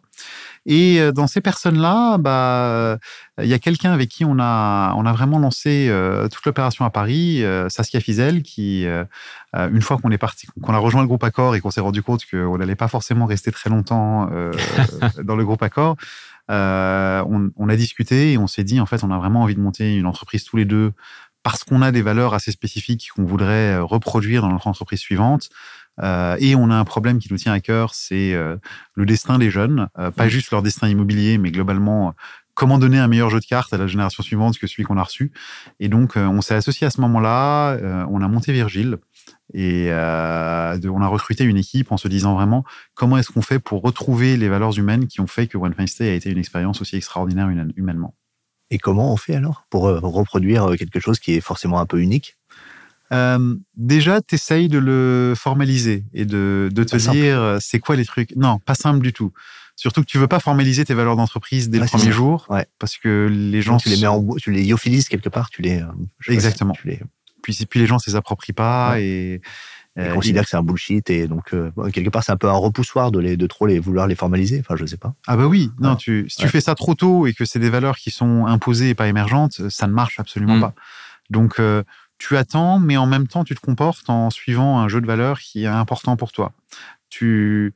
Et 0.67 0.99
euh, 0.99 1.13
dans 1.13 1.27
ces 1.27 1.39
personnes-là, 1.39 2.17
bah, 2.17 2.97
il 3.41 3.47
y 3.47 3.53
a 3.53 3.59
quelqu'un 3.59 3.93
avec 3.93 4.09
qui 4.09 4.25
on 4.25 4.37
a, 4.37 4.93
on 4.97 5.05
a 5.05 5.13
vraiment 5.13 5.39
lancé 5.39 5.87
euh, 5.89 6.27
toute 6.27 6.45
l'opération 6.45 6.83
à 6.83 6.89
Paris, 6.89 7.43
euh, 7.43 7.69
Saskia 7.69 8.01
Fizel, 8.01 8.43
qui, 8.43 8.85
euh, 8.85 9.05
une 9.53 9.81
fois 9.81 9.97
qu'on 9.97 10.11
est 10.11 10.17
parti, 10.17 10.45
qu'on 10.61 10.73
a 10.73 10.77
rejoint 10.77 11.01
le 11.01 11.07
groupe 11.07 11.23
Accor 11.23 11.55
et 11.55 11.61
qu'on 11.61 11.71
s'est 11.71 11.81
rendu 11.81 12.03
compte 12.03 12.23
qu'on 12.29 12.57
n'allait 12.57 12.75
pas 12.75 12.89
forcément 12.89 13.25
rester 13.25 13.51
très 13.51 13.69
longtemps 13.69 14.29
dans 15.23 15.35
le 15.37 15.45
groupe 15.45 15.63
Accor, 15.63 15.95
euh, 16.49 17.23
on, 17.29 17.51
on 17.55 17.69
a 17.69 17.75
discuté 17.75 18.33
et 18.33 18.37
on 18.37 18.47
s'est 18.47 18.63
dit, 18.63 18.79
en 18.79 18.85
fait, 18.85 19.03
on 19.03 19.11
a 19.11 19.17
vraiment 19.17 19.41
envie 19.41 19.55
de 19.55 19.59
monter 19.59 19.95
une 19.97 20.05
entreprise 20.05 20.43
tous 20.43 20.57
les 20.57 20.65
deux 20.65 20.93
parce 21.47 21.63
qu'on 21.63 21.81
a 21.81 21.93
des 21.93 22.01
valeurs 22.01 22.33
assez 22.33 22.51
spécifiques 22.51 23.09
qu'on 23.15 23.23
voudrait 23.23 23.75
euh, 23.75 23.83
reproduire 23.83 24.41
dans 24.41 24.49
notre 24.49 24.67
entreprise 24.67 24.99
suivante. 24.99 25.47
Euh, 26.03 26.35
et 26.41 26.55
on 26.55 26.69
a 26.69 26.75
un 26.75 26.83
problème 26.83 27.19
qui 27.19 27.31
nous 27.31 27.37
tient 27.37 27.53
à 27.53 27.61
cœur, 27.61 27.93
c'est 27.93 28.33
euh, 28.33 28.57
le 28.95 29.05
destin 29.05 29.39
des 29.39 29.49
jeunes, 29.49 29.87
pas 30.17 30.27
juste 30.27 30.51
leur 30.51 30.61
destin 30.61 30.89
immobilier, 30.89 31.37
mais 31.37 31.51
globalement, 31.51 32.13
comment 32.53 32.77
donner 32.77 32.99
un 32.99 33.07
meilleur 33.07 33.29
jeu 33.29 33.39
de 33.39 33.45
cartes 33.45 33.71
à 33.71 33.77
la 33.77 33.87
génération 33.87 34.23
suivante 34.23 34.59
que 34.59 34.67
celui 34.67 34.83
qu'on 34.83 34.97
a 34.97 35.03
reçu. 35.03 35.31
Et 35.79 35.87
donc, 35.87 36.17
on 36.17 36.41
s'est 36.41 36.53
associé 36.53 36.85
à 36.85 36.89
ce 36.89 36.99
moment-là, 36.99 37.77
on 38.09 38.21
a 38.21 38.27
monté 38.27 38.51
Virgile, 38.51 38.97
et 39.53 39.87
euh, 39.89 40.77
de- 40.77 40.89
on 40.89 41.01
a 41.01 41.07
recruté 41.07 41.43
une 41.43 41.57
équipe 41.57 41.91
en 41.91 41.97
se 41.97 42.07
disant 42.07 42.35
vraiment 42.35 42.63
comment 42.95 43.17
est-ce 43.17 43.31
qu'on 43.31 43.41
fait 43.41 43.59
pour 43.59 43.81
retrouver 43.81 44.37
les 44.37 44.49
valeurs 44.49 44.77
humaines 44.77 45.07
qui 45.07 45.21
ont 45.21 45.27
fait 45.27 45.47
que 45.47 45.57
One 45.57 45.73
Fine 45.73 45.87
Stay 45.87 46.09
a 46.09 46.13
été 46.13 46.29
une 46.29 46.37
expérience 46.37 46.81
aussi 46.81 46.95
extraordinaire 46.97 47.47
humaine- 47.49 47.73
humainement? 47.77 48.13
Et 48.69 48.77
comment 48.77 49.13
on 49.13 49.17
fait 49.17 49.35
alors 49.35 49.63
pour 49.69 49.87
euh, 49.87 49.99
reproduire 50.01 50.65
euh, 50.71 50.75
quelque 50.75 50.99
chose 50.99 51.19
qui 51.19 51.33
est 51.35 51.41
forcément 51.41 51.79
un 51.79 51.85
peu 51.85 52.01
unique? 52.01 52.37
Euh, 53.13 53.55
déjà, 53.77 54.19
tu 54.21 54.35
essayes 54.35 54.67
de 54.67 54.79
le 54.79 55.33
formaliser 55.37 56.03
et 56.13 56.25
de, 56.25 56.69
de 56.73 56.83
te 56.83 56.97
simple. 56.97 57.15
dire 57.17 57.57
c'est 57.61 57.79
quoi 57.79 57.95
les 57.95 58.03
trucs. 58.03 58.35
Non, 58.35 58.59
pas 58.59 58.75
simple 58.75 58.99
du 59.01 59.13
tout. 59.13 59.31
Surtout 59.77 60.01
que 60.01 60.07
tu 60.07 60.17
veux 60.17 60.27
pas 60.27 60.39
formaliser 60.41 60.83
tes 60.83 60.93
valeurs 60.93 61.15
d'entreprise 61.15 61.69
dès 61.69 61.77
Ouais, 61.77 61.83
le 61.83 61.87
c'est 61.87 61.97
premier 61.97 62.11
ça. 62.11 62.17
jour, 62.17 62.47
Ouais. 62.49 62.65
parce 62.79 62.97
que 62.97 63.29
les 63.31 63.61
gens 63.61 63.77
tu 63.77 63.87
les 63.87 63.95
mets 63.97 64.07
en, 64.07 64.25
tu 64.35 64.51
les 64.51 64.63
lyophilises 64.63 65.07
quelque 65.07 65.29
part, 65.29 65.49
tu 65.49 65.61
les 65.61 65.79
sais 66.25 66.33
Exactement. 66.33 66.73
tu 66.73 66.87
les, 66.87 66.99
puis, 67.53 67.65
puis 67.65 67.79
les 67.79 67.85
gens 67.85 67.95
ne 68.05 68.11
s'approprient 68.11 68.53
pas 68.53 68.91
Ouais. 68.91 69.03
et, 69.05 69.41
ils 69.95 70.03
euh, 70.03 70.13
considèrent 70.13 70.43
que 70.43 70.49
c'est 70.49 70.57
un 70.57 70.61
bullshit 70.61 71.09
et 71.09 71.27
donc 71.27 71.53
euh, 71.55 71.71
quelque 71.91 72.09
part 72.11 72.23
c'est 72.23 72.31
un 72.31 72.37
peu 72.37 72.47
un 72.47 72.51
repoussoir 72.51 73.11
de 73.11 73.17
les 73.19 73.35
de 73.35 73.47
trop 73.47 73.65
les 73.65 73.79
vouloir 73.79 74.05
les 74.05 74.13
formaliser. 74.13 74.59
Enfin 74.59 74.75
je 74.75 74.85
sais 74.85 74.97
pas. 74.97 75.15
Ah 75.25 75.35
bah 75.37 75.47
oui, 75.47 75.71
non, 75.79 75.91
Ouais. 75.91 75.95
tu, 75.95 76.25
si 76.29 76.37
tu 76.37 76.43
Ouais. 76.43 76.49
fais 76.51 76.61
ça 76.61 76.75
trop 76.75 76.93
tôt 76.93 77.25
et 77.25 77.33
que 77.33 77.45
c'est 77.45 77.57
des 77.57 77.71
valeurs 77.71 77.97
qui 77.97 78.11
sont 78.11 78.45
imposées 78.45 78.89
et 78.89 78.95
pas 78.95 79.07
émergentes, 79.07 79.69
ça 79.69 79.87
ne 79.87 79.93
marche 79.93 80.19
absolument 80.19 80.57
Mm. 80.57 80.61
pas. 80.61 80.73
Donc 81.31 81.59
euh, 81.59 81.81
tu 82.19 82.37
attends, 82.37 82.77
mais 82.77 82.95
en 82.97 83.07
même 83.07 83.27
temps 83.27 83.43
tu 83.43 83.55
te 83.55 83.59
comportes 83.61 84.07
en 84.09 84.29
suivant 84.29 84.79
un 84.79 84.87
jeu 84.87 85.01
de 85.01 85.07
valeurs 85.07 85.39
qui 85.39 85.63
est 85.63 85.67
important 85.67 86.15
pour 86.15 86.31
toi. 86.31 86.51
Tu 87.09 87.73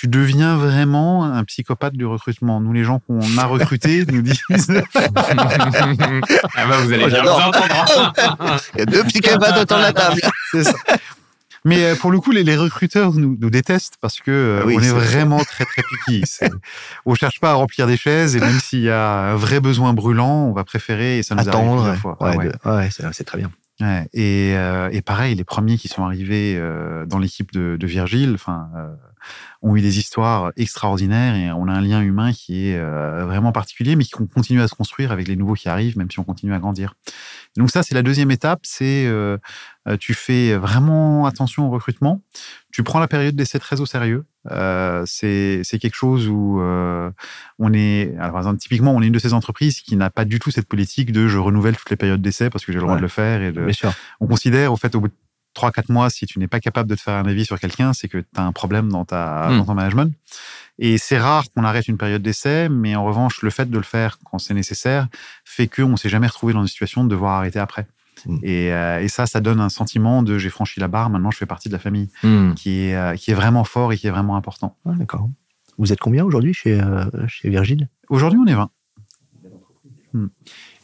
tu 0.00 0.06
deviens 0.06 0.56
vraiment 0.56 1.24
un 1.24 1.42
psychopathe 1.42 1.94
du 1.94 2.06
recrutement. 2.06 2.60
Nous, 2.60 2.72
les 2.72 2.84
gens 2.84 3.00
qu'on 3.00 3.18
a 3.36 3.44
recrutés 3.46 4.04
nous 4.12 4.22
disent 4.22 4.42
ah 4.94 6.66
bah, 6.68 6.76
vous 6.82 6.92
allez 6.92 7.04
Oh, 7.04 7.08
bien 7.08 7.22
vous 7.22 7.28
entendre. 7.28 8.14
Il 8.74 8.78
y 8.78 8.82
a 8.82 8.86
deux 8.86 9.04
psychopathes 9.04 9.58
autour 9.58 9.78
de 9.78 9.82
la 9.82 9.92
table. 9.92 10.20
C'est 10.52 10.64
ça. 10.64 10.74
Mais 11.64 11.84
euh, 11.84 11.96
pour 11.96 12.12
le 12.12 12.20
coup, 12.20 12.30
les, 12.30 12.44
les 12.44 12.56
recruteurs 12.56 13.12
nous, 13.14 13.36
nous 13.40 13.50
détestent 13.50 13.96
parce 14.00 14.20
que 14.20 14.30
euh, 14.30 14.62
oui, 14.64 14.76
on 14.78 14.82
est 14.82 14.92
vraiment 14.92 15.40
très 15.40 15.64
très 15.64 15.82
piqués. 16.06 16.22
On 17.04 17.14
cherche 17.14 17.40
pas 17.40 17.50
à 17.50 17.54
remplir 17.54 17.86
des 17.88 17.96
chaises 17.96 18.36
et 18.36 18.40
même 18.40 18.60
s'il 18.60 18.80
y 18.82 18.90
a 18.90 19.32
un 19.32 19.34
vrai 19.34 19.58
besoin 19.58 19.92
brûlant, 19.92 20.44
on 20.46 20.52
va 20.52 20.62
préférer 20.64 21.18
et 21.18 21.22
ça 21.24 21.34
nous 21.34 21.40
arrive 21.40 21.50
Attendre. 21.54 21.76
plusieurs 21.82 21.96
fois. 21.96 22.16
Ouais, 22.20 22.30
Ah 22.32 22.36
ouais. 22.36 22.46
de- 22.46 22.70
ouais, 22.76 22.88
c'est 22.92 23.04
c'est 23.12 23.24
très 23.24 23.38
bien. 23.38 23.50
Ouais. 23.80 24.08
Et, 24.12 24.54
euh, 24.56 24.88
et 24.92 25.02
pareil, 25.02 25.34
les 25.34 25.44
premiers 25.44 25.76
qui 25.78 25.88
sont 25.88 26.04
arrivés 26.04 26.56
euh, 26.56 27.04
dans 27.06 27.18
l'équipe 27.18 27.52
de, 27.52 27.76
de 27.76 27.86
Virgile, 27.86 28.32
enfin, 28.34 28.68
euh, 28.76 28.86
ont 29.60 29.74
eu 29.76 29.80
des 29.80 29.98
histoires 29.98 30.52
extraordinaires 30.56 31.34
et 31.34 31.50
on 31.50 31.66
a 31.66 31.72
un 31.72 31.80
lien 31.80 32.00
humain 32.00 32.32
qui 32.32 32.68
est 32.68 32.76
euh, 32.78 33.24
vraiment 33.26 33.50
particulier, 33.50 33.96
mais 33.96 34.04
qui 34.04 34.12
continue 34.12 34.60
à 34.62 34.68
se 34.68 34.74
construire 34.74 35.10
avec 35.10 35.26
les 35.26 35.34
nouveaux 35.34 35.54
qui 35.54 35.68
arrivent, 35.68 35.98
même 35.98 36.10
si 36.10 36.20
on 36.20 36.24
continue 36.24 36.54
à 36.54 36.58
grandir. 36.60 36.94
Donc 37.56 37.70
ça, 37.70 37.82
c'est 37.82 37.94
la 37.94 38.02
deuxième 38.02 38.30
étape, 38.30 38.60
c'est 38.62 39.06
euh, 39.06 39.36
euh, 39.88 39.96
tu 39.96 40.14
fais 40.14 40.54
vraiment 40.54 41.26
attention 41.26 41.66
au 41.66 41.70
recrutement, 41.70 42.22
tu 42.72 42.84
prends 42.84 43.00
la 43.00 43.08
période 43.08 43.34
d'essai 43.34 43.58
très 43.58 43.80
au 43.80 43.86
sérieux. 43.86 44.24
Euh, 44.50 45.02
c'est 45.06 45.62
c'est 45.64 45.78
quelque 45.80 45.96
chose 45.96 46.28
où 46.28 46.60
euh, 46.60 47.10
on 47.58 47.72
est, 47.72 48.14
alors, 48.18 48.30
par 48.32 48.38
exemple, 48.42 48.58
typiquement, 48.58 48.94
on 48.94 49.02
est 49.02 49.06
une 49.08 49.12
de 49.12 49.18
ces 49.18 49.32
entreprises 49.34 49.80
qui 49.80 49.96
n'a 49.96 50.08
pas 50.10 50.24
du 50.24 50.38
tout 50.38 50.50
cette 50.52 50.68
politique 50.68 51.10
de 51.10 51.26
je 51.26 51.38
renouvelle 51.38 51.76
toutes 51.76 51.90
les 51.90 51.96
périodes 51.96 52.22
d'essai 52.22 52.48
parce 52.48 52.64
que 52.64 52.70
j'ai 52.72 52.76
le 52.78 52.82
droit 52.82 52.94
Ouais. 52.94 53.00
de 53.00 53.02
le 53.02 53.08
faire 53.08 53.42
et 53.42 53.50
de, 53.52 53.66
on 54.20 54.26
considère, 54.28 54.72
au 54.72 54.76
fait, 54.76 54.94
au 54.94 55.00
bout 55.00 55.08
de 55.08 55.14
3-4 55.58 55.92
mois, 55.92 56.10
si 56.10 56.26
tu 56.26 56.38
n'es 56.38 56.46
pas 56.48 56.60
capable 56.60 56.88
de 56.88 56.94
te 56.94 57.00
faire 57.00 57.14
un 57.14 57.24
avis 57.26 57.44
sur 57.44 57.58
quelqu'un, 57.58 57.92
c'est 57.92 58.08
que 58.08 58.18
tu 58.18 58.26
as 58.36 58.42
un 58.44 58.52
problème 58.52 58.88
dans, 58.90 59.04
ta, 59.04 59.48
Hmm. 59.50 59.58
dans 59.58 59.64
ton 59.66 59.74
management. 59.74 60.12
Et 60.78 60.96
c'est 60.98 61.18
rare 61.18 61.44
qu'on 61.52 61.64
arrête 61.64 61.88
une 61.88 61.98
période 61.98 62.22
d'essai, 62.22 62.68
mais 62.68 62.94
en 62.94 63.04
revanche, 63.04 63.42
le 63.42 63.50
fait 63.50 63.68
de 63.68 63.76
le 63.76 63.82
faire 63.84 64.18
quand 64.24 64.38
c'est 64.38 64.54
nécessaire 64.54 65.08
fait 65.44 65.66
qu'on 65.66 65.88
ne 65.90 65.96
s'est 65.96 66.08
jamais 66.08 66.28
retrouvé 66.28 66.52
dans 66.52 66.60
une 66.62 66.68
situation 66.68 67.02
de 67.04 67.08
devoir 67.08 67.32
arrêter 67.38 67.58
après. 67.58 67.86
Hmm. 68.26 68.38
Et, 68.42 68.72
euh, 68.72 69.00
et 69.00 69.08
ça, 69.08 69.26
ça 69.26 69.40
donne 69.40 69.60
un 69.60 69.68
sentiment 69.68 70.22
de 70.22 70.38
j'ai 70.38 70.50
franchi 70.50 70.80
la 70.80 70.88
barre, 70.88 71.10
maintenant 71.10 71.30
je 71.30 71.38
fais 71.38 71.46
partie 71.46 71.68
de 71.68 71.74
la 71.74 71.78
famille, 71.80 72.08
Hmm. 72.22 72.54
qui 72.54 72.70
est, 72.86 72.94
euh, 72.96 73.14
qui 73.16 73.30
est 73.32 73.34
vraiment 73.34 73.64
fort 73.64 73.92
et 73.92 73.96
qui 73.96 74.06
est 74.06 74.10
vraiment 74.10 74.36
important. 74.36 74.76
Ah, 74.86 74.92
D'accord. 74.96 75.28
Vous 75.78 75.92
êtes 75.92 76.00
combien 76.00 76.24
aujourd'hui 76.24 76.54
chez 76.54 76.80
euh, 76.80 77.04
chez 77.28 77.48
Virgile? 77.50 77.88
Aujourd'hui, 78.08 78.38
on 78.42 78.46
est 78.46 78.54
20. 78.54 78.70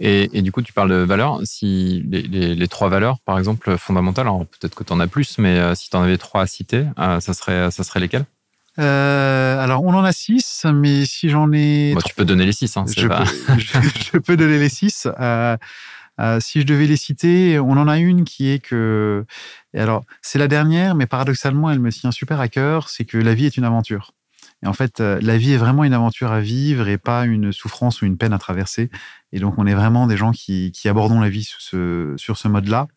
Et, 0.07 0.43
du 0.43 0.53
coup, 0.53 0.61
tu 0.61 0.75
parles 0.75 0.91
de 0.91 0.97
valeurs. 0.97 1.41
Si 1.45 2.05
les, 2.11 2.69
trois 2.69 2.91
valeurs, 2.91 3.19
par 3.21 3.39
exemple, 3.39 3.79
fondamentales, 3.79 4.27
alors 4.27 4.45
peut-être 4.47 4.75
que 4.75 4.85
tu 4.85 4.93
en 4.93 5.01
as 5.01 5.07
plus, 5.07 5.39
mais 5.39 5.75
si 5.75 5.89
tu 5.89 5.97
en 5.97 6.03
avais 6.03 6.19
trois 6.19 6.43
à 6.43 6.47
citer, 6.47 6.85
ça, 6.97 7.33
serait, 7.33 7.71
ça 7.71 7.85
serait 7.85 8.01
lesquelles? 8.01 8.27
Alors, 8.77 9.83
on 9.83 9.95
en 9.95 10.05
a 10.05 10.13
six, 10.13 10.67
mais 10.75 11.07
si 11.07 11.31
j'en 11.31 11.51
ai. 11.53 11.95
tu 12.05 12.15
peux 12.15 12.27
donner 12.27 12.45
les 12.45 12.53
six. 12.53 12.77
Hein, 12.77 12.85
je, 12.95 13.09
peux, 13.09 13.59
je, 13.59 14.19
peux, 14.19 14.37
donner 14.37 14.59
les 14.59 14.69
six. 14.69 15.09
Euh, 16.21 16.39
si 16.41 16.61
je 16.61 16.67
devais 16.67 16.87
les 16.87 16.97
citer, 16.97 17.59
on 17.59 17.73
en 17.73 17.89
a 17.89 17.99
une 17.99 18.25
qui 18.25 18.51
est 18.51 18.61
que, 18.61 19.25
et 19.73 19.81
alors 19.81 20.05
c'est 20.23 20.39
la 20.39 20.49
dernière, 20.49 20.95
mais 20.95 21.07
paradoxalement, 21.07 21.71
elle 21.71 21.81
me 21.81 21.91
tient 21.91 22.13
super 22.13 22.41
à 22.41 22.49
cœur, 22.49 22.89
c'est 22.89 23.05
que 23.05 23.19
la 23.19 23.35
vie 23.35 23.47
est 23.47 23.57
une 23.57 23.65
aventure. 23.65 24.13
Et 24.65 24.67
en 24.67 24.73
fait, 24.73 25.01
euh, 25.01 25.19
la 25.21 25.37
vie 25.37 25.53
est 25.53 25.59
vraiment 25.59 25.85
une 25.85 25.93
aventure 25.93 26.33
à 26.33 26.41
vivre 26.41 26.89
et 26.89 26.97
pas 26.97 27.27
une 27.27 27.53
souffrance 27.53 28.01
ou 28.01 28.07
une 28.07 28.17
peine 28.17 28.33
à 28.33 28.39
traverser. 28.39 28.91
Et 29.31 29.39
donc, 29.39 29.55
on 29.59 29.67
est 29.67 29.75
vraiment 29.75 30.07
des 30.07 30.17
gens 30.17 30.33
qui, 30.33 30.73
abordons 30.87 31.21
la 31.21 31.29
vie 31.29 31.45
sur 31.45 31.61
ce, 31.61 32.15
sur 32.17 32.39
ce 32.39 32.49
mode-là. 32.49 32.89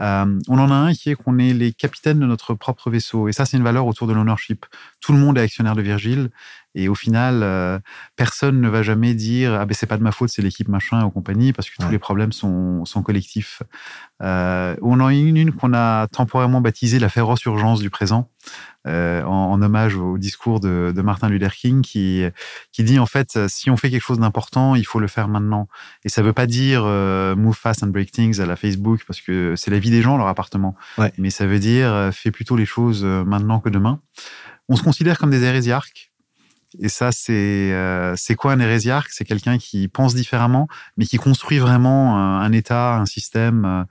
Euh, 0.00 0.38
on 0.48 0.58
en 0.58 0.70
a 0.70 0.74
un 0.74 0.94
qui 0.94 1.10
est 1.10 1.14
qu'on 1.14 1.38
est 1.38 1.52
les 1.52 1.72
capitaines 1.72 2.18
de 2.18 2.24
notre 2.24 2.54
propre 2.54 2.88
vaisseau. 2.88 3.28
Et 3.28 3.32
ça, 3.32 3.44
c'est 3.44 3.58
une 3.58 3.62
valeur 3.62 3.86
autour 3.86 4.06
de 4.06 4.14
l'ownership. 4.14 4.64
Tout 5.00 5.12
le 5.12 5.18
monde 5.18 5.36
est 5.36 5.42
actionnaire 5.42 5.76
de 5.76 5.82
Virgile. 5.82 6.30
Et 6.74 6.88
au 6.88 6.94
final, 6.94 7.42
euh, 7.42 7.78
personne 8.16 8.60
ne 8.60 8.68
va 8.68 8.82
jamais 8.82 9.14
dire 9.14 9.52
ah 9.54 9.66
ben 9.66 9.74
c'est 9.74 9.86
pas 9.86 9.98
de 9.98 10.02
ma 10.02 10.12
faute, 10.12 10.30
c'est 10.30 10.40
l'équipe 10.40 10.68
machin 10.68 11.04
ou 11.04 11.10
compagnie, 11.10 11.52
parce 11.52 11.68
que 11.68 11.76
tous 11.78 11.90
les 11.90 11.98
problèmes 11.98 12.32
sont, 12.32 12.84
sont 12.86 13.02
collectifs. 13.02 13.62
Euh, 14.22 14.74
on 14.80 15.00
en 15.00 15.06
a 15.06 15.12
une, 15.12 15.36
une 15.36 15.52
qu'on 15.52 15.74
a 15.74 16.06
temporairement 16.08 16.60
baptisée 16.60 16.98
la 16.98 17.10
féroce 17.10 17.44
urgence 17.44 17.80
du 17.80 17.90
présent, 17.90 18.30
euh, 18.86 19.22
en, 19.24 19.60
hommage 19.60 19.96
au 19.96 20.16
discours 20.16 20.60
de, 20.60 20.92
de, 20.96 21.02
Martin 21.02 21.28
Luther 21.28 21.52
King, 21.54 21.82
qui 21.82 22.24
qui 22.72 22.84
dit 22.84 22.98
en 22.98 23.06
fait 23.06 23.38
si 23.48 23.68
on 23.68 23.76
fait 23.76 23.90
quelque 23.90 24.04
chose 24.04 24.20
d'important, 24.20 24.74
il 24.74 24.86
faut 24.86 24.98
le 24.98 25.08
faire 25.08 25.28
maintenant. 25.28 25.68
Et 26.04 26.08
ça 26.08 26.22
veut 26.22 26.32
pas 26.32 26.46
dire 26.46 26.84
move 27.36 27.56
fast 27.56 27.82
and 27.82 27.88
break 27.88 28.12
things 28.12 28.40
à 28.40 28.46
la 28.46 28.56
Facebook, 28.56 29.02
parce 29.06 29.20
que 29.20 29.54
c'est 29.56 29.70
la 29.70 29.78
vie 29.78 29.90
des 29.90 30.00
gens 30.00 30.16
leur 30.16 30.28
appartement. 30.28 30.74
Mais 31.18 31.30
ça 31.30 31.46
veut 31.46 31.58
dire 31.58 32.10
fais 32.14 32.30
plutôt 32.30 32.56
les 32.56 32.66
choses 32.66 33.04
maintenant 33.04 33.60
que 33.60 33.68
demain. 33.68 34.00
On 34.68 34.76
se 34.76 34.82
considère 34.82 35.18
comme 35.18 35.30
des 35.30 35.42
hérésiarques 35.42 36.11
et 36.80 36.88
ça, 36.88 37.12
c'est 37.12 37.32
euh, 37.72 38.14
c'est 38.16 38.34
quoi 38.34 38.52
un 38.52 38.60
hérésiarque? 38.60 39.10
C'est 39.10 39.24
quelqu'un 39.24 39.58
qui 39.58 39.88
pense 39.88 40.14
différemment, 40.14 40.68
mais 40.96 41.04
qui 41.04 41.18
construit 41.18 41.58
vraiment 41.58 42.16
un, 42.16 42.52
État, 42.52 42.96
un 42.96 43.06
système 43.06 43.64
euh, 43.64 43.84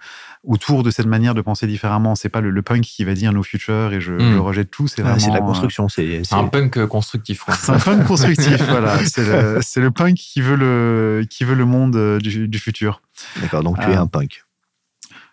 autour 0.44 0.84
de 0.84 0.92
cette 0.92 1.06
manière 1.06 1.36
de 1.36 1.42
penser 1.42 1.68
différemment. 1.68 2.16
C'est 2.16 2.30
pas 2.30 2.42
le, 2.42 2.62
punk 2.62 2.82
qui 2.82 3.04
va 3.04 3.14
dire 3.14 3.34
no 3.34 3.44
future 3.44 3.94
et 3.94 4.02
je, 4.02 4.14
hmm. 4.14 4.40
rejette 4.40 4.72
tout. 4.72 4.88
C'est 4.88 5.02
vraiment 5.02 5.34
la 5.34 5.42
construction. 5.42 5.90
C'est 5.90 6.22
un 6.32 6.48
punk 6.48 6.86
constructif. 6.88 7.44
C'est 7.54 7.72
un 7.72 7.80
punk 7.80 8.06
constructif. 8.06 8.62
voilà. 8.70 8.98
C'est 9.06 9.26
le, 9.26 9.60
le, 9.76 9.92
punk 9.92 10.16
qui 10.16 10.42
veut 10.42 10.56
le 10.56 11.26
qui 11.30 11.44
veut 11.44 11.56
le 11.56 11.66
monde 11.66 11.96
euh, 11.96 12.20
du, 12.20 12.48
du 12.48 12.60
futur. 12.60 13.02
D'accord. 13.42 13.64
Donc 13.64 13.80
tu 13.80 13.90
es 13.90 13.96
un 13.96 14.08
punk. 14.08 14.44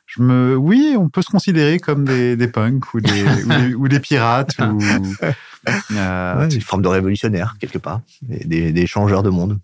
Je 0.08 0.22
me, 0.22 0.56
oui, 0.56 0.96
on 0.98 1.10
peut 1.10 1.20
se 1.20 1.28
considérer 1.28 1.78
comme 1.78 2.06
des, 2.06 2.34
des 2.34 2.48
punks 2.48 2.94
ou 2.94 3.00
des, 3.00 3.74
ou 3.74 3.88
des, 3.88 4.00
pirates 4.00 4.56
ou, 4.58 4.78
euh, 5.68 6.48
une 6.50 6.60
forme 6.60 6.82
de 6.82 6.88
révolutionnaire 6.88 7.56
quelque 7.58 7.78
part, 7.78 8.00
des, 8.22 8.72
des 8.72 8.86
changeurs 8.86 9.22
de 9.22 9.30
monde. 9.30 9.58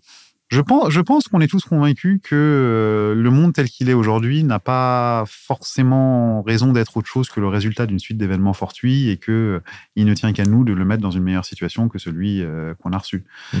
Je 0.49 0.61
pense, 0.61 0.91
je 0.91 1.01
pense 1.01 1.27
qu'on 1.27 1.41
est 1.41 1.47
tous 1.47 1.65
convaincus 1.65 2.19
que 2.23 2.35
euh, 2.35 3.15
le 3.15 3.29
monde 3.31 3.53
tel 3.53 3.67
qu'il 3.67 3.89
est 3.89 3.93
aujourd'hui 3.93 4.43
n'a 4.43 4.59
pas 4.59 5.23
forcément 5.27 6.43
raison 6.43 6.71
d'être 6.71 6.97
autre 6.97 7.07
chose 7.07 7.29
que 7.29 7.39
le 7.39 7.47
résultat 7.47 7.87
d'une 7.87 7.97
suite 7.97 8.17
d'événements 8.17 8.53
fortuits 8.53 9.09
et 9.09 9.17
que 9.17 9.31
euh, 9.31 9.59
il 9.95 10.05
ne 10.05 10.13
tient 10.13 10.33
qu'à 10.33 10.45
nous 10.45 10.63
de 10.63 10.71
le 10.71 10.85
mettre 10.85 11.01
dans 11.01 11.09
une 11.09 11.23
meilleure 11.23 11.45
situation 11.45 11.89
que 11.89 11.97
celui 11.97 12.43
qu'on 12.79 12.93
a 12.93 12.97
reçu. 12.97 13.23
Mm. 13.53 13.57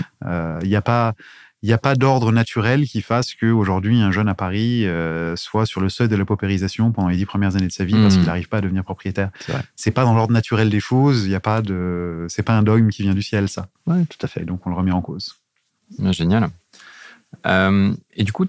Il 0.61 0.69
n'y 0.69 0.75
a 0.75 0.81
pas, 0.81 1.15
il 1.61 1.67
n'y 1.67 1.73
a 1.73 1.77
pas 1.77 1.95
d'ordre 1.95 2.31
naturel 2.31 2.85
qui 2.85 3.01
fasse 3.01 3.33
qu'aujourd'hui, 3.33 3.99
un 4.01 4.11
jeune 4.11 4.27
à 4.27 4.35
Paris 4.35 4.85
euh, 4.85 5.35
soit 5.35 5.65
sur 5.65 5.81
le 5.81 5.89
seuil 5.89 6.07
de 6.07 6.15
la 6.15 6.25
paupérisation 6.25 6.91
pendant 6.91 7.07
les 7.07 7.17
dix 7.17 7.25
premières 7.25 7.55
années 7.55 7.67
de 7.67 7.71
sa 7.71 7.85
vie 7.85 7.93
parce 7.93 8.15
qu'il 8.15 8.25
n'arrive 8.25 8.49
pas 8.49 8.57
à 8.57 8.61
devenir 8.61 8.83
propriétaire. 8.83 9.31
C'est 9.75 9.91
pas 9.91 10.03
dans 10.03 10.13
l'ordre 10.13 10.33
naturel 10.33 10.69
des 10.69 10.79
choses. 10.79 11.25
Il 11.25 11.31
y 11.31 11.35
a 11.35 11.39
pas 11.39 11.61
de, 11.61 12.27
c'est 12.29 12.43
pas 12.43 12.53
un 12.53 12.61
dogme 12.61 12.89
qui 12.89 13.01
vient 13.01 13.13
du 13.13 13.23
ciel, 13.23 13.49
ça. 13.49 13.69
Ouais, 13.87 14.05
tout 14.05 14.19
à 14.21 14.27
fait. 14.27 14.45
donc 14.45 14.67
on 14.67 14.69
le 14.69 14.75
remet 14.75 14.91
en 14.91 15.01
cause. 15.01 15.37
génial. 16.11 16.49
Euh, 17.47 17.93
et 18.13 18.23
du 18.23 18.31
coup, 18.31 18.45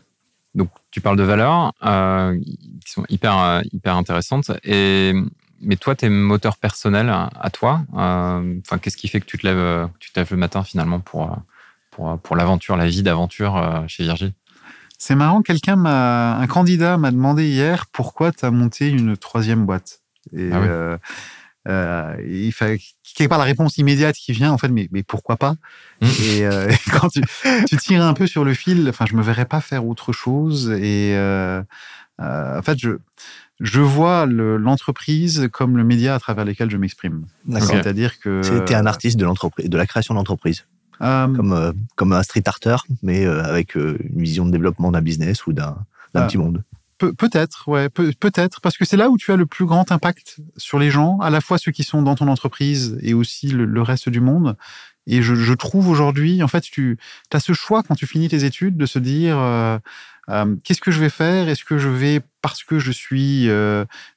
donc 0.54 0.68
tu 0.90 1.00
parles 1.00 1.16
de 1.16 1.22
valeurs 1.22 1.72
euh, 1.84 2.38
qui 2.84 2.92
sont 2.92 3.04
hyper 3.08 3.62
hyper 3.72 3.96
intéressantes. 3.96 4.50
Et 4.62 5.14
mais 5.62 5.76
toi, 5.76 5.94
tes 5.94 6.10
moteurs 6.10 6.58
personnels 6.58 7.08
à 7.08 7.48
toi, 7.50 7.82
enfin, 7.92 8.78
qu'est-ce 8.82 8.98
qui 8.98 9.08
fait 9.08 9.20
que 9.20 9.26
tu 9.26 9.38
te 9.38 9.46
lèves, 9.46 9.88
tu 10.00 10.12
te 10.12 10.20
lèves 10.20 10.32
le 10.32 10.36
matin 10.36 10.62
finalement 10.64 11.00
pour 11.00 11.34
pour, 12.22 12.36
l'aventure, 12.36 12.76
la 12.76 12.86
vie 12.86 13.02
d'aventure 13.02 13.56
euh, 13.56 13.80
chez 13.86 14.04
Virgile 14.04 14.32
C'est 14.98 15.14
marrant, 15.14 15.42
quelqu'un 15.42 15.76
m'a, 15.76 16.36
un 16.36 16.46
candidat 16.46 16.98
m'a 16.98 17.10
demandé 17.10 17.46
hier 17.46 17.86
pourquoi 17.86 18.32
tu 18.32 18.44
as 18.44 18.50
monté 18.50 18.88
une 18.88 19.16
troisième 19.16 19.64
boîte. 19.64 20.00
Et, 20.36 20.50
ah 20.52 20.56
euh, 20.56 20.98
euh, 21.68 22.16
il 22.28 22.52
fait 22.52 22.80
quelque 23.16 23.28
part 23.28 23.38
la 23.38 23.44
réponse 23.44 23.78
immédiate 23.78 24.14
qui 24.14 24.32
vient 24.32 24.52
en 24.52 24.58
fait 24.58 24.68
mais, 24.68 24.88
mais 24.92 25.02
pourquoi 25.02 25.36
pas? 25.36 25.56
Mmh. 26.00 26.06
et, 26.22 26.48
quand 26.92 27.08
tu, 27.08 27.76
tires 27.76 28.04
un 28.04 28.14
peu 28.14 28.26
sur 28.28 28.44
le 28.44 28.54
fil 28.54 28.88
enfin 28.88 29.04
je 29.08 29.14
me 29.14 29.22
verrais 29.22 29.46
pas 29.46 29.60
faire 29.60 29.84
autre 29.84 30.12
chose 30.12 30.70
et 30.70 31.16
en 32.18 32.62
fait 32.62 32.78
je 32.78 32.98
je 33.60 33.80
vois 33.80 34.26
l'entreprise 34.26 35.48
comme 35.52 35.76
le 35.76 35.84
média 35.84 36.14
à 36.14 36.18
travers 36.18 36.44
lequel 36.44 36.70
je 36.70 36.76
m'exprime. 36.76 37.26
C'est-à-dire 37.50 38.18
que. 38.20 38.42
C'était 38.42 38.74
un 38.74 38.86
artiste 38.86 39.16
de 39.16 39.24
l'entreprise, 39.24 39.68
de 39.68 39.76
la 39.76 39.86
création 39.86 40.14
d'entreprise. 40.14 40.66
Euh, 41.02 41.28
comme, 41.28 41.52
euh, 41.52 41.72
comme 41.94 42.12
un 42.12 42.22
street 42.22 42.42
arter, 42.46 42.76
mais 43.02 43.26
euh, 43.26 43.44
avec 43.44 43.74
une 43.74 43.98
vision 44.12 44.46
de 44.46 44.50
développement 44.50 44.90
d'un 44.90 45.02
business 45.02 45.46
ou 45.46 45.52
d'un 45.52 45.76
petit 46.14 46.38
monde. 46.38 46.62
peut-être, 46.98 47.68
ouais, 47.68 47.90
peut-être, 47.90 48.62
parce 48.62 48.78
que 48.78 48.86
c'est 48.86 48.96
là 48.96 49.10
où 49.10 49.18
tu 49.18 49.30
as 49.30 49.36
le 49.36 49.44
plus 49.44 49.66
grand 49.66 49.92
impact 49.92 50.38
sur 50.56 50.78
les 50.78 50.90
gens, 50.90 51.18
à 51.20 51.28
la 51.28 51.42
fois 51.42 51.58
ceux 51.58 51.72
qui 51.72 51.84
sont 51.84 52.00
dans 52.00 52.14
ton 52.14 52.28
entreprise 52.28 52.98
et 53.02 53.12
aussi 53.12 53.48
le, 53.48 53.82
reste 53.82 54.08
du 54.08 54.20
monde. 54.20 54.56
Et 55.06 55.22
je, 55.22 55.34
je 55.34 55.52
trouve 55.52 55.88
aujourd'hui, 55.88 56.42
en 56.42 56.48
fait, 56.48 56.62
tu 56.62 56.98
as 57.32 57.40
ce 57.40 57.52
choix 57.52 57.82
quand 57.82 57.94
tu 57.94 58.06
finis 58.06 58.28
tes 58.28 58.44
études 58.44 58.78
de 58.78 58.86
se 58.86 58.98
dire 58.98 59.36
qu'est-ce 60.64 60.80
que 60.80 60.90
je 60.90 61.00
vais 61.00 61.08
faire? 61.08 61.48
Est-ce 61.48 61.64
que 61.64 61.78
je 61.78 61.88
vais, 61.88 62.20
parce 62.42 62.64
que 62.64 62.78
je 62.78 62.90
suis 62.90 63.48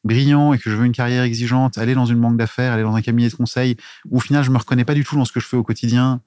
brillant 0.04 0.54
et 0.54 0.58
que 0.58 0.70
je 0.70 0.76
veux 0.76 0.86
une 0.86 0.92
carrière 0.92 1.24
exigeante, 1.24 1.78
aller 1.78 1.96
dans 1.96 2.06
une 2.06 2.20
banque 2.20 2.38
d'affaires, 2.38 2.74
aller 2.74 2.84
dans 2.84 2.96
un 2.96 3.02
cabinet 3.02 3.30
de 3.30 3.36
conseil, 3.36 3.78
où 4.10 4.18
au 4.18 4.20
final 4.20 4.44
je 4.44 4.52
me 4.52 4.58
reconnais 4.58 4.86
pas 4.86 4.94
du 4.96 5.04
tout 5.04 5.16
dans 5.16 5.26
ce 5.26 5.32
que 5.32 5.40
je 5.40 5.48
fais 5.48 5.58
au 5.58 5.64
quotidien 5.64 6.22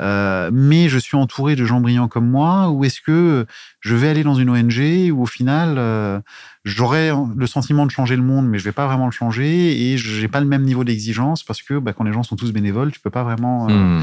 euh, 0.00 0.50
mais 0.52 0.88
je 0.88 0.98
suis 0.98 1.16
entouré 1.16 1.54
de 1.54 1.64
gens 1.64 1.80
brillants 1.80 2.08
comme 2.08 2.28
moi, 2.28 2.70
ou 2.70 2.84
est-ce 2.84 3.00
que 3.00 3.46
je 3.80 3.94
vais 3.94 4.08
aller 4.08 4.24
dans 4.24 4.34
une 4.34 4.50
ONG 4.50 5.12
où 5.12 5.22
au 5.22 5.26
final 5.26 6.22
j'aurai 6.64 7.12
le 7.36 7.46
sentiment 7.46 7.86
de 7.86 7.90
changer 7.90 8.16
le 8.16 8.22
monde, 8.22 8.48
mais 8.48 8.58
je 8.58 8.64
vais 8.64 8.72
pas 8.72 8.86
vraiment 8.86 9.06
le 9.06 9.12
changer 9.12 9.92
et 9.92 9.96
j'ai 9.96 10.28
pas 10.28 10.40
le 10.40 10.46
même 10.46 10.62
niveau 10.62 10.84
d'exigence 10.84 11.42
parce 11.42 11.62
que 11.62 11.78
bah, 11.78 11.92
quand 11.92 12.04
les 12.04 12.12
gens 12.12 12.22
sont 12.22 12.36
tous 12.36 12.52
bénévoles, 12.52 12.90
tu 12.90 13.00
peux 13.00 13.10
pas 13.10 13.22
vraiment. 13.22 13.68
Hmm. 13.68 14.02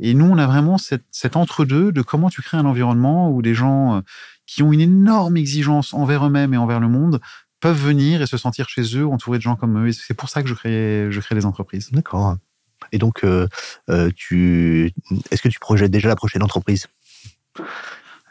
Et 0.00 0.14
nous, 0.14 0.24
on 0.24 0.38
a 0.38 0.46
vraiment 0.46 0.78
cet, 0.78 1.04
cet 1.10 1.36
entre-deux 1.36 1.92
de 1.92 2.02
comment 2.02 2.28
tu 2.28 2.42
crées 2.42 2.56
un 2.56 2.64
environnement 2.64 3.30
où 3.30 3.40
des 3.40 3.54
gens 3.54 4.02
qui 4.46 4.62
ont 4.62 4.72
une 4.72 4.80
énorme 4.80 5.36
exigence 5.36 5.94
envers 5.94 6.26
eux-mêmes 6.26 6.54
et 6.54 6.56
envers 6.56 6.80
le 6.80 6.88
monde 6.88 7.20
peuvent 7.60 7.80
venir 7.80 8.20
et 8.20 8.26
se 8.26 8.36
sentir 8.36 8.68
chez 8.68 8.82
eux, 8.98 9.06
entourés 9.06 9.38
de 9.38 9.42
gens 9.42 9.56
comme 9.56 9.78
eux. 9.78 9.88
Et 9.88 9.92
c'est 9.92 10.14
pour 10.14 10.28
ça 10.28 10.42
que 10.42 10.48
je 10.48 10.54
crée, 10.54 11.06
je 11.10 11.20
crée 11.20 11.34
des 11.34 11.46
entreprises. 11.46 11.90
D'accord. 11.92 12.36
Et 12.90 12.98
donc, 12.98 13.22
euh, 13.22 13.46
euh, 13.88 14.10
tu, 14.14 14.92
est-ce 15.30 15.40
que 15.40 15.48
tu 15.48 15.60
projettes 15.60 15.92
déjà 15.92 16.08
la 16.08 16.16
prochaine 16.16 16.42
entreprise? 16.42 16.88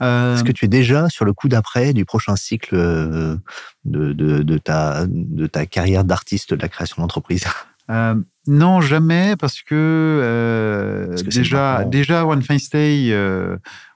Euh, 0.02 0.36
Est-ce 0.36 0.44
que 0.44 0.52
tu 0.52 0.66
es 0.66 0.68
déjà 0.68 1.08
sur 1.10 1.26
le 1.26 1.32
coup 1.32 1.48
d'après 1.48 1.94
du 1.94 2.06
prochain 2.06 2.36
cycle 2.36 2.76
de, 2.76 3.40
de, 3.86 4.58
ta, 4.58 5.06
de 5.08 5.48
ta 5.48 5.66
carrière 5.66 6.04
d'artiste 6.04 6.54
de 6.54 6.62
la 6.62 6.68
création 6.68 7.02
d'entreprise? 7.02 7.46
Non, 8.48 8.82
jamais, 8.82 9.36
parce 9.38 9.62
que, 9.62 11.14
déjà, 11.30 11.84
déjà 11.86 12.26
One 12.26 12.42
Fine 12.42 12.60
Stay, 12.60 13.16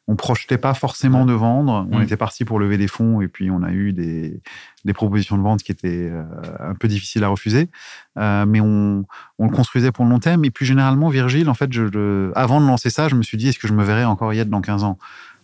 on 0.07 0.15
projetait 0.15 0.59
pas 0.59 0.73
forcément 0.73 1.25
de 1.25 1.33
vendre. 1.33 1.87
On 1.91 1.99
était 1.99 2.17
parti 2.17 2.45
pour 2.45 2.59
lever 2.59 2.77
des 2.77 2.87
fonds 2.87 3.21
et 3.21 3.27
puis 3.27 3.49
on 3.49 3.63
a 3.63 3.71
eu 3.71 3.91
des, 3.91 4.39
des 4.83 4.93
propositions 4.93 5.35
de 5.35 5.41
vente 5.41 5.63
qui 5.63 5.71
étaient 5.71 6.09
euh, 6.11 6.23
un 6.59 6.75
peu 6.75 6.87
difficiles 6.87 7.23
à 7.23 7.27
refuser. 7.27 7.69
Euh, 8.17 8.45
mais 8.45 8.61
on, 8.61 9.05
on, 9.39 9.45
le 9.45 9.51
construisait 9.51 9.91
pour 9.91 10.05
le 10.05 10.11
long 10.11 10.19
terme. 10.19 10.45
Et 10.45 10.51
puis 10.51 10.65
généralement, 10.65 11.09
Virgile, 11.09 11.49
en 11.49 11.55
fait, 11.55 11.73
je, 11.73 12.31
avant 12.35 12.61
de 12.61 12.67
lancer 12.67 12.91
ça, 12.91 13.07
je 13.07 13.15
me 13.15 13.23
suis 13.23 13.37
dit, 13.37 13.47
est-ce 13.47 13.57
que 13.57 13.67
je 13.67 13.73
me 13.73 13.83
verrais 13.83 14.05
encore 14.05 14.31
y 14.33 14.39
être 14.39 14.49
dans 14.49 14.61
15 14.61 14.83
ans? 14.83 14.99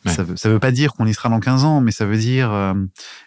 Ça 0.09 0.23
veut, 0.23 0.35
veut 0.45 0.59
pas 0.59 0.71
dire 0.71 0.93
qu'on 0.93 1.05
y 1.05 1.13
sera 1.13 1.29
dans 1.29 1.39
15 1.39 1.63
ans, 1.63 1.81
mais 1.81 1.91
ça 1.91 2.05
veut 2.05 2.17
dire 2.17 2.51
euh, 2.51 2.73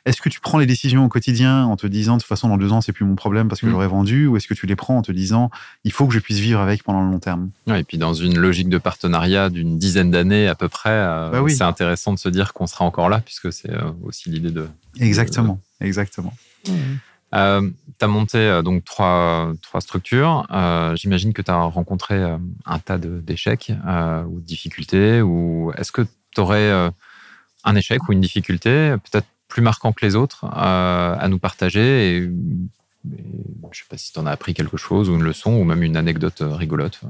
est-ce 0.04 0.20
que 0.20 0.28
tu 0.28 0.40
prends 0.40 0.58
les 0.58 0.66
décisions 0.66 1.04
au 1.04 1.08
quotidien 1.08 1.64
en 1.64 1.76
te 1.76 1.86
disant 1.86 2.16
de 2.16 2.20
toute 2.20 2.28
façon 2.28 2.48
dans 2.48 2.56
deux 2.56 2.72
ans 2.72 2.80
c'est 2.80 2.92
plus 2.92 3.04
mon 3.04 3.14
problème 3.14 3.48
parce 3.48 3.60
que 3.60 3.66
mm. 3.66 3.70
j'aurais 3.70 3.86
vendu, 3.86 4.26
ou 4.26 4.36
est-ce 4.36 4.48
que 4.48 4.54
tu 4.54 4.66
les 4.66 4.76
prends 4.76 4.96
en 4.96 5.02
te 5.02 5.12
disant 5.12 5.50
il 5.84 5.92
faut 5.92 6.06
que 6.06 6.14
je 6.14 6.18
puisse 6.18 6.38
vivre 6.38 6.60
avec 6.60 6.82
pendant 6.82 7.02
le 7.02 7.10
long 7.10 7.20
terme? 7.20 7.50
Et 7.68 7.84
puis 7.84 7.98
dans 7.98 8.14
une 8.14 8.38
logique 8.38 8.68
de 8.68 8.78
partenariat 8.78 9.50
d'une 9.50 9.78
dizaine 9.78 10.10
d'années 10.10 10.48
à 10.48 10.54
peu 10.54 10.68
près, 10.68 10.90
euh, 10.90 11.30
bah 11.30 11.42
c'est 11.48 11.62
intéressant 11.62 12.12
de 12.12 12.18
se 12.18 12.28
dire 12.28 12.52
qu'on 12.52 12.66
sera 12.66 12.84
encore 12.84 13.08
là 13.08 13.20
puisque 13.20 13.52
c'est 13.52 13.70
euh, 13.70 13.90
aussi 14.02 14.30
l'idée 14.30 14.50
de. 14.50 14.68
Exactement, 14.98 15.60
exactement. 15.80 16.34
tu 16.64 16.72
as 17.32 18.06
monté 18.06 18.60
donc 18.64 18.84
trois, 18.84 19.52
trois 19.62 19.80
structures. 19.80 20.46
J'imagine 20.96 21.32
que 21.32 21.42
tu 21.42 21.50
as 21.50 21.56
rencontré 21.56 22.20
un 22.66 22.78
tas 22.78 22.98
d'échecs 22.98 23.72
ou 24.28 24.40
de 24.40 24.44
difficultés. 24.44 25.20
Ou 25.20 25.72
est-ce 25.76 25.90
que 25.90 26.06
tu 26.34 26.40
aurais 26.40 26.70
euh, 26.70 26.90
un 27.64 27.76
échec 27.76 28.08
ou 28.08 28.12
une 28.12 28.20
difficulté, 28.20 28.94
peut-être 29.10 29.26
plus 29.48 29.62
marquant 29.62 29.92
que 29.92 30.04
les 30.04 30.16
autres, 30.16 30.44
à 30.46 31.26
nous 31.28 31.38
partager. 31.38 32.16
Et, 32.16 32.20
je 32.22 33.08
ne 33.08 33.72
sais 33.72 33.84
pas 33.88 33.98
si 33.98 34.12
tu 34.12 34.18
en 34.18 34.26
as 34.26 34.30
appris 34.30 34.54
quelque 34.54 34.76
chose 34.76 35.10
ou 35.10 35.14
une 35.14 35.22
leçon 35.22 35.52
ou 35.52 35.64
même 35.64 35.82
une 35.82 35.96
anecdote 35.96 36.38
rigolote. 36.40 37.00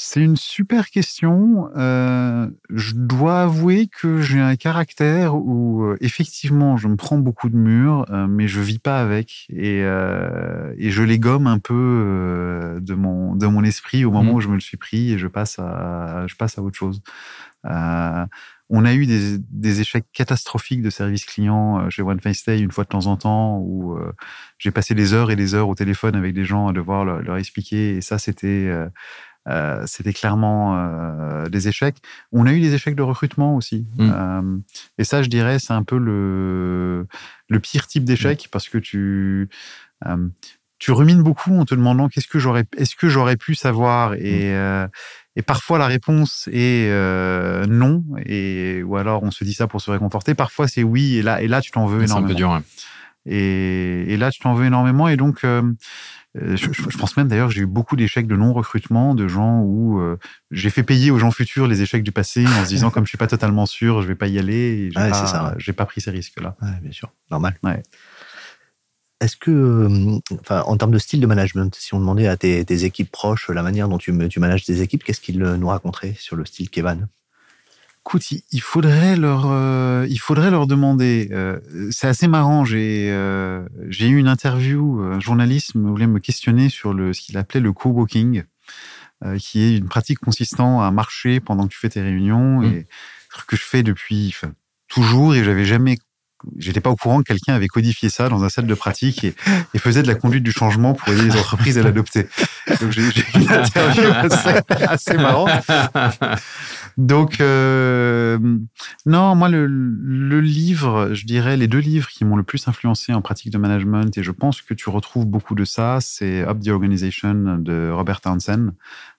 C'est 0.00 0.22
une 0.22 0.36
super 0.36 0.90
question. 0.90 1.70
Euh, 1.76 2.48
je 2.70 2.92
dois 2.94 3.42
avouer 3.42 3.88
que 3.88 4.20
j'ai 4.20 4.38
un 4.38 4.54
caractère 4.54 5.34
où 5.34 5.82
euh, 5.82 5.96
effectivement 6.00 6.76
je 6.76 6.86
me 6.86 6.94
prends 6.94 7.18
beaucoup 7.18 7.48
de 7.48 7.56
murs, 7.56 8.06
euh, 8.10 8.28
mais 8.28 8.46
je 8.46 8.60
vis 8.60 8.78
pas 8.78 9.00
avec 9.00 9.46
et, 9.50 9.80
et 9.80 10.90
je 10.90 11.02
les 11.02 11.18
gomme 11.18 11.48
un 11.48 11.58
peu 11.58 12.78
de 12.80 12.94
mon 12.94 13.34
de 13.34 13.48
mon 13.48 13.64
esprit 13.64 14.04
au 14.04 14.12
moment 14.12 14.34
mmh. 14.34 14.36
où 14.36 14.40
je 14.40 14.48
me 14.48 14.54
le 14.54 14.60
suis 14.60 14.76
pris 14.76 15.14
et 15.14 15.18
je 15.18 15.26
passe 15.26 15.58
à 15.58 16.26
je 16.28 16.36
passe 16.36 16.58
à 16.58 16.62
autre 16.62 16.76
chose. 16.76 17.02
on 17.64 18.84
a 18.84 18.94
eu 18.94 19.04
des, 19.04 19.38
des, 19.38 19.80
échecs 19.80 20.06
catastrophiques 20.12 20.82
de 20.82 20.90
service 20.90 21.24
client 21.24 21.90
chez 21.90 22.02
One 22.02 22.20
Face 22.20 22.44
Day 22.44 22.60
une 22.60 22.70
fois 22.70 22.84
de 22.84 22.90
temps 22.90 23.06
en 23.06 23.16
temps 23.16 23.58
où 23.58 23.98
j'ai 24.58 24.70
passé 24.70 24.94
des 24.94 25.12
heures 25.12 25.32
et 25.32 25.36
des 25.36 25.54
heures 25.54 25.68
au 25.68 25.74
téléphone 25.74 26.14
avec 26.14 26.34
des 26.34 26.44
gens 26.44 26.68
à 26.68 26.72
devoir 26.72 27.04
leur, 27.04 27.20
leur 27.20 27.36
expliquer 27.36 27.96
et 27.96 28.00
ça 28.00 28.18
c'était 28.18 28.70
euh, 29.48 29.82
c'était 29.86 30.12
clairement 30.12 30.76
euh, 30.76 31.48
des 31.48 31.68
échecs. 31.68 31.96
On 32.32 32.46
a 32.46 32.52
eu 32.52 32.60
des 32.60 32.74
échecs 32.74 32.94
de 32.94 33.02
recrutement 33.02 33.56
aussi. 33.56 33.86
Mm. 33.96 34.10
Euh, 34.14 34.58
et 34.98 35.04
ça, 35.04 35.22
je 35.22 35.28
dirais, 35.28 35.58
c'est 35.58 35.72
un 35.72 35.84
peu 35.84 35.98
le, 35.98 37.06
le 37.48 37.60
pire 37.60 37.86
type 37.86 38.04
d'échec 38.04 38.44
mm. 38.44 38.48
parce 38.50 38.68
que 38.68 38.78
tu, 38.78 39.48
tu 40.78 40.92
rumines 40.92 41.22
beaucoup 41.22 41.58
en 41.58 41.64
te 41.64 41.74
demandant 41.74 42.08
qu'est-ce 42.08 42.28
que 42.28 42.38
j'aurais, 42.38 42.64
est-ce 42.76 42.94
que 42.94 43.08
j'aurais 43.08 43.36
pu 43.36 43.54
savoir 43.54 44.14
et, 44.14 44.52
mm. 44.54 44.88
et 45.36 45.42
parfois 45.42 45.78
la 45.78 45.86
réponse 45.86 46.48
est 46.52 46.90
non 47.68 48.04
et 48.26 48.82
ou 48.82 48.96
alors 48.96 49.22
on 49.22 49.30
se 49.30 49.44
dit 49.44 49.54
ça 49.54 49.66
pour 49.66 49.80
se 49.80 49.90
réconforter. 49.90 50.34
Parfois 50.34 50.68
c'est 50.68 50.82
oui 50.82 51.16
et 51.16 51.22
là 51.22 51.40
et 51.40 51.48
là 51.48 51.62
tu 51.62 51.70
t'en 51.70 51.86
veux 51.86 52.02
énormément. 52.02 52.18
C'est 52.18 52.24
un 52.24 52.28
peu 52.28 52.34
dur. 52.34 52.52
Hein. 52.52 52.62
Et, 53.26 54.12
et, 54.12 54.16
là 54.16 54.30
tu 54.30 54.40
t'en 54.40 54.54
veux 54.54 54.66
énormément 54.66 55.08
et 55.08 55.16
donc 55.16 55.44
euh, 56.36 56.56
je, 56.56 56.98
pense 56.98 57.16
même 57.16 57.28
d'ailleurs 57.28 57.48
que 57.48 57.54
j'ai 57.54 57.62
eu 57.62 57.66
beaucoup 57.66 57.96
d'échecs 57.96 58.26
de 58.26 58.36
non-recrutement, 58.36 59.14
de 59.14 59.28
gens 59.28 59.62
où 59.62 59.98
euh, 59.98 60.18
j'ai 60.50 60.70
fait 60.70 60.82
payer 60.82 61.10
aux 61.10 61.18
gens 61.18 61.30
futurs 61.30 61.66
les 61.66 61.80
échecs 61.80 62.02
du 62.02 62.12
passé 62.12 62.46
en 62.46 62.64
se 62.64 62.68
disant 62.68 62.90
comme 62.90 63.04
je 63.04 63.08
suis 63.08 63.18
pas 63.18 63.26
totalement 63.26 63.66
sûr, 63.66 64.02
je 64.02 64.08
vais 64.08 64.14
pas 64.14 64.28
y 64.28 64.38
aller. 64.38 64.90
J'ai 64.90 65.72
pas, 65.72 65.84
pas 65.84 65.86
pris 65.86 66.00
ces 66.00 66.10
risques-là. 66.10 66.56
bien 66.82 66.92
sûr, 66.92 67.12
normal. 67.30 67.58
Est-ce 69.20 69.36
que, 69.36 69.50
euh, 69.50 70.18
enfin, 70.40 70.62
en 70.66 70.76
termes 70.76 70.92
de 70.92 70.98
style 70.98 71.20
de 71.20 71.26
management, 71.26 71.74
si 71.74 71.92
on 71.94 71.98
demandait 71.98 72.28
à 72.28 72.36
tes, 72.36 72.84
équipes 72.84 73.10
proches 73.10 73.48
la 73.48 73.62
manière 73.62 73.88
dont 73.88 73.98
tu, 73.98 74.16
tu 74.28 74.38
manages 74.38 74.64
tes 74.64 74.80
équipes, 74.80 75.02
qu'est-ce 75.02 75.20
qu'ils 75.20 75.38
nous 75.38 75.68
raconteraient 75.68 76.14
sur 76.16 76.36
le 76.36 76.44
style 76.44 76.70
Kevin 76.70 77.08
Écoute, 78.08 78.30
il 78.30 78.62
faudrait 78.62 79.16
leur, 79.16 79.50
euh, 79.50 80.06
il 80.08 80.18
faudrait 80.18 80.50
leur 80.50 80.66
demander. 80.66 81.28
Euh, 81.30 81.60
c'est 81.90 82.06
assez 82.06 82.26
marrant. 82.26 82.64
J'ai, 82.64 83.10
euh, 83.10 83.68
j'ai 83.90 84.08
eu 84.08 84.16
une 84.16 84.28
interview. 84.28 85.02
Un 85.02 85.20
journaliste 85.20 85.76
voulait 85.76 86.06
me 86.06 86.18
questionner 86.18 86.70
sur 86.70 86.94
le, 86.94 87.12
ce 87.12 87.20
qu'il 87.20 87.36
appelait 87.36 87.60
le 87.60 87.70
co-working, 87.74 88.44
qui 89.38 89.60
est 89.60 89.76
une 89.76 89.88
pratique 89.88 90.20
consistant 90.20 90.80
à 90.80 90.90
marcher 90.90 91.38
pendant 91.40 91.64
que 91.64 91.72
tu 91.74 91.78
fais 91.78 91.90
tes 91.90 92.00
réunions 92.00 92.60
mmh. 92.60 92.64
et 92.64 92.86
ce 93.36 93.44
que 93.44 93.56
je 93.56 93.62
fais 93.62 93.82
depuis 93.82 94.34
toujours 94.88 95.34
et 95.34 95.44
j'avais 95.44 95.66
jamais 95.66 95.98
j'étais 96.56 96.80
pas 96.80 96.90
au 96.90 96.96
courant 96.96 97.18
que 97.18 97.24
quelqu'un 97.24 97.54
avait 97.54 97.68
codifié 97.68 98.08
ça 98.08 98.28
dans 98.28 98.44
un 98.44 98.48
salle 98.48 98.66
de 98.66 98.74
pratique 98.74 99.24
et, 99.24 99.34
faisait 99.78 100.02
de 100.02 100.08
la 100.08 100.14
conduite 100.14 100.42
du 100.42 100.50
changement 100.50 100.92
pour 100.92 101.08
aider 101.12 101.22
les 101.22 101.36
entreprises 101.36 101.78
à 101.78 101.82
l'adopter. 101.82 102.26
Donc 102.80 102.90
j'ai 102.90 103.02
eu 103.02 103.12
une 103.34 103.50
interview 103.50 104.02
assez, 104.70 105.16
marrante. 105.16 105.50
Donc 106.96 107.40
euh, 107.40 108.38
non, 109.06 109.36
moi 109.36 109.48
le, 109.48 109.66
le, 109.66 110.40
livre, 110.40 111.10
je 111.12 111.26
dirais 111.26 111.56
les 111.56 111.68
deux 111.68 111.78
livres 111.78 112.08
qui 112.08 112.24
m'ont 112.24 112.36
le 112.36 112.42
plus 112.42 112.66
influencé 112.66 113.14
en 113.14 113.22
pratique 113.22 113.52
de 113.52 113.58
management 113.58 114.18
et 114.18 114.22
je 114.24 114.32
pense 114.32 114.62
que 114.62 114.74
tu 114.74 114.90
retrouves 114.90 115.26
beaucoup 115.26 115.54
de 115.54 115.64
ça, 115.64 115.98
c'est 116.00 116.42
Up 116.42 116.58
the 116.60 116.68
Organization 116.68 117.58
de 117.58 117.90
Robert 117.90 118.20
Townsend, 118.20 118.72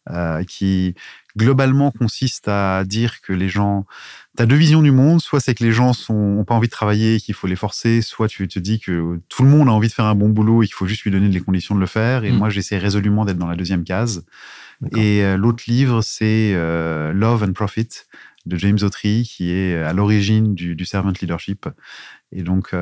euh, 0.10 0.44
qui 0.44 0.96
globalement 1.38 1.92
consiste 1.92 2.48
à 2.48 2.84
dire 2.84 3.22
que 3.22 3.34
les 3.34 3.50
gens 3.50 3.86
tu 4.38 4.44
as 4.44 4.46
deux 4.46 4.56
visions 4.56 4.82
du 4.82 4.92
monde. 4.92 5.22
Soit 5.22 5.40
c'est 5.40 5.56
que 5.56 5.64
les 5.64 5.72
gens 5.72 5.92
n'ont 6.10 6.44
pas 6.46 6.56
envie 6.56 6.68
de 6.68 6.72
travailler 6.72 7.20
qu'il 7.20 7.36
faut 7.36 7.48
les 7.48 7.56
forcer. 7.56 8.02
Soit 8.02 8.28
tu 8.28 8.48
te 8.48 8.60
dis 8.60 8.80
que 8.80 9.20
tout 9.30 9.44
le 9.44 9.50
monde 9.50 9.68
a 9.68 9.72
envie 9.72 9.88
de 9.88 9.94
faire 9.94 10.06
un 10.06 10.16
bon 10.16 10.30
boulot 10.30 10.64
et 10.64 10.66
qu'il 10.66 10.76
faut 10.76 10.88
juste 10.88 11.04
lui 11.04 11.12
donner 11.12 11.30
les 11.30 11.40
conditions 11.42 11.76
de 11.76 11.80
le 11.80 11.86
faire. 11.86 12.24
Et 12.24 12.32
mm. 12.32 12.38
moi, 12.38 12.50
j'essaie 12.50 12.78
résolument 12.78 13.26
d'être 13.26 13.38
dans 13.38 13.48
la 13.48 13.56
deuxième 13.56 13.84
case. 13.84 14.26
Et 14.96 15.24
euh, 15.24 15.36
l'autre 15.36 15.64
livre, 15.68 16.02
c'est 16.02 16.54
euh, 16.54 17.12
Love 17.12 17.44
and 17.44 17.54
Profit 17.54 17.90
de 18.46 18.58
James 18.58 18.78
Autry, 18.82 19.24
qui 19.30 19.52
est 19.52 19.76
à 19.76 19.92
l'origine 19.92 20.56
du, 20.56 20.76
du, 20.76 20.86
servant 20.86 21.12
leadership. 21.22 21.68
Et 22.32 22.44
donc, 22.44 22.74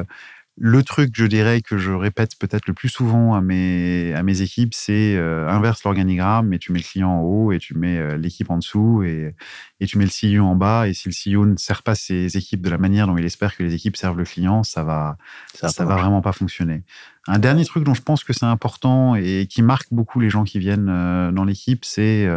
le 0.60 0.82
truc, 0.82 1.12
je 1.14 1.26
dirais, 1.26 1.62
que 1.62 1.78
je 1.78 1.91
répète 1.91 2.32
peut-être 2.39 2.66
le 2.66 2.74
plus 2.74 2.89
souvent 2.89 3.36
à 3.36 3.41
mes, 3.41 4.12
à 4.16 4.24
mes 4.24 4.41
équipes, 4.41 4.74
c'est 4.74 5.16
euh, 5.16 5.47
inverse 5.47 5.84
l'organigramme, 5.84 6.51
et 6.51 6.58
tu 6.58 6.72
mets 6.72 6.80
le 6.80 6.84
client 6.84 7.12
en 7.12 7.22
haut, 7.22 7.51
et 7.51 7.60
tu 7.60 7.78
mets 7.78 7.99
euh, 7.99 8.18
l'équipe 8.18 8.49
en 8.49 8.58
dessous, 8.58 9.03
et, 9.03 9.36
et 9.80 9.86
tu 9.86 9.99
mets 9.99 10.05
le 10.05 10.38
CEO 10.39 10.43
en 10.43 10.55
bas. 10.55 10.88
Et 10.88 10.95
si 10.95 11.10
le 11.10 11.36
CEO 11.36 11.45
ne 11.45 11.58
sert 11.58 11.84
pas 11.84 11.93
ses 11.93 12.38
équipes 12.38 12.62
de 12.62 12.72
la 12.72 12.80
manière 12.80 13.05
dont 13.05 13.16
il 13.18 13.26
espère 13.26 13.55
que 13.55 13.62
les 13.62 13.76
équipes 13.76 13.95
servent 13.95 14.18
le 14.18 14.24
client, 14.24 14.64
ça 14.64 14.84
va, 14.84 15.18
ça, 15.53 15.70
ça 15.70 15.86
va 15.86 15.95
vraiment 15.95 16.22
pas 16.22 16.32
fonctionner. 16.32 16.82
Un 17.28 17.38
dernier 17.38 17.64
truc 17.64 17.84
dont 17.84 17.93
je 17.93 18.01
pense 18.01 18.24
que 18.24 18.34
c'est 18.34 18.45
important 18.45 19.14
et 19.14 19.45
qui 19.47 19.62
marque 19.62 19.89
beaucoup 19.91 20.20
les 20.20 20.32
gens 20.32 20.43
qui 20.43 20.58
viennent 20.58 20.89
euh, 20.89 21.32
dans 21.32 21.45
l'équipe, 21.45 21.86
c'est 21.86 22.28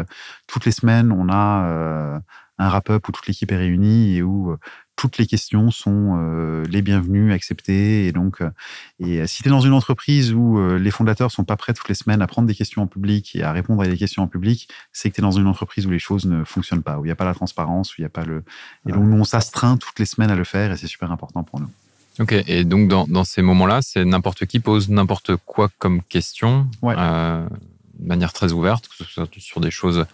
toutes 0.47 0.67
les 0.67 0.73
semaines, 0.73 1.11
on 1.11 1.31
a 1.31 2.21
un 2.59 2.69
wrap-up 2.69 3.09
où 3.09 3.13
toute 3.13 3.27
l'équipe 3.27 3.51
est 3.51 3.57
réunie 3.57 4.17
et 4.17 4.23
où 4.23 4.55
toutes 5.01 5.17
les 5.17 5.27
questions 5.27 5.71
sont 5.71 6.19
euh, 6.19 6.63
les 6.69 6.83
bienvenues, 6.83 7.33
acceptées. 7.33 8.07
Et 8.07 8.13
donc, 8.13 8.43
euh, 8.43 8.51
et 8.99 9.27
si 9.27 9.43
tu 9.43 9.49
es 9.49 9.51
dans 9.51 9.63
une 9.63 9.73
entreprise 9.73 10.35
où 10.35 10.59
euh, 10.59 10.79
les 10.79 10.91
fondateurs 10.91 11.31
sont 11.31 11.45
pas 11.45 11.57
prêts 11.57 11.73
toutes 11.73 11.89
les 11.89 11.95
semaines 11.95 12.21
à 12.21 12.27
prendre 12.27 12.47
des 12.47 12.55
questions 12.55 12.83
en 12.83 12.87
public 12.87 13.35
et 13.35 13.43
à 13.43 13.51
répondre 13.51 13.81
à 13.81 13.87
des 13.87 13.97
questions 13.97 14.23
en 14.23 14.27
public, 14.27 14.69
c'est 14.93 15.09
que 15.09 15.15
tu 15.15 15.23
es 15.23 15.23
dans 15.23 15.31
une 15.31 15.47
entreprise 15.47 15.87
où 15.87 15.91
les 15.91 15.99
choses 15.99 16.27
ne 16.27 16.45
fonctionnent 16.45 16.83
pas, 16.83 16.99
où 16.99 17.07
il 17.07 17.09
n'y 17.09 17.13
a 17.13 17.17
pas 17.17 17.25
la 17.25 17.33
transparence, 17.33 17.93
où 17.93 17.95
il 17.97 18.03
n'y 18.03 18.07
a 18.07 18.11
pas 18.11 18.27
le. 18.27 18.45
Et 18.87 18.93
donc, 18.93 19.05
nous, 19.05 19.17
on 19.17 19.25
s'astreint 19.25 19.79
toutes 19.79 19.99
les 19.99 20.05
semaines 20.05 20.31
à 20.31 20.37
le 20.37 20.45
faire 20.45 20.71
et 20.71 20.77
c'est 20.77 20.87
super 20.87 21.11
important 21.11 21.45
pour 21.45 21.61
nous. 21.61 21.71
Ok, 22.19 22.35
et 22.47 22.65
donc 22.65 22.89
dans, 22.89 23.07
dans 23.07 23.25
ces 23.25 23.41
moments-là, 23.41 23.81
c'est 23.81 24.05
n'importe 24.05 24.45
qui 24.45 24.61
pose 24.61 24.91
n'importe 24.91 25.37
quoi 25.47 25.71
comme 25.79 26.03
question, 26.03 26.69
de 26.83 28.07
manière 28.07 28.35
très 28.35 28.53
ouverte, 28.53 28.89
que 28.89 28.97
ce 28.97 29.05
soit 29.05 29.29
sur 29.39 29.63
des 29.63 29.71
choses 29.71 30.05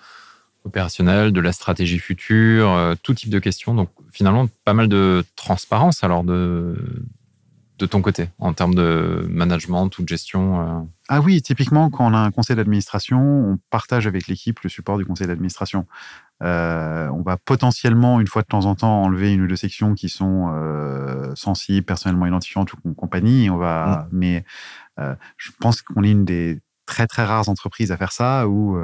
opérationnel, 0.67 1.33
de 1.33 1.41
la 1.41 1.53
stratégie 1.53 1.99
future, 1.99 2.71
euh, 2.71 2.95
tout 3.03 3.15
type 3.15 3.31
de 3.31 3.39
questions. 3.39 3.75
Donc 3.75 3.89
finalement, 4.13 4.47
pas 4.65 4.75
mal 4.75 4.89
de 4.89 5.25
transparence 5.37 6.05
alors 6.05 6.25
de, 6.25 6.77
de 7.79 7.87
ton 7.87 8.03
côté 8.03 8.29
en 8.39 8.53
termes 8.53 8.75
de 8.75 9.27
management 9.29 9.97
ou 9.99 10.03
de 10.03 10.09
gestion 10.09 10.61
euh. 10.61 10.81
Ah 11.09 11.21
oui, 11.21 11.41
typiquement, 11.41 11.89
quand 11.89 12.11
on 12.11 12.15
a 12.15 12.19
un 12.19 12.33
conseil 12.33 12.57
d'administration, 12.57 13.21
on 13.21 13.59
partage 13.71 14.09
avec 14.09 14.27
l'équipe 14.27 14.59
le 14.61 14.69
support 14.69 14.99
du 14.99 15.05
conseil 15.07 15.29
d'administration. 15.29 15.87
Euh, 16.43 17.09
on 17.11 17.23
va 17.23 17.37
potentiellement, 17.37 18.21
une 18.21 18.27
fois 18.27 18.43
de 18.43 18.49
temps 18.49 18.65
en 18.67 18.75
temps, 18.75 19.03
enlever 19.05 19.33
une 19.33 19.43
ou 19.43 19.47
deux 19.47 19.57
sections 19.57 19.95
qui 19.95 20.09
sont 20.09 20.53
sensibles, 21.37 21.87
personnellement 21.87 22.27
identifiantes 22.27 22.73
ou 22.73 22.93
compagnie. 22.95 23.49
On 23.51 23.57
va, 23.57 24.09
mmh. 24.11 24.17
Mais 24.17 24.45
je 24.99 25.53
pense 25.61 25.81
qu'on 25.81 26.03
est 26.03 26.11
une 26.11 26.25
des 26.25 26.59
très 26.87 27.07
très 27.07 27.25
rares 27.25 27.49
entreprises 27.49 27.93
à 27.93 27.97
faire 27.97 28.13
ça 28.13 28.49
où 28.49 28.77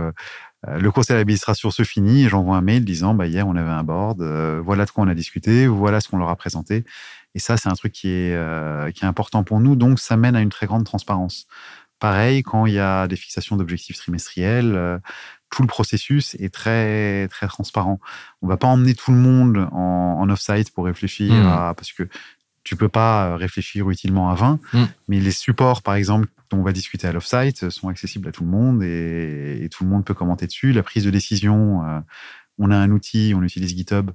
le 0.69 0.91
conseil 0.91 1.17
d'administration 1.17 1.71
se 1.71 1.83
finit 1.83 2.25
et 2.25 2.29
j'envoie 2.29 2.57
un 2.57 2.63
mail 2.63 2.85
disant 2.85 3.15
bah, 3.15 3.27
hier 3.27 3.47
on 3.49 3.57
avait 3.57 3.71
un 3.71 3.83
board, 3.83 4.23
euh, 4.23 4.61
voilà 4.65 4.85
de 4.85 4.91
quoi 4.91 5.05
on 5.05 5.09
a 5.09 5.15
discuté, 5.15 5.67
voilà 5.67 6.01
ce 6.01 6.09
qu'on 6.09 6.19
leur 6.19 6.29
a 6.29 6.37
présenté. 6.37 6.85
Et 7.35 7.39
ça, 7.39 7.57
c'est 7.57 7.69
un 7.69 7.75
truc 7.75 7.93
qui 7.93 8.09
est, 8.09 8.35
euh, 8.35 8.91
qui 8.91 9.05
est 9.05 9.09
important 9.09 9.43
pour 9.43 9.59
nous. 9.59 9.75
Donc, 9.75 9.99
ça 9.99 10.17
mène 10.17 10.37
à 10.37 10.41
une 10.41 10.51
très 10.51 10.67
grande 10.67 10.85
transparence. 10.85 11.47
Pareil, 11.99 12.43
quand 12.43 12.67
il 12.67 12.75
y 12.75 12.79
a 12.79 13.09
des 13.09 13.17
fixations 13.17 13.57
d'objectifs 13.57 13.97
trimestriels, 13.97 15.01
tout 15.51 15.63
le 15.63 15.69
processus 15.69 16.35
est 16.41 16.53
très 16.53 17.29
très 17.29 17.47
transparent. 17.47 18.01
On 18.41 18.49
va 18.49 18.57
pas 18.57 18.67
emmener 18.67 18.95
tout 18.95 19.13
le 19.13 19.19
monde 19.19 19.69
en, 19.71 20.19
en 20.19 20.31
off-site 20.31 20.73
pour 20.75 20.87
réfléchir 20.87 21.33
mmh. 21.33 21.47
à 21.47 21.75
parce 21.75 21.93
que 21.93 22.09
tu 22.65 22.77
peux 22.77 22.89
pas 22.89 23.37
réfléchir 23.37 23.91
utilement 23.91 24.31
à 24.31 24.35
20, 24.35 24.61
mmh. 24.73 24.85
mais 25.09 25.21
les 25.21 25.31
supports, 25.31 25.83
par 25.83 25.95
exemple, 25.95 26.29
dont 26.51 26.59
on 26.59 26.63
va 26.63 26.73
discuter 26.73 27.07
à 27.07 27.13
l'offsite 27.13 27.71
sont 27.71 27.89
accessibles 27.89 28.29
à 28.29 28.33
tout 28.33 28.45
le 28.45 28.51
monde 28.51 28.83
et, 28.83 29.69
tout 29.71 29.85
le 29.85 29.91
monde 29.91 30.05
peut 30.05 30.15
commenter 30.15 30.47
dessus. 30.47 30.73
La 30.73 30.83
prise 30.83 31.05
de 31.05 31.11
décision, 31.11 31.85
euh, 31.85 32.01
on 32.59 32.71
a 32.71 32.77
un 32.77 32.91
outil, 32.91 33.33
on 33.37 33.43
utilise 33.43 33.75
GitHub 33.75 34.11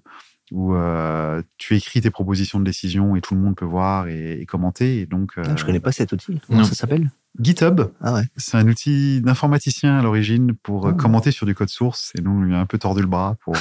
où 0.51 0.75
euh, 0.75 1.41
tu 1.57 1.75
écris 1.75 2.01
tes 2.01 2.09
propositions 2.09 2.59
de 2.59 2.63
décision 2.63 3.15
et 3.15 3.21
tout 3.21 3.35
le 3.35 3.41
monde 3.41 3.55
peut 3.55 3.65
voir 3.65 4.07
et, 4.07 4.45
commenter. 4.47 5.01
Et 5.01 5.05
donc, 5.05 5.33
euh, 5.37 5.43
je 5.57 5.65
connais 5.65 5.79
pas 5.79 5.91
cet 5.91 6.13
outil. 6.13 6.39
Comment 6.47 6.63
ça 6.63 6.75
s'appelle? 6.75 7.11
GitHub. 7.39 7.81
Ah 8.01 8.13
ouais. 8.13 8.23
C'est 8.37 8.57
un 8.57 8.67
outil 8.67 9.21
d'informaticien 9.21 9.97
à 9.97 10.01
l'origine 10.01 10.53
pour 10.53 10.87
ah. 10.87 10.93
commenter 10.93 11.31
sur 11.31 11.45
du 11.45 11.55
code 11.55 11.69
source. 11.69 12.11
Et 12.17 12.21
nous, 12.21 12.31
on 12.31 12.41
lui 12.41 12.55
a 12.55 12.59
un 12.59 12.65
peu 12.65 12.77
tordu 12.77 13.01
le 13.01 13.07
bras 13.07 13.35
pour. 13.41 13.55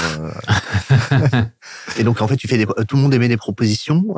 et 1.99 2.05
donc, 2.05 2.21
en 2.21 2.29
fait, 2.29 2.37
tu 2.37 2.49
fais 2.49 2.65
tout 2.65 2.97
le 2.97 3.03
monde 3.03 3.15
émet 3.15 3.29
des 3.29 3.37
propositions 3.37 4.17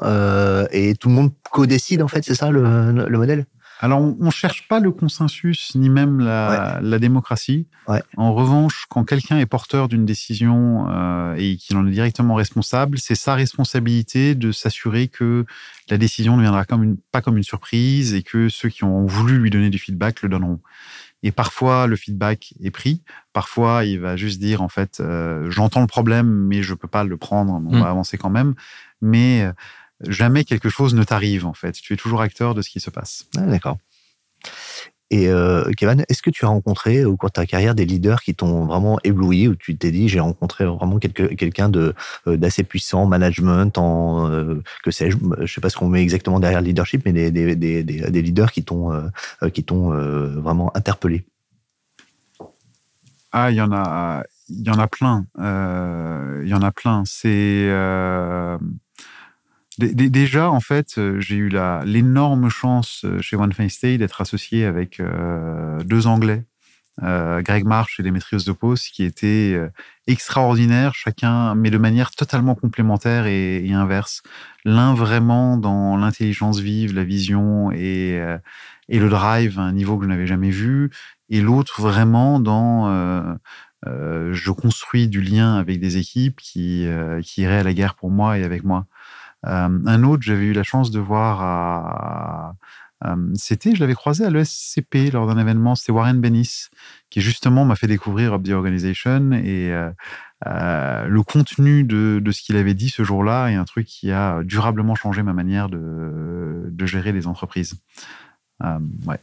et 0.71 0.95
tout 0.95 1.09
le 1.09 1.15
monde 1.15 1.33
co-décide. 1.51 2.03
En 2.03 2.09
fait, 2.09 2.25
c'est 2.25 2.35
ça 2.35 2.51
le, 2.51 2.93
le 2.93 3.19
modèle? 3.19 3.47
Alors, 3.81 4.01
on 4.01 4.17
ne 4.25 4.31
cherche 4.31 4.67
pas 4.67 4.81
le 4.81 4.91
consensus 4.91 5.75
ni 5.77 5.89
même 5.89 6.19
la, 6.19 6.99
démocratie. 6.99 7.67
En 8.17 8.35
revanche, 8.35 8.87
quand 8.89 9.05
quelqu'un 9.05 9.39
est 9.39 9.47
porteur 9.47 9.89
d'une 9.89 10.05
décision 10.05 10.87
euh, 10.91 11.35
et 11.39 11.57
qu'il 11.57 11.77
en 11.77 11.87
est 11.87 11.93
directement 11.93 12.35
responsable, 12.35 12.99
c'est 12.99 13.15
sa 13.15 13.35
responsabilité 13.35 14.35
de 14.35 14.51
s'assurer 14.51 15.07
que 15.07 15.47
la 15.89 15.97
décision 15.97 16.37
ne 16.37 16.43
viendra 16.43 16.65
comme 16.65 16.83
une, 16.83 16.97
pas 17.13 17.21
comme 17.21 17.37
une 17.37 17.45
surprise 17.45 18.15
et 18.15 18.23
que 18.23 18.49
ceux 18.49 18.69
qui 18.69 18.83
ont 18.83 19.07
voulu 19.07 19.39
lui 19.39 19.51
donner 19.51 19.71
du 19.71 19.79
feedback 19.79 20.23
le 20.23 20.29
donneront. 20.29 20.61
Et 21.23 21.33
parfois, 21.33 21.87
le 21.87 21.97
feedback 21.97 22.55
est 22.63 22.71
pris. 22.71 23.03
Parfois, 23.33 23.85
il 23.85 23.99
va 24.01 24.17
juste 24.17 24.41
dire, 24.41 24.63
en 24.63 24.69
fait, 24.69 25.01
euh, 25.01 25.51
j'entends 25.51 25.81
le 25.81 25.87
problème, 25.87 26.27
mais 26.27 26.63
je 26.63 26.75
peux 26.75 26.89
pas 26.89 27.05
le 27.05 27.17
prendre. 27.17 27.55
On 27.55 27.73
va 27.73 27.79
mm. 27.79 27.91
avancer 27.91 28.19
quand 28.19 28.31
même. 28.31 28.55
Mais 29.01 29.43
euh, 29.43 29.53
jamais 30.07 30.45
quelque 30.45 30.69
chose 30.69 30.95
ne 30.95 31.03
t'arrive, 31.05 31.47
en 31.47 31.55
fait. 31.55 31.73
Tu 31.73 31.93
es 31.95 31.97
toujours 31.97 32.21
acteur 32.21 32.55
de 32.55 32.63
ce 32.63 32.71
qui 32.71 32.81
se 32.81 32.91
passe. 32.91 33.27
Ah, 33.37 33.43
d'accord. 33.43 33.79
Et 35.11 35.29
euh, 35.29 35.71
Kevin, 35.77 36.05
est-ce 36.11 36.21
que 36.21 36.29
tu 36.29 36.45
as 36.45 36.49
rencontré 36.49 37.07
au 37.07 37.17
cours 37.17 37.31
de 37.31 37.33
ta 37.33 37.47
carrière 37.47 37.75
des 37.75 37.87
leaders 37.87 38.21
qui 38.21 38.35
t'ont 38.35 38.67
vraiment 38.67 38.99
ébloui, 39.05 39.49
où 39.49 39.55
tu 39.55 39.75
t'es 39.77 39.91
dit 39.91 40.07
j'ai 40.07 40.21
rencontré 40.21 40.67
vraiment 40.67 40.99
quelqu'un 40.99 41.71
de 41.71 41.95
euh, 42.27 42.37
d'assez 42.37 42.63
puissant, 42.63 43.07
management, 43.07 43.79
en 43.79 44.31
euh, 44.31 44.63
que 44.85 44.91
sais-je, 44.91 45.17
je 45.41 45.51
sais 45.51 45.63
pas 45.63 45.71
ce 45.71 45.79
qu'on 45.79 45.89
met 45.89 46.03
exactement 46.03 46.41
derrière 46.41 46.61
le 46.61 46.67
leadership, 46.67 47.07
mais 47.07 47.15
des, 47.15 47.31
des, 47.31 47.57
des, 47.57 47.83
des 47.83 48.23
leaders 48.23 48.53
qui 48.53 48.65
t'ont 48.65 49.11
qui 49.55 49.65
t'ont 49.65 49.91
vraiment 50.41 50.77
interpellé? 50.77 51.25
Ah, 53.33 53.51
il 53.51 53.57
y 53.57 53.63
en 53.63 53.73
a, 53.73 54.25
il 54.51 54.67
y 54.67 54.71
en 54.71 54.79
a 54.79 54.89
plein, 54.89 55.25
il 55.39 56.49
y 56.49 56.55
en 56.55 56.63
a 56.63 56.71
plein. 56.71 57.03
C'est 57.07 57.67
Déjà, 59.79 60.51
en 60.51 60.59
fait, 60.59 60.99
euh, 60.99 61.21
j'ai 61.21 61.37
eu 61.37 61.51
l'énorme 61.85 62.49
chance 62.49 63.03
euh, 63.05 63.21
chez 63.21 63.37
One 63.37 63.53
Fine 63.53 63.69
Stay 63.69 63.97
d'être 63.97 64.21
associé 64.21 64.65
avec 64.65 64.99
euh, 64.99 65.79
deux 65.85 66.07
Anglais, 66.07 66.45
Greg 67.01 67.65
Marsh 67.65 68.01
et 68.01 68.03
Demetrios 68.03 68.41
Dopos, 68.45 68.75
qui 68.93 69.05
étaient 69.05 69.57
extraordinaires, 70.09 70.97
chacun, 70.97 71.55
mais 71.55 71.71
de 71.71 71.79
manière 71.79 72.11
totalement 72.11 72.57
complémentaire 72.57 73.27
et, 73.27 73.71
inverse. 73.73 74.25
L'un 74.65 74.95
vraiment 74.95 75.57
dans 75.57 75.97
l'intelligence 75.97 76.59
vive, 76.59 76.97
la 76.97 77.05
vision 77.05 77.71
et, 77.71 78.21
le 78.89 79.09
drive 79.09 79.61
un 79.61 79.71
niveau 79.71 79.97
que 79.97 80.07
je 80.07 80.09
n'avais 80.09 80.27
jamais 80.27 80.51
vu, 80.51 80.91
et 81.31 81.41
l'autre 81.41 81.81
vraiment 81.81 82.41
dans 82.41 83.39
je 83.87 84.51
construis 84.51 85.07
du 85.07 85.21
lien 85.21 85.55
avec 85.55 85.79
des 85.79 85.99
équipes 85.99 86.41
qui, 86.41 86.85
qui 87.23 87.43
iraient 87.43 87.61
à 87.61 87.63
la 87.63 87.75
guerre 87.75 87.95
pour 87.95 88.11
moi 88.11 88.39
et 88.39 88.43
avec 88.43 88.65
moi. 88.65 88.89
Euh, 89.47 89.79
un 89.87 90.03
autre, 90.03 90.23
j'avais 90.23 90.45
eu 90.45 90.53
la 90.53 90.63
chance 90.63 90.91
de 90.91 90.99
voir 90.99 91.43
à, 91.43 92.55
c'était, 93.35 93.77
je 93.77 93.81
l'avais 93.81 93.95
croisé 93.95 94.25
à 94.25 94.31
l'ESCP 94.31 95.13
lors 95.13 95.29
d'un 95.29 95.39
événement, 95.39 95.77
c'était 95.77 95.93
Warren 95.93 96.21
Bennis, 96.21 96.67
qui 97.11 97.21
justement 97.21 97.65
m'a 97.65 97.77
fait 97.77 97.87
découvrir 97.87 98.35
Up 98.35 98.43
the 98.43 98.51
Organization 98.51 99.31
et 99.33 99.73
euh, 99.73 99.91
euh, 100.47 101.07
le 101.07 101.23
contenu 101.23 101.85
de, 101.85 102.21
ce 102.33 102.43
qu'il 102.43 102.57
avait 102.57 102.75
dit 102.75 102.89
ce 102.89 103.05
jour-là 103.05 103.49
est 103.51 103.55
un 103.55 103.65
truc 103.65 103.87
qui 103.87 104.11
a 104.11 104.43
durablement 104.43 104.97
changé 104.97 105.23
ma 105.23 105.33
manière 105.33 105.69
de, 105.69 106.87
gérer 106.87 107.13
les 107.13 107.27
entreprises. 107.27 107.75
ouais. 108.61 109.21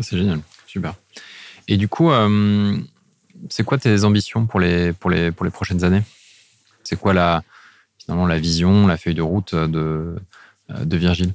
C'est 0.00 0.18
génial, 0.18 0.40
super. 0.66 0.94
Et 1.68 1.76
du 1.76 1.88
coup, 1.88 2.10
c'est 3.50 3.64
quoi 3.64 3.78
tes 3.78 4.04
ambitions 4.04 4.46
pour 4.46 4.60
les, 4.60 4.92
pour 4.92 5.10
les 5.10 5.32
prochaines 5.52 5.84
années? 5.84 6.02
C'est 6.82 6.98
quoi 6.98 7.12
la, 7.12 7.42
la 8.08 8.38
vision, 8.38 8.86
la 8.86 8.96
feuille 8.96 9.14
de 9.14 9.22
route 9.22 9.54
de, 9.54 10.16
de 10.68 10.96
Virgile 10.96 11.34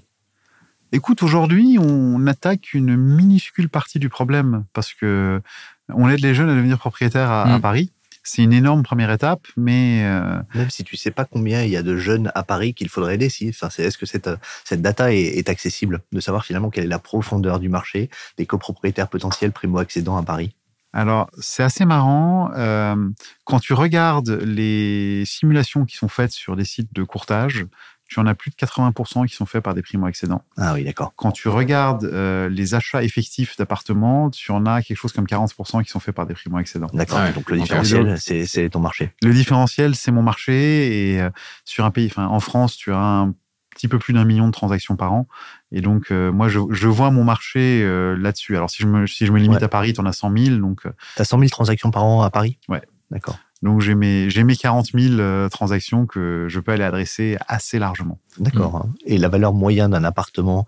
Écoute, 0.94 1.24
aujourd'hui, 1.24 1.78
on 1.80 2.28
attaque 2.28 2.74
une 2.74 2.98
minuscule 2.98 3.70
partie 3.70 3.98
du 3.98 4.10
problème 4.10 4.66
parce 4.74 4.94
que 4.94 5.42
on 5.88 6.10
aide 6.10 6.20
les 6.20 6.36
jeunes 6.36 6.50
à 6.50 6.56
devenir 6.56 6.78
propriétaires 6.78 7.32
à, 7.32 7.58
mm. 7.58 7.62
Paris. 7.62 7.92
C'est 8.24 8.44
une 8.44 8.54
énorme 8.54 8.84
première 8.84 9.10
étape, 9.10 9.48
mais 9.58 10.04
euh, 10.04 10.40
même 10.54 10.70
si 10.70 10.84
tu 10.84 10.96
sais 10.96 11.10
pas 11.10 11.26
combien 11.26 11.64
il 11.64 11.72
y 11.72 11.78
a 11.78 11.82
de 11.82 11.98
jeunes 11.98 12.32
à 12.36 12.44
Paris 12.44 12.74
qu'il 12.76 12.88
faudrait 12.88 13.16
aider, 13.16 13.30
si, 13.30 13.50
enfin, 13.50 13.70
est-ce 13.82 13.98
que 13.98 14.06
cette, 14.06 14.30
cette 14.64 14.82
data 14.82 15.12
est, 15.12 15.50
accessible, 15.50 16.02
de 16.12 16.20
savoir 16.20 16.46
finalement 16.46 16.70
quelle 16.70 16.84
est 16.84 16.88
la 16.88 17.00
profondeur 17.00 17.60
du 17.60 17.68
marché 17.68 18.12
des 18.38 18.46
copropriétaires 18.46 19.08
potentiels 19.08 19.52
primo 19.52 19.80
accédants 19.80 20.18
à 20.18 20.24
Paris 20.24 20.54
alors, 20.94 21.30
c'est 21.40 21.64
assez 21.64 21.86
marrant. 21.86 22.52
Euh, 22.56 23.10
quand 23.46 23.60
tu 23.60 23.74
regardes 23.74 24.30
les 24.30 25.24
simulations 25.26 25.86
qui 25.86 25.96
sont 25.96 26.10
faites 26.10 26.32
sur 26.32 26.56
des 26.56 26.66
sites 26.66 26.94
de 26.94 27.04
courtage, 27.04 27.66
tu 28.08 28.20
en 28.20 28.26
as 28.26 28.36
plus 28.36 28.52
de 28.52 28.56
80% 28.56 29.26
qui 29.26 29.34
sont 29.34 29.46
faits 29.46 29.64
par 29.64 29.74
des 29.74 29.82
primo-accédants. 29.82 30.44
Ah 30.58 30.74
oui, 30.74 30.84
d'accord. 30.84 31.14
Quand 31.16 31.32
tu 31.32 31.48
regardes 31.48 32.04
euh, 32.04 32.50
les 32.50 32.76
achats 32.76 33.04
effectifs 33.04 33.56
d'appartements, 33.56 34.30
tu 34.30 34.52
en 34.52 34.66
as 34.66 34.82
quelque 34.82 34.98
chose 34.98 35.14
comme 35.14 35.26
40% 35.26 35.82
qui 35.82 35.90
sont 35.90 36.02
faits 36.02 36.14
par 36.14 36.26
des 36.26 36.34
primo-accédants. 36.34 36.90
D'accord. 36.94 37.20
Ah 37.22 37.32
donc 37.32 37.50
le 37.50 37.58
différentiel, 37.58 38.18
c'est 38.20 38.70
ton 38.70 38.82
marché. 38.82 39.14
Le 39.22 39.34
différentiel, 39.34 39.96
c'est 39.96 40.12
mon 40.12 40.24
marché. 40.24 41.14
Et 41.14 41.22
euh, 41.22 41.30
sur 41.64 41.86
un 41.86 41.92
pays, 41.92 42.08
enfin, 42.08 42.28
en 42.28 42.42
France, 42.42 42.76
tu 42.76 42.92
as 42.92 43.00
un 43.00 43.34
petit 43.70 43.88
peu 43.88 43.98
plus 43.98 44.14
d'un 44.14 44.26
million 44.26 44.48
de 44.48 44.52
transactions 44.52 44.98
par 44.98 45.14
an. 45.14 45.28
Et 45.72 45.82
donc, 45.82 46.12
euh, 46.12 46.32
moi, 46.32 46.50
je, 46.50 46.88
vois 46.88 47.12
mon 47.12 47.24
marché 47.24 47.82
euh, 47.84 48.18
là-dessus. 48.18 48.58
Alors, 48.58 48.70
si 48.70 48.84
je 48.84 48.88
me, 48.88 49.08
si 49.08 49.26
je 49.26 49.32
me 49.32 49.40
limite 49.40 49.64
à 49.64 49.70
Paris, 49.70 49.94
tu 49.94 50.02
en 50.02 50.06
as 50.06 50.14
100 50.14 50.38
000. 50.38 50.58
Donc, 50.58 50.86
euh, 50.86 50.92
tu 51.16 51.22
as 51.22 51.26
100 51.26 51.40
000 51.40 51.50
transactions 51.50 51.92
par 51.92 52.04
an 52.04 52.22
à 52.22 52.30
Paris? 52.30 52.58
Ouais. 52.68 52.82
D'accord. 53.10 53.38
Donc, 53.62 53.80
j'ai 53.80 53.94
mes, 53.94 54.30
j'ai 54.30 54.44
mes 54.44 54.56
40 54.56 54.88
000 54.94 55.50
transactions 55.50 56.08
que 56.08 56.48
je 56.50 56.60
peux 56.60 56.72
aller 56.72 56.84
adresser 56.84 57.38
assez 57.48 57.78
largement. 57.78 58.20
D'accord. 58.40 58.86
Mm. 58.86 58.94
Et 59.06 59.18
la 59.18 59.30
valeur 59.30 59.54
moyenne 59.54 59.92
d'un 59.92 60.04
appartement 60.04 60.66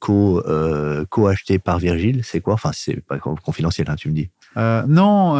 co, 0.00 0.42
co-acheté 1.10 1.58
par 1.58 1.78
Virgile, 1.78 2.22
c'est 2.24 2.40
quoi? 2.40 2.54
Enfin, 2.54 2.70
c'est 2.74 3.00
pas 3.00 3.18
confidentiel, 3.18 3.88
hein, 3.88 3.94
tu 3.96 4.08
me 4.08 4.14
dis. 4.14 4.30
non, 4.56 5.36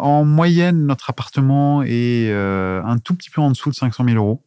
en 0.00 0.24
moyenne, 0.24 0.86
notre 0.86 1.10
appartement 1.10 1.82
est 1.82 2.32
un 2.32 2.98
tout 2.98 3.14
petit 3.14 3.30
peu 3.30 3.40
en 3.40 3.50
dessous 3.50 3.70
de 3.70 3.74
500 3.74 4.04
000 4.04 4.16
euros. 4.16 4.40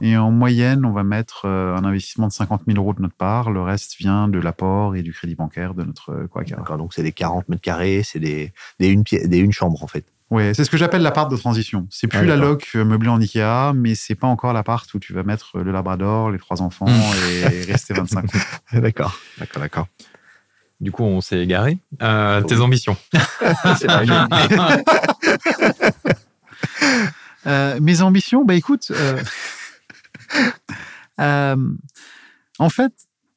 Et 0.00 0.16
en 0.16 0.30
moyenne, 0.32 0.84
on 0.84 0.92
va 0.92 1.04
mettre 1.04 1.42
euh, 1.44 1.76
un 1.76 1.84
investissement 1.84 2.26
de 2.26 2.32
50 2.32 2.62
000 2.66 2.78
euros 2.78 2.92
de 2.92 3.00
notre 3.00 3.14
part. 3.14 3.50
Le 3.50 3.62
reste 3.62 3.96
vient 3.98 4.26
de 4.28 4.38
l'apport 4.38 4.96
et 4.96 5.02
du 5.02 5.12
crédit 5.12 5.36
bancaire 5.36 5.74
de 5.74 5.84
notre 5.84 6.10
euh, 6.10 6.26
quoi 6.26 6.42
D'accord. 6.42 6.76
Donc 6.76 6.92
c'est 6.92 7.04
des 7.04 7.12
40 7.12 7.48
mètres 7.48 7.62
carrés, 7.62 8.02
c'est 8.04 8.18
des, 8.18 8.52
des, 8.80 8.88
une, 8.88 9.02
des 9.02 9.38
une 9.38 9.52
chambre 9.52 9.82
en 9.82 9.86
fait. 9.86 10.04
Oui, 10.30 10.54
c'est 10.54 10.64
ce 10.64 10.70
que 10.70 10.76
j'appelle 10.76 11.02
l'appart 11.02 11.30
de 11.30 11.36
transition. 11.36 11.86
C'est 11.90 12.06
plus 12.06 12.20
ah, 12.20 12.24
la 12.24 12.36
loc 12.36 12.70
euh, 12.74 12.84
meublée 12.84 13.08
en 13.08 13.20
Ikea, 13.20 13.72
mais 13.74 13.94
c'est 13.96 14.14
pas 14.14 14.28
encore 14.28 14.52
l'appart 14.52 14.92
où 14.94 14.98
tu 14.98 15.12
vas 15.12 15.22
mettre 15.24 15.58
le 15.58 15.72
Labrador, 15.72 16.30
les 16.30 16.38
trois 16.38 16.62
enfants 16.62 16.86
et 16.86 17.64
rester 17.64 17.94
25 17.94 18.24
ans. 18.24 18.38
D'accord, 18.80 19.18
d'accord, 19.38 19.62
d'accord. 19.62 19.88
Du 20.80 20.92
coup, 20.92 21.02
on 21.02 21.20
s'est 21.20 21.40
égaré. 21.40 21.78
tes 21.98 22.60
ambitions. 22.60 22.96
mes 27.80 28.02
ambitions, 28.02 28.44
bah 28.44 28.54
écoute, 28.54 28.92
Euh, 28.94 29.20
en 31.20 32.68
fait, 32.68 32.92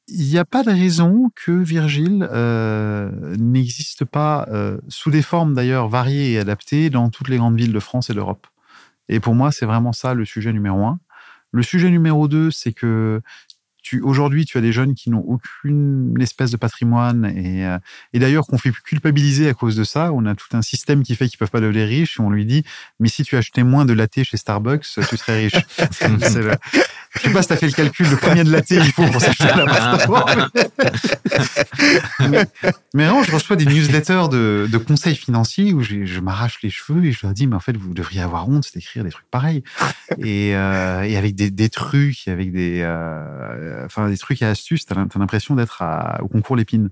il 0.08 0.26
n'y 0.26 0.38
a 0.38 0.44
pas 0.44 0.62
de 0.62 0.70
raison 0.70 1.30
que 1.34 1.50
Virgile 1.50 2.28
euh, 2.30 3.36
n'existe 3.38 4.04
pas 4.04 4.46
euh, 4.50 4.78
sous 4.88 5.10
des 5.10 5.22
formes 5.22 5.54
d'ailleurs 5.54 5.88
variées 5.88 6.32
et 6.32 6.38
adaptées 6.38 6.90
dans 6.90 7.08
toutes 7.08 7.28
les 7.28 7.38
grandes 7.38 7.56
villes 7.56 7.72
de 7.72 7.80
France 7.80 8.10
et 8.10 8.14
d'Europe. 8.14 8.46
Et 9.08 9.20
pour 9.20 9.34
moi, 9.34 9.50
c'est 9.50 9.66
vraiment 9.66 9.92
ça 9.92 10.14
le 10.14 10.24
sujet 10.24 10.52
numéro 10.52 10.84
un. 10.84 10.98
Le 11.52 11.62
sujet 11.62 11.90
numéro 11.90 12.28
deux, 12.28 12.50
c'est 12.50 12.72
que 12.72 13.22
aujourd'hui, 14.02 14.44
tu 14.44 14.58
as 14.58 14.60
des 14.60 14.72
jeunes 14.72 14.94
qui 14.94 15.10
n'ont 15.10 15.24
aucune 15.26 16.16
espèce 16.20 16.50
de 16.50 16.56
patrimoine 16.56 17.26
et, 17.36 17.66
euh, 17.66 17.78
et 18.12 18.18
d'ailleurs 18.18 18.46
qu'on 18.46 18.58
fait 18.58 18.72
culpabiliser 18.72 19.48
à 19.48 19.54
cause 19.54 19.76
de 19.76 19.84
ça. 19.84 20.12
On 20.12 20.26
a 20.26 20.34
tout 20.34 20.48
un 20.56 20.62
système 20.62 21.02
qui 21.02 21.14
fait 21.14 21.28
qu'ils 21.28 21.38
peuvent 21.38 21.50
pas 21.50 21.60
devenir 21.60 21.86
riches 21.86 22.18
et 22.18 22.22
on 22.22 22.30
lui 22.30 22.46
dit, 22.46 22.64
mais 22.98 23.08
si 23.08 23.22
tu 23.22 23.36
achetais 23.36 23.62
moins 23.62 23.84
de 23.84 23.92
latte 23.92 24.22
chez 24.22 24.36
Starbucks, 24.36 24.82
tu 24.82 25.16
serais 25.16 25.44
riche. 25.44 25.54
le... 25.78 26.56
Je 27.16 27.20
sais 27.20 27.32
pas 27.32 27.42
si 27.42 27.48
tu 27.48 27.54
as 27.54 27.56
fait 27.56 27.66
le 27.66 27.72
calcul 27.72 28.10
de 28.10 28.16
combien 28.16 28.44
de 28.44 28.50
latte 28.50 28.70
il 28.70 28.92
faut 28.92 29.06
pour 29.06 29.20
s'acheter 29.20 29.50
un 29.50 29.66
appartement. 29.66 30.26
mais, 32.28 32.46
mais 32.94 33.06
non, 33.06 33.22
je 33.22 33.32
reçois 33.32 33.56
des 33.56 33.66
newsletters 33.66 34.28
de, 34.30 34.78
conseils 34.78 35.14
financiers 35.14 35.72
où 35.72 35.82
je 35.82 36.20
m'arrache 36.20 36.58
les 36.62 36.70
cheveux 36.70 37.04
et 37.04 37.12
je 37.12 37.20
leur 37.22 37.32
dis, 37.32 37.46
mais 37.46 37.56
en 37.56 37.60
fait, 37.60 37.76
vous 37.76 37.94
devriez 37.94 38.20
avoir 38.20 38.48
honte 38.48 38.68
d'écrire 38.74 39.04
des 39.04 39.10
trucs 39.10 39.30
pareils. 39.30 39.62
Et, 40.18 40.54
euh, 40.54 41.00
avec 41.16 41.34
des, 41.34 41.68
trucs, 41.68 42.28
avec 42.28 42.52
des, 42.52 42.80
euh, 42.82 43.84
enfin, 43.86 44.08
des 44.08 44.18
trucs 44.18 44.42
et 44.42 44.46
astuces, 44.46 44.86
tu 44.86 44.92
as 44.92 45.06
l'impression 45.18 45.54
d'être 45.54 45.82
au 46.20 46.28
concours 46.28 46.56
Lépine. 46.56 46.90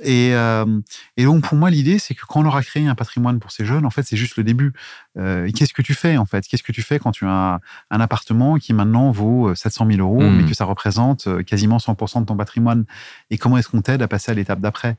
Et, 0.00 0.34
euh, 0.34 0.80
et, 1.16 1.24
donc 1.24 1.44
pour 1.44 1.56
moi 1.58 1.70
l'idée 1.70 1.98
c'est 1.98 2.14
que 2.14 2.24
quand 2.26 2.40
on 2.40 2.46
aura 2.46 2.62
créé 2.62 2.86
un 2.86 2.94
patrimoine 2.94 3.38
pour 3.40 3.52
ces 3.52 3.64
jeunes, 3.64 3.84
en 3.84 3.90
fait 3.90 4.02
c'est 4.02 4.16
juste 4.16 4.36
le 4.36 4.44
début. 4.44 4.72
Euh, 5.18 5.50
qu'est-ce 5.54 5.74
que 5.74 5.82
tu 5.82 5.94
fais 5.94 6.16
en 6.16 6.24
fait? 6.24 6.46
Qu'est-ce 6.46 6.62
que 6.62 6.72
tu 6.72 6.82
fais 6.82 6.98
quand 6.98 7.12
tu 7.12 7.26
as 7.26 7.60
un, 7.90 8.00
appartement 8.00 8.56
qui 8.56 8.72
maintenant 8.72 9.10
vaut 9.10 9.54
700 9.54 9.84
euh, 9.84 9.96
000 9.96 10.00
euros, 10.00 10.22
mais 10.22 10.42
hmm. 10.42 10.48
que 10.48 10.54
ça 10.54 10.64
représente 10.64 11.26
euh, 11.26 11.42
quasiment 11.42 11.76
100% 11.76 12.20
de 12.20 12.26
ton 12.26 12.36
patrimoine? 12.36 12.86
Et 13.30 13.36
comment 13.36 13.58
est-ce 13.58 13.68
qu'on 13.68 13.82
t'aide 13.82 14.02
à 14.02 14.08
passer 14.08 14.32
à 14.32 14.34
l'étape 14.34 14.60
d'après? 14.60 14.96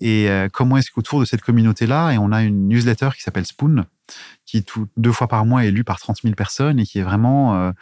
Et 0.00 0.28
comment 0.52 0.78
est-ce 0.78 0.90
qu'autour 0.90 1.20
de 1.20 1.26
cette 1.26 1.42
communauté-là, 1.42 2.12
et 2.12 2.18
on 2.18 2.32
a 2.32 2.42
une 2.42 2.68
newsletter 2.68 3.10
qui 3.14 3.20
s'appelle 3.20 3.44
Spoon, 3.44 3.84
qui 4.46 4.64
tout, 4.64 4.88
deux 4.96 5.12
fois 5.12 5.28
par 5.28 5.44
mois 5.44 5.66
est 5.66 5.70
lu 5.70 5.84
par 5.84 6.00
30 6.00 6.22
000 6.22 6.34
personnes 6.34 6.80
et 6.80 6.84
qui 6.84 6.98
est 6.98 7.02
vraiment 7.02 7.72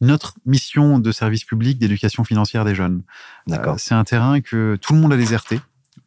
notre 0.00 0.34
mission 0.46 0.98
de 0.98 1.12
service 1.12 1.44
public 1.44 1.78
d'éducation 1.78 2.24
financière 2.24 2.64
des 2.64 2.74
jeunes. 2.74 3.02
D'accord. 3.46 3.78
c'est 3.78 3.94
un 3.94 4.02
terrain 4.02 4.40
que 4.40 4.76
tout 4.82 4.94
le 4.94 4.98
monde 4.98 5.12
a 5.12 5.16
déserté. 5.16 5.60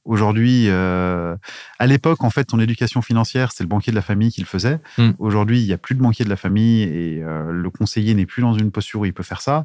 Aujourd'hui, 0.05 0.65
euh, 0.67 1.35
à 1.79 1.87
l'époque, 1.87 2.23
en 2.23 2.29
fait, 2.29 2.43
ton 2.43 2.59
éducation 2.59 3.01
financière, 3.01 3.53
c'est 3.53 3.63
le 3.63 3.69
banquier 3.69 3.91
de 3.91 3.95
la 3.95 4.01
famille 4.01 4.31
qui 4.31 4.41
le 4.41 4.47
faisait. 4.47 4.79
Mm. 4.97 5.11
Aujourd'hui, 5.17 5.61
il 5.61 5.65
n'y 5.65 5.71
a 5.71 5.77
plus 5.77 5.95
de 5.95 6.01
banquier 6.01 6.25
de 6.25 6.29
la 6.29 6.35
famille 6.35 6.83
et 6.83 7.23
euh, 7.23 7.51
le 7.51 7.69
conseiller 7.69 8.13
n'est 8.13 8.25
plus 8.25 8.41
dans 8.41 8.53
une 8.53 8.69
posture 8.69 9.01
où 9.01 9.05
il 9.05 9.13
peut 9.13 9.23
faire 9.23 9.41
ça. 9.41 9.63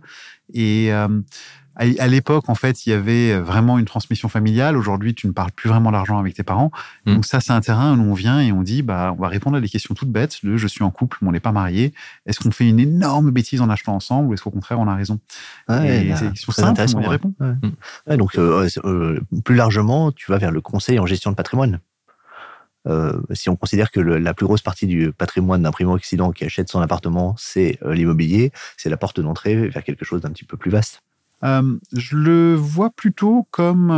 Et 0.52 0.92
euh, 0.92 1.08
à, 1.78 2.08
l'époque, 2.08 2.48
en 2.48 2.56
fait, 2.56 2.86
il 2.86 2.90
y 2.90 2.92
avait 2.92 3.38
vraiment 3.38 3.78
une 3.78 3.84
transmission 3.84 4.28
familiale. 4.28 4.76
Aujourd'hui, 4.76 5.14
tu 5.14 5.28
ne 5.28 5.32
parles 5.32 5.52
plus 5.52 5.68
vraiment 5.68 5.92
d'argent 5.92 6.18
avec 6.18 6.34
tes 6.34 6.42
parents. 6.42 6.72
Mm. 7.06 7.14
Donc 7.14 7.24
ça, 7.24 7.40
c'est 7.40 7.52
un 7.52 7.60
terrain 7.60 7.96
où 7.96 8.02
on 8.02 8.14
vient 8.14 8.40
et 8.40 8.50
on 8.50 8.62
dit, 8.62 8.82
bah, 8.82 9.14
on 9.16 9.22
va 9.22 9.28
répondre 9.28 9.56
à 9.56 9.60
des 9.60 9.68
questions 9.68 9.94
toutes 9.94 10.10
bêtes. 10.10 10.44
De, 10.44 10.56
je 10.56 10.66
suis 10.66 10.82
en 10.82 10.90
couple, 10.90 11.18
mais 11.22 11.28
on 11.28 11.32
n'est 11.32 11.40
pas 11.40 11.52
marié. 11.52 11.94
Est-ce 12.26 12.40
qu'on 12.40 12.50
fait 12.50 12.68
une 12.68 12.80
énorme 12.80 13.30
bêtise 13.30 13.60
en 13.60 13.70
achetant 13.70 13.94
ensemble 13.94 14.28
ou 14.28 14.34
est-ce 14.34 14.42
qu'au 14.42 14.50
contraire, 14.50 14.80
on 14.80 14.88
a 14.88 14.96
raison? 14.96 15.20
Ouais, 15.68 16.06
Et 16.06 16.10
bah, 16.10 16.16
c'est 16.16 16.52
simples, 16.52 16.70
intéressant, 16.70 16.98
on 16.98 17.02
y 17.02 17.06
répond. 17.06 17.32
Ouais. 17.38 17.54
Ouais, 18.08 18.16
donc, 18.16 18.36
euh, 18.36 18.68
euh, 18.84 19.20
plus 19.44 19.54
largement, 19.54 20.10
tu 20.10 20.32
vas 20.32 20.38
vers 20.38 20.50
le 20.50 20.60
conseil 20.60 20.98
en 20.98 21.06
gestion 21.06 21.30
de 21.30 21.36
patrimoine. 21.36 21.78
Euh, 22.86 23.20
si 23.32 23.50
on 23.50 23.56
considère 23.56 23.90
que 23.90 24.00
le- 24.00 24.18
la 24.18 24.34
plus 24.34 24.46
grosse 24.46 24.62
partie 24.62 24.86
du 24.86 25.12
patrimoine 25.12 25.62
d'un 25.62 25.72
primo-occident 25.72 26.30
qui 26.32 26.44
achète 26.44 26.68
son 26.70 26.80
appartement, 26.80 27.34
c'est 27.36 27.78
euh, 27.82 27.92
l'immobilier, 27.92 28.52
c'est 28.76 28.88
la 28.88 28.96
porte 28.96 29.20
d'entrée 29.20 29.68
vers 29.68 29.82
quelque 29.84 30.04
chose 30.04 30.20
d'un 30.22 30.30
petit 30.30 30.44
peu 30.44 30.56
plus 30.56 30.70
vaste. 30.70 31.02
Euh, 31.44 31.78
je 31.94 32.16
le 32.16 32.54
vois 32.54 32.90
plutôt 32.90 33.46
comme 33.50 33.90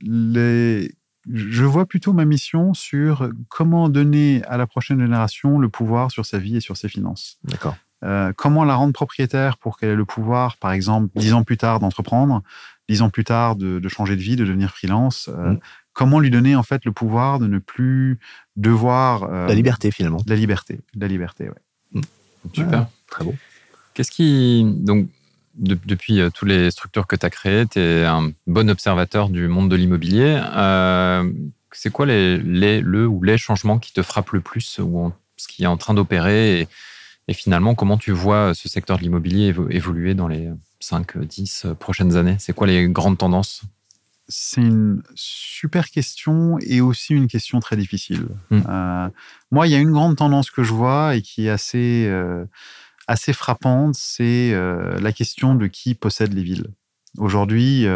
les. 0.00 0.92
Je 1.30 1.64
vois 1.64 1.84
plutôt 1.84 2.14
ma 2.14 2.24
mission 2.24 2.72
sur 2.72 3.28
comment 3.50 3.90
donner 3.90 4.42
à 4.48 4.56
la 4.56 4.66
prochaine 4.66 4.98
génération 4.98 5.58
le 5.58 5.68
pouvoir 5.68 6.10
sur 6.10 6.24
sa 6.24 6.38
vie 6.38 6.56
et 6.56 6.60
sur 6.60 6.76
ses 6.78 6.88
finances. 6.88 7.38
D'accord. 7.44 7.76
Comment 8.36 8.64
la 8.64 8.74
rendre 8.76 8.92
propriétaire 8.94 9.58
pour 9.58 9.76
qu'elle 9.78 9.90
ait 9.90 9.96
le 9.96 10.04
pouvoir, 10.06 10.56
par 10.56 10.70
exemple, 10.72 11.08
dix 11.16 11.34
ans 11.34 11.42
plus 11.42 11.56
tard 11.58 11.80
d'entreprendre, 11.80 12.42
dix 12.88 13.02
ans 13.02 13.10
plus 13.10 13.24
tard 13.24 13.56
de, 13.56 13.78
de 13.80 13.88
changer 13.88 14.14
de 14.16 14.22
vie, 14.22 14.36
de 14.36 14.44
devenir 14.44 14.70
freelance. 14.70 15.28
euh, 15.28 15.52
Mm. 15.54 15.58
Comment 15.98 16.20
lui 16.20 16.30
donner 16.30 16.54
en 16.54 16.62
fait 16.62 16.84
le 16.84 16.92
pouvoir 16.92 17.40
de 17.40 17.48
ne 17.48 17.58
plus 17.58 18.20
devoir 18.54 19.24
euh, 19.24 19.48
La 19.48 19.54
liberté, 19.54 19.90
finalement. 19.90 20.22
la 20.28 20.36
liberté, 20.36 20.78
la 20.94 21.08
liberté. 21.08 21.48
Ouais. 21.48 22.00
Super. 22.52 22.86
Très 23.10 23.24
beau. 23.24 23.34
Qu'est-ce 23.94 24.12
qui. 24.12 24.62
Donc, 24.64 25.08
de- 25.56 25.76
depuis 25.86 26.20
euh, 26.20 26.30
toutes 26.30 26.48
les 26.48 26.70
structures 26.70 27.08
que 27.08 27.16
tu 27.16 27.26
as 27.26 27.30
créées, 27.30 27.66
tu 27.66 27.80
es 27.80 28.04
un 28.04 28.30
bon 28.46 28.70
observateur 28.70 29.28
du 29.28 29.48
monde 29.48 29.68
de 29.68 29.74
l'immobilier. 29.74 30.40
Euh, 30.54 31.30
c'est 31.72 31.90
quoi 31.90 32.06
les, 32.06 32.38
les, 32.38 32.80
le 32.80 33.08
ou 33.08 33.22
les 33.24 33.36
changements 33.36 33.80
qui 33.80 33.92
te 33.92 34.02
frappent 34.02 34.30
le 34.30 34.40
plus 34.40 34.78
ou 34.78 34.98
en- 35.06 35.12
ce 35.36 35.48
qui 35.48 35.64
est 35.64 35.66
en 35.66 35.76
train 35.76 35.94
d'opérer 35.94 36.60
et, 36.60 36.68
et 37.26 37.34
finalement, 37.34 37.74
comment 37.74 37.98
tu 37.98 38.12
vois 38.12 38.54
ce 38.54 38.68
secteur 38.68 38.98
de 38.98 39.02
l'immobilier 39.02 39.52
évo- 39.52 39.68
évoluer 39.70 40.14
dans 40.14 40.28
les 40.28 40.48
5, 40.78 41.18
10 41.18 41.66
prochaines 41.80 42.16
années? 42.16 42.36
C'est 42.38 42.52
quoi 42.54 42.68
les 42.68 42.88
grandes 42.88 43.18
tendances? 43.18 43.62
C'est 44.28 44.60
une 44.60 45.02
super 45.14 45.88
question 45.88 46.58
et 46.60 46.80
aussi 46.82 47.14
une 47.14 47.28
question 47.28 47.60
très 47.60 47.76
difficile. 47.76 48.26
Mm. 48.50 48.60
Euh, 48.68 49.08
moi, 49.50 49.66
il 49.66 49.70
y 49.70 49.74
a 49.74 49.78
une 49.78 49.90
grande 49.92 50.16
tendance 50.16 50.50
que 50.50 50.62
je 50.62 50.72
vois 50.72 51.16
et 51.16 51.22
qui 51.22 51.46
est 51.46 51.50
assez, 51.50 52.06
euh, 52.08 52.44
assez 53.06 53.32
frappante, 53.32 53.94
c'est 53.94 54.50
euh, 54.52 55.00
la 55.00 55.12
question 55.12 55.54
de 55.54 55.66
qui 55.66 55.94
possède 55.94 56.34
les 56.34 56.42
villes. 56.42 56.66
Aujourd'hui, 57.16 57.86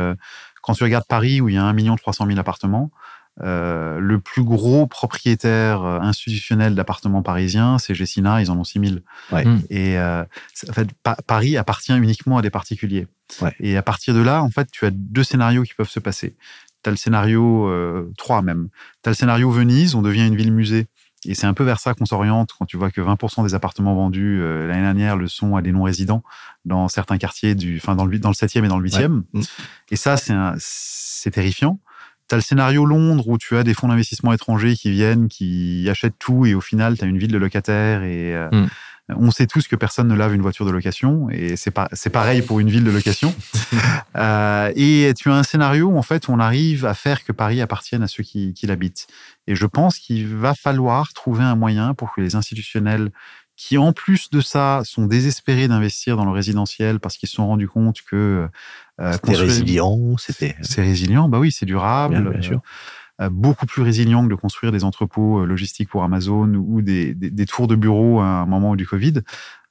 quand 0.63 0.73
tu 0.73 0.83
regardes 0.85 1.07
Paris 1.07 1.41
où 1.43 1.49
il 1.51 1.55
y 1.55 1.59
a 1.59 1.65
1 1.65 1.97
300 1.97 2.27
000 2.27 2.39
appartements, 2.39 2.91
le 3.39 4.17
plus 4.19 4.43
gros 4.43 4.87
propriétaire 4.87 5.83
institutionnel 5.85 6.75
d'appartements 6.75 7.23
parisiens, 7.23 7.79
c'est 7.79 7.95
Gessina, 7.95 8.41
ils 8.41 8.51
en 8.51 8.59
ont 8.59 8.65
6 8.65 8.81
000. 8.81 8.95
Ouais. 9.33 9.45
Mm. 9.45 9.63
Et 9.71 9.97
c'est- 10.55 10.71
en 10.71 10.73
fait, 10.73 10.89
Pa- 11.03 11.19
Paris 11.27 11.57
appartient 11.59 11.93
uniquement 11.97 12.39
à 12.39 12.43
des 12.43 12.51
particuliers. 12.51 13.07
Ouais. 13.41 13.55
Et 13.61 13.77
à 13.77 13.83
partir 13.83 14.15
de 14.15 14.21
là, 14.21 14.43
en 14.43 14.51
fait, 14.51 14.69
tu 14.71 14.85
as 14.87 14.91
deux 14.91 15.25
scénarios 15.25 15.63
qui 15.63 15.75
peuvent 15.75 15.89
se 15.89 16.01
passer. 16.01 16.37
Tu 16.83 16.89
as 16.89 16.91
le 16.91 16.97
scénario, 16.97 17.69
euh, 17.69 18.13
trois 18.19 18.43
même. 18.43 18.69
Tu 19.03 19.09
as 19.09 19.11
le 19.11 19.15
scénario 19.15 19.51
Venise, 19.51 19.95
on 19.95 20.03
devient 20.03 20.27
une 20.27 20.37
ville-musée. 20.37 20.87
Et 21.25 21.35
c'est 21.35 21.47
un 21.47 21.55
peu 21.55 21.63
vers 21.63 21.79
ça 21.79 21.95
qu'on 21.95 22.05
s'oriente 22.05 22.51
quand 22.59 22.67
tu 22.67 22.77
vois 22.77 22.91
que 22.91 23.01
20% 23.01 23.45
des 23.45 23.55
appartements 23.55 23.95
vendus 23.95 24.41
euh, 24.43 24.67
l'année 24.67 24.83
dernière 24.83 25.17
le 25.17 25.29
sont 25.29 25.55
à 25.55 25.63
des 25.63 25.71
non-résidents 25.71 26.25
dans 26.65 26.89
certains 26.89 27.17
quartiers, 27.17 27.55
du, 27.55 27.77
enfin 27.77 27.95
dans 27.95 28.07
le, 28.07 28.19
dans 28.19 28.31
le 28.31 28.35
7e 28.35 28.65
et 28.65 28.69
dans 28.69 28.79
le 28.79 28.89
8e. 28.89 29.23
Mm. 29.33 29.41
Et 29.91 29.97
ça, 29.97 30.17
c'est 30.17 31.31
terrifiant. 31.31 31.79
Tu 32.29 32.35
as 32.35 32.39
le 32.39 32.43
scénario 32.43 32.85
Londres 32.85 33.29
où 33.29 33.39
tu 33.39 33.57
as 33.57 33.63
des 33.63 33.75
fonds 33.75 33.89
d'investissement 33.89 34.33
étrangers 34.33 34.75
qui 34.75 34.91
viennent, 34.91 35.29
qui 35.29 35.87
achètent 35.89 36.19
tout 36.19 36.45
et 36.45 36.55
au 36.55 36.61
final, 36.61 36.99
tu 36.99 37.05
as 37.05 37.07
une 37.07 37.19
ville 37.19 37.31
de 37.31 37.39
locataires 37.39 38.03
et 38.03 38.35
euh, 38.35 38.49
Mm. 38.51 38.69
On 39.19 39.31
sait 39.31 39.47
tous 39.47 39.69
que 39.69 39.77
personne 39.77 40.09
ne 40.09 40.15
lave 40.15 40.35
une 40.35 40.43
voiture 40.43 40.65
de 40.67 40.71
location 40.71 41.29
et 41.31 41.57
c'est 41.57 41.71
pas, 41.71 41.89
c'est 41.93 42.11
pareil 42.11 42.43
pour 42.43 42.61
une 42.61 42.69
ville 42.71 42.85
de 42.85 42.91
location. 42.91 43.35
Euh, 44.15 44.71
et 44.77 45.15
tu 45.17 45.31
as 45.31 45.35
un 45.35 45.43
scénario 45.43 45.87
où 45.87 45.97
en 45.97 46.03
fait 46.03 46.29
on 46.29 46.39
arrive 46.39 46.85
à 46.85 46.93
faire 46.93 47.25
que 47.25 47.33
Paris 47.33 47.63
appartienne 47.63 48.03
à 48.03 48.09
ceux 48.09 48.23
qui, 48.23 48.53
qui 48.53 48.67
l'habitent. 48.67 49.07
Et 49.47 49.55
je 49.55 49.65
pense 49.65 49.99
qu'il 49.99 50.27
va 50.29 50.53
falloir 50.55 51.13
trouver 51.15 51.43
un 51.45 51.55
moyen 51.57 51.95
pour 51.95 52.13
que 52.15 52.21
les 52.21 52.35
institutionnels 52.35 53.11
qui 53.57 53.79
en 53.79 53.93
plus 53.95 54.29
de 54.31 54.41
ça 54.43 54.83
sont 54.85 55.07
désespérés 55.07 55.67
d'investir 55.69 56.17
dans 56.19 56.25
le 56.27 56.31
résidentiel 56.31 57.01
parce 57.01 57.17
qu'ils 57.17 57.29
se 57.29 57.37
sont 57.37 57.47
rendus 57.47 57.69
compte 57.69 58.03
que 58.03 58.49
euh, 59.01 59.13
C'était 59.13 59.27
construire- 59.29 59.49
résilient, 59.49 60.17
c'était. 60.19 60.57
c'est 60.61 60.83
résilient, 60.83 61.29
bah 61.31 61.39
oui, 61.39 61.51
c'est 61.51 61.67
durable. 61.67 62.21
Bien, 62.21 62.31
bien 62.31 62.43
sûr. 62.43 62.57
euh, 62.57 62.61
beaucoup 63.31 63.67
plus 63.67 63.83
résilient 63.83 64.25
que 64.25 64.31
de 64.31 64.35
construire 64.35 64.73
des 64.73 64.85
entrepôts 64.85 65.41
euh, 65.41 65.47
logistiques 65.47 65.89
pour 65.89 66.05
Amazon 66.05 66.55
ou 66.55 66.83
des, 66.83 67.15
tours 67.47 67.67
de 67.67 67.77
bureau 67.77 68.21
à 68.21 68.25
un 68.25 68.47
moment 68.47 68.77
du 68.77 68.87
Covid. 68.87 69.21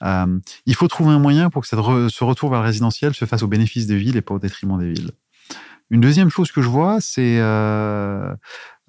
Euh, 0.02 0.40
il 0.66 0.76
faut 0.76 0.88
trouver 0.88 1.12
un 1.12 1.20
moyen 1.20 1.50
pour 1.50 1.64
que 1.64 1.68
ce 1.68 2.24
retour 2.24 2.50
vers 2.50 2.60
le 2.60 2.66
résidentiel 2.66 3.14
se 3.14 3.26
fasse 3.26 3.44
au 3.44 3.48
bénéfice 3.48 3.88
des 3.88 3.98
villes 3.98 4.18
et 4.18 4.22
pas 4.22 4.34
au 4.34 4.40
détriment 4.40 4.78
des 4.78 4.92
villes. 4.92 5.12
Une 5.92 6.00
deuxième 6.00 6.30
chose 6.30 6.52
que 6.54 6.62
je 6.62 6.70
vois, 6.70 7.02
c'est 7.02 7.38
euh, 7.40 8.34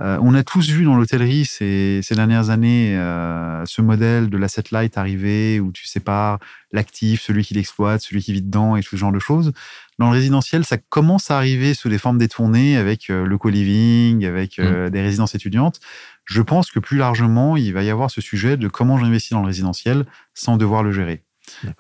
euh, 0.03 0.19
on 0.21 0.35
a 0.35 0.43
tous 0.43 0.69
vu 0.69 0.85
dans 0.85 0.97
l'hôtellerie 0.97 1.45
ces, 1.45 2.01
ces 2.03 2.15
dernières 2.17 2.51
années 2.51 2.97
euh, 2.99 3.65
ce 3.67 3.83
modèle 3.83 4.31
de 4.31 4.37
l'asset 4.37 4.65
light 4.73 4.99
arriver 4.99 5.61
où 5.61 5.71
tu 5.71 5.87
sépares 5.87 6.41
l'actif, 6.73 7.23
celui 7.23 7.45
qui 7.45 7.55
l'exploite, 7.55 8.01
celui 8.01 8.21
qui 8.21 8.33
vit 8.33 8.43
dedans 8.43 8.75
et 8.75 8.83
tout 8.83 8.91
ce 8.91 8.97
genre 8.97 9.13
de 9.13 9.21
choses. 9.21 9.53
Dans 9.99 10.07
le 10.07 10.13
résidentiel, 10.13 10.65
ça 10.65 10.77
commence 10.77 11.31
à 11.31 11.37
arriver 11.37 11.75
sous 11.75 11.89
des 11.89 11.99
formes 11.99 12.19
détournées 12.19 12.77
avec 12.77 13.11
euh, 13.11 13.25
le 13.25 13.39
co-living, 13.39 14.25
avec 14.25 14.59
euh, 14.59 14.91
des 14.91 15.03
résidences 15.03 15.37
étudiantes. 15.37 15.79
Je 16.25 16.43
pense 16.43 16.73
que 16.73 16.81
plus 16.81 16.97
largement, 16.97 17.57
il 17.57 17.73
va 17.73 17.85
y 17.85 17.91
avoir 17.91 18.11
ce 18.11 18.21
sujet 18.21 18.57
de 18.57 18.67
comment 18.67 18.99
j'investis 18.99 19.33
dans 19.33 19.41
le 19.41 19.47
résidentiel 19.47 20.05
sans 20.35 20.57
devoir 20.57 20.83
le 20.83 20.91
gérer. 20.91 21.23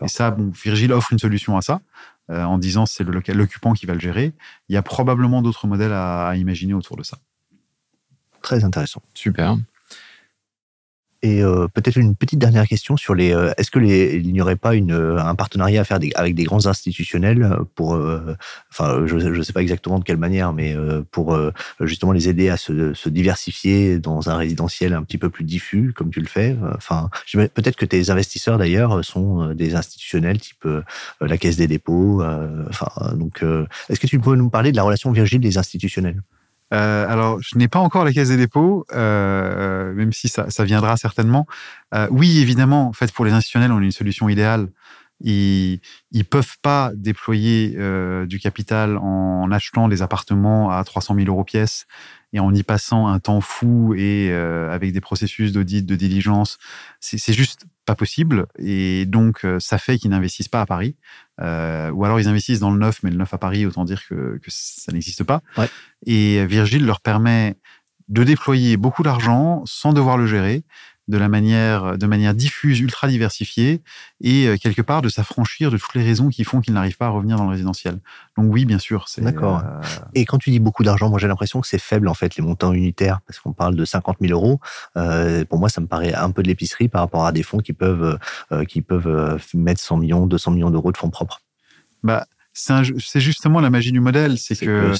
Et 0.00 0.08
ça, 0.08 0.30
bon, 0.30 0.52
Virgile 0.62 0.92
offre 0.92 1.12
une 1.12 1.18
solution 1.18 1.56
à 1.56 1.62
ça 1.62 1.80
en 2.28 2.58
disant 2.58 2.84
c'est 2.86 3.04
l'occupant 3.04 3.74
qui 3.74 3.86
va 3.86 3.94
le 3.94 4.00
gérer. 4.00 4.32
Il 4.68 4.74
y 4.74 4.76
a 4.76 4.82
probablement 4.82 5.42
d'autres 5.42 5.66
modèles 5.66 5.92
à, 5.92 6.28
à 6.28 6.36
imaginer 6.36 6.74
autour 6.74 6.96
de 6.96 7.02
ça. 7.02 7.18
Très 8.42 8.64
intéressant. 8.64 9.02
Super. 9.14 9.56
Et 11.24 11.40
euh, 11.40 11.68
peut-être 11.68 11.98
une 11.98 12.16
petite 12.16 12.40
dernière 12.40 12.66
question 12.66 12.96
sur 12.96 13.14
les. 13.14 13.32
euh, 13.32 13.52
Est-ce 13.56 13.70
que 13.70 13.78
les, 13.78 14.16
il 14.16 14.32
n'y 14.32 14.40
aurait 14.40 14.56
pas 14.56 14.74
une, 14.74 14.90
euh, 14.90 15.18
un 15.22 15.36
partenariat 15.36 15.82
à 15.82 15.84
faire 15.84 16.00
des- 16.00 16.10
avec 16.16 16.34
des 16.34 16.42
grands 16.42 16.66
institutionnels 16.66 17.48
pour, 17.76 17.94
euh, 17.94 18.34
enfin, 18.72 19.06
je 19.06 19.14
ne 19.14 19.42
sais 19.42 19.52
pas 19.52 19.62
exactement 19.62 20.00
de 20.00 20.04
quelle 20.04 20.16
manière, 20.16 20.52
mais 20.52 20.74
pour 21.12 21.38
justement 21.80 22.10
les 22.10 22.28
aider 22.28 22.48
à 22.48 22.56
se, 22.56 22.92
se 22.92 23.08
diversifier 23.08 24.00
dans 24.00 24.30
un 24.30 24.36
résidentiel 24.36 24.94
un 24.94 25.04
petit 25.04 25.18
peu 25.18 25.30
plus 25.30 25.44
diffus, 25.44 25.92
comme 25.92 26.10
tu 26.10 26.20
le 26.20 26.26
fais? 26.26 26.56
Enfin, 26.74 27.08
peut-être 27.32 27.76
que 27.76 27.86
tes 27.86 28.10
investisseurs 28.10 28.58
d'ailleurs 28.58 29.04
sont 29.04 29.54
des 29.54 29.76
institutionnels 29.76 30.40
type 30.40 30.66
la 31.20 31.38
Caisse 31.38 31.56
des 31.56 31.68
dépôts. 31.68 32.24
Enfin, 32.68 33.14
donc, 33.14 33.44
est-ce 33.88 34.00
que 34.00 34.08
tu 34.08 34.18
peux 34.18 34.34
nous 34.34 34.50
parler 34.50 34.72
de 34.72 34.76
la 34.76 34.82
relation 34.82 35.12
Virgile 35.12 35.40
des 35.40 35.56
institutionnels? 35.56 36.20
Euh, 36.72 37.06
alors, 37.08 37.38
je 37.42 37.58
n'ai 37.58 37.68
pas 37.68 37.78
encore 37.78 38.04
la 38.04 38.12
caisse 38.12 38.28
des 38.28 38.36
dépôts, 38.36 38.86
euh, 38.92 39.92
même 39.94 40.12
si 40.12 40.28
ça, 40.28 40.46
viendra 40.64 40.96
certainement. 40.96 41.46
Euh, 41.94 42.08
oui, 42.10 42.38
évidemment, 42.40 42.88
en 42.88 42.92
fait, 42.92 43.12
pour 43.12 43.24
les 43.24 43.32
institutionnels, 43.32 43.72
on 43.72 43.78
a 43.78 43.82
une 43.82 43.92
solution 43.92 44.28
idéale. 44.28 44.68
Ils 45.20 45.80
ils 46.10 46.24
peuvent 46.24 46.56
pas 46.62 46.90
déployer 46.94 47.76
du 48.26 48.40
capital 48.40 48.96
en 48.98 49.52
achetant 49.52 49.86
des 49.86 50.02
appartements 50.02 50.70
à 50.72 50.82
300 50.82 51.14
000 51.14 51.28
euros 51.28 51.44
pièce 51.44 51.86
et 52.32 52.40
en 52.40 52.52
y 52.52 52.64
passant 52.64 53.06
un 53.06 53.20
temps 53.20 53.40
fou 53.40 53.94
et 53.96 54.32
avec 54.32 54.92
des 54.92 55.00
processus 55.00 55.52
d'audit, 55.52 55.86
de 55.86 55.94
diligence. 55.94 56.58
C'est 56.98 57.32
juste 57.32 57.66
pas 57.84 57.94
possible. 57.94 58.46
Et 58.58 59.06
donc, 59.06 59.46
ça 59.60 59.78
fait 59.78 59.96
qu'ils 59.96 60.10
n'investissent 60.10 60.48
pas 60.48 60.62
à 60.62 60.66
Paris. 60.66 60.96
Euh, 61.40 61.90
ou 61.90 62.04
alors, 62.04 62.20
ils 62.20 62.28
investissent 62.28 62.60
dans 62.60 62.70
le 62.70 62.78
neuf, 62.78 63.02
mais 63.02 63.10
le 63.10 63.16
neuf 63.16 63.32
à 63.32 63.38
Paris, 63.38 63.66
autant 63.66 63.84
dire 63.84 64.06
que, 64.06 64.38
que 64.38 64.48
ça 64.48 64.92
n'existe 64.92 65.24
pas. 65.24 65.40
Ouais. 65.56 65.68
Et 66.06 66.44
Virgile 66.46 66.84
leur 66.84 67.00
permet 67.00 67.56
de 68.08 68.24
déployer 68.24 68.76
beaucoup 68.76 69.02
d'argent 69.02 69.62
sans 69.64 69.92
devoir 69.92 70.18
le 70.18 70.26
gérer, 70.26 70.64
de 71.08 71.18
la 71.18 71.28
manière, 71.28 71.98
de 71.98 72.06
manière 72.06 72.34
diffuse, 72.34 72.80
ultra 72.80 73.08
diversifiée, 73.08 73.82
et 74.20 74.46
euh, 74.46 74.56
quelque 74.56 74.82
part 74.82 75.02
de 75.02 75.08
s'affranchir 75.08 75.70
de 75.70 75.76
toutes 75.76 75.94
les 75.94 76.04
raisons 76.04 76.28
qui 76.28 76.44
font 76.44 76.60
qu'il 76.60 76.74
n'arrive 76.74 76.96
pas 76.96 77.06
à 77.06 77.08
revenir 77.08 77.36
dans 77.36 77.44
le 77.44 77.50
résidentiel. 77.50 77.98
Donc 78.36 78.52
oui, 78.52 78.64
bien 78.64 78.78
sûr. 78.78 79.06
D'accord. 79.18 79.62
Euh, 79.64 79.80
et 80.14 80.24
quand 80.24 80.38
tu 80.38 80.50
dis 80.50 80.60
beaucoup 80.60 80.84
d'argent, 80.84 81.10
moi 81.10 81.18
j'ai 81.18 81.28
l'impression 81.28 81.60
que 81.60 81.66
c'est 81.66 81.80
faible 81.80 82.08
en 82.08 82.14
fait 82.14 82.36
les 82.36 82.42
montants 82.42 82.72
unitaires, 82.72 83.20
parce 83.26 83.40
qu'on 83.40 83.52
parle 83.52 83.74
de 83.74 83.84
50 83.84 84.18
000 84.20 84.32
euros. 84.32 84.60
Euh, 84.96 85.44
pour 85.44 85.58
moi, 85.58 85.68
ça 85.68 85.80
me 85.80 85.86
paraît 85.86 86.14
un 86.14 86.30
peu 86.30 86.42
de 86.42 86.48
l'épicerie 86.48 86.88
par 86.88 87.00
rapport 87.00 87.26
à 87.26 87.32
des 87.32 87.42
fonds 87.42 87.58
qui 87.58 87.72
peuvent 87.72 88.18
qui 88.68 88.82
peuvent 88.82 89.40
mettre 89.54 89.80
100 89.80 89.96
millions, 89.96 90.26
200 90.26 90.52
millions 90.52 90.70
d'euros 90.70 90.92
de 90.92 90.96
fonds 90.96 91.10
propres. 91.10 91.40
Bah 92.02 92.26
c'est 92.54 93.20
justement 93.20 93.60
la 93.60 93.70
magie 93.70 93.92
du 93.92 94.00
modèle, 94.00 94.36
c'est 94.36 94.54
que, 94.56 94.92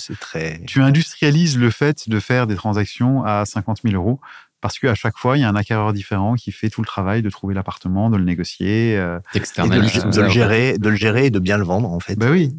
tu 0.66 0.80
industrialises 0.80 1.59
le 1.59 1.70
fait 1.70 2.09
de 2.09 2.18
faire 2.18 2.46
des 2.46 2.55
transactions 2.55 3.24
à 3.24 3.44
50 3.44 3.82
000 3.84 3.94
euros 3.94 4.20
parce 4.62 4.78
qu'à 4.78 4.94
chaque 4.94 5.18
fois, 5.18 5.36
il 5.36 5.40
y 5.40 5.44
a 5.44 5.48
un 5.48 5.56
acquéreur 5.56 5.92
différent 5.92 6.34
qui 6.34 6.52
fait 6.52 6.70
tout 6.70 6.80
le 6.80 6.86
travail 6.86 7.20
de 7.20 7.28
trouver 7.28 7.52
l'appartement, 7.52 8.10
de 8.10 8.16
le 8.16 8.22
négocier, 8.22 8.96
euh, 8.96 9.18
de, 9.34 10.20
le 10.20 10.28
gérer, 10.28 10.78
de 10.78 10.88
le 10.88 10.94
gérer 10.94 11.26
et 11.26 11.30
de 11.30 11.40
bien 11.40 11.58
le 11.58 11.64
vendre 11.64 11.90
en 11.90 11.98
fait. 11.98 12.14
Ben 12.14 12.30
oui. 12.30 12.54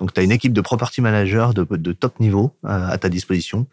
Donc 0.00 0.12
tu 0.12 0.20
as 0.20 0.24
une 0.24 0.32
équipe 0.32 0.52
de 0.52 0.60
property 0.60 1.00
managers 1.00 1.50
de, 1.54 1.92
top 1.92 2.18
niveau 2.18 2.52
euh, 2.64 2.88
à 2.88 2.98
ta 2.98 3.08
disposition 3.08 3.68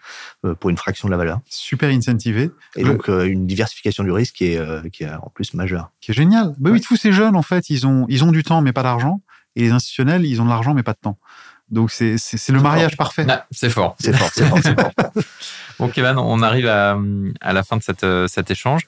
euh, 0.45 0.53
pour 0.53 0.69
une 0.69 0.77
fraction 0.77 1.07
de 1.07 1.11
la 1.11 1.17
valeur. 1.17 1.39
Super 1.49 1.89
incentivé. 1.89 2.51
Et 2.75 2.83
donc 2.83 3.07
une 3.07 3.47
diversification 3.47 4.03
du 4.03 4.11
risque 4.11 4.35
qui 4.35 4.45
est, 4.45 4.91
qui 4.91 5.03
est 5.03 5.11
en 5.11 5.31
plus 5.33 5.55
majeure. 5.55 5.89
Qui 5.99 6.11
est 6.11 6.13
génial. 6.13 6.53
Ben 6.59 6.69
oui, 6.69 6.79
tous 6.79 6.95
ces 6.95 7.11
jeunes 7.11 7.35
en 7.35 7.41
fait, 7.41 7.71
ils 7.71 7.87
ont 7.87 8.05
ils 8.07 8.23
ont 8.23 8.31
du 8.31 8.43
temps 8.43 8.61
mais 8.61 8.71
pas 8.71 8.83
d'argent. 8.83 9.19
Et 9.55 9.63
les 9.63 9.71
institutionnels, 9.71 10.25
ils 10.25 10.41
ont 10.41 10.45
de 10.45 10.49
l'argent 10.49 10.75
mais 10.75 10.83
pas 10.83 10.93
de 10.93 10.99
temps. 11.01 11.17
Donc 11.71 11.91
c'est 11.91 12.15
le 12.49 12.59
mariage 12.59 12.97
parfait. 12.97 13.25
c'est 13.49 13.69
fort. 13.69 13.95
C'est 13.99 14.15
fort, 14.15 14.29
c'est 14.33 14.45
fort, 14.45 14.59
fort. 14.59 15.11
bon, 15.79 15.87
Kevin, 15.89 16.17
on 16.17 16.41
arrive 16.41 16.67
à, 16.67 16.97
à 17.39 17.53
la 17.53 17.63
fin 17.63 17.77
de 17.77 17.83
cette, 17.83 18.05
cet 18.27 18.51
échange. 18.51 18.85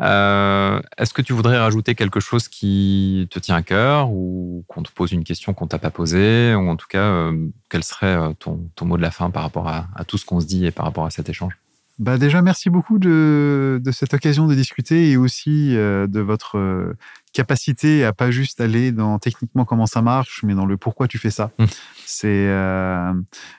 Euh, 0.00 0.80
Est-ce 0.98 1.14
que 1.14 1.22
tu 1.22 1.32
voudrais 1.32 1.58
rajouter 1.58 1.94
quelque 1.94 2.18
chose 2.20 2.48
qui 2.48 3.28
te 3.30 3.38
tient 3.38 3.56
à 3.56 3.62
cœur 3.62 4.10
ou 4.10 4.64
qu'on 4.66 4.82
te 4.82 4.90
pose 4.90 5.12
une 5.12 5.22
question 5.22 5.54
qu'on 5.54 5.68
t'a 5.68 5.78
pas 5.78 5.90
posée 5.90 6.54
ou 6.54 6.68
en 6.68 6.76
tout 6.76 6.88
cas, 6.88 7.04
euh, 7.04 7.48
quel 7.70 7.84
serait 7.84 8.16
euh, 8.16 8.32
ton, 8.32 8.68
ton, 8.74 8.86
mot 8.86 8.96
de 8.96 9.02
la 9.02 9.12
fin 9.12 9.30
par 9.30 9.44
rapport 9.44 9.68
à, 9.68 9.86
à 9.94 10.04
tout 10.04 10.18
ce 10.18 10.24
qu'on 10.24 10.40
se 10.40 10.46
dit 10.46 10.66
et 10.66 10.72
par 10.72 10.86
rapport 10.86 11.06
à 11.06 11.10
cet 11.10 11.28
échange? 11.28 11.56
Bah 11.98 12.18
déjà, 12.18 12.42
merci 12.42 12.70
beaucoup 12.70 12.98
de, 12.98 13.80
de 13.82 13.92
cette 13.92 14.14
occasion 14.14 14.48
de 14.48 14.54
discuter 14.54 15.10
et 15.12 15.16
aussi 15.16 15.76
euh, 15.76 16.08
de 16.08 16.18
votre 16.18 16.58
euh, 16.58 16.96
capacité 17.32 18.04
à 18.04 18.12
pas 18.12 18.32
juste 18.32 18.60
aller 18.60 18.90
dans 18.90 19.20
techniquement 19.20 19.64
comment 19.64 19.86
ça 19.86 20.02
marche, 20.02 20.42
mais 20.42 20.54
dans 20.54 20.66
le 20.66 20.76
pourquoi 20.76 21.06
tu 21.06 21.18
fais 21.18 21.30
ça. 21.30 21.52
Mmh. 21.58 21.64
C'est, 22.04 22.48
euh, 22.48 23.12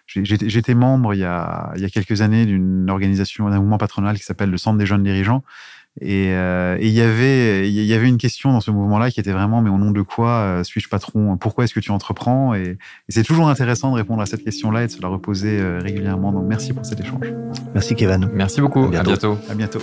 j'étais 0.07 0.75
membre 0.75 1.13
il 1.13 1.19
y 1.19 1.23
a, 1.23 1.71
il 1.75 1.81
y 1.81 1.85
a 1.85 1.89
quelques 1.89 2.21
années 2.21 2.45
d'une 2.45 2.89
organisation, 2.89 3.49
d'un 3.49 3.59
mouvement 3.59 3.77
patronal 3.77 4.17
qui 4.17 4.23
s'appelle 4.23 4.49
le 4.49 4.57
Centre 4.57 4.77
des 4.77 4.85
jeunes 4.85 5.03
dirigeants 5.03 5.43
et 6.01 6.29
il 6.81 6.89
y 6.89 7.01
avait 7.01 7.69
il 7.69 7.85
y 7.85 7.93
avait 7.93 8.07
une 8.07 8.17
question 8.17 8.51
dans 8.51 8.61
ce 8.61 8.71
mouvement-là 8.71 9.11
qui 9.11 9.19
était 9.19 9.31
vraiment 9.31 9.61
mais 9.61 9.69
au 9.69 9.77
nom 9.77 9.91
de 9.91 10.01
quoi 10.01 10.29
euh, 10.29 10.63
suis-je 10.63 10.89
patron? 10.89 11.37
Pourquoi 11.37 11.63
est-ce 11.63 11.73
que 11.73 11.79
tu 11.79 11.91
entreprends? 11.91 12.53
Et, 12.53 12.77
c'est 13.09 13.23
toujours 13.23 13.49
intéressant 13.49 13.91
de 13.91 13.95
répondre 13.95 14.21
à 14.21 14.25
cette 14.25 14.43
question-là 14.43 14.83
et 14.83 14.87
de 14.87 14.91
se 14.91 15.01
la 15.01 15.07
reposer 15.07 15.59
euh, 15.59 15.79
régulièrement. 15.79 16.31
Donc 16.31 16.45
merci 16.47 16.73
pour 16.73 16.85
cet 16.85 16.99
échange. 16.99 17.25
Merci 17.73 17.95
Kevin. 17.95 18.29
Merci 18.33 18.61
beaucoup. 18.61 18.85
À 18.85 19.03
bientôt. 19.03 19.37
À 19.49 19.55
bientôt. 19.55 19.79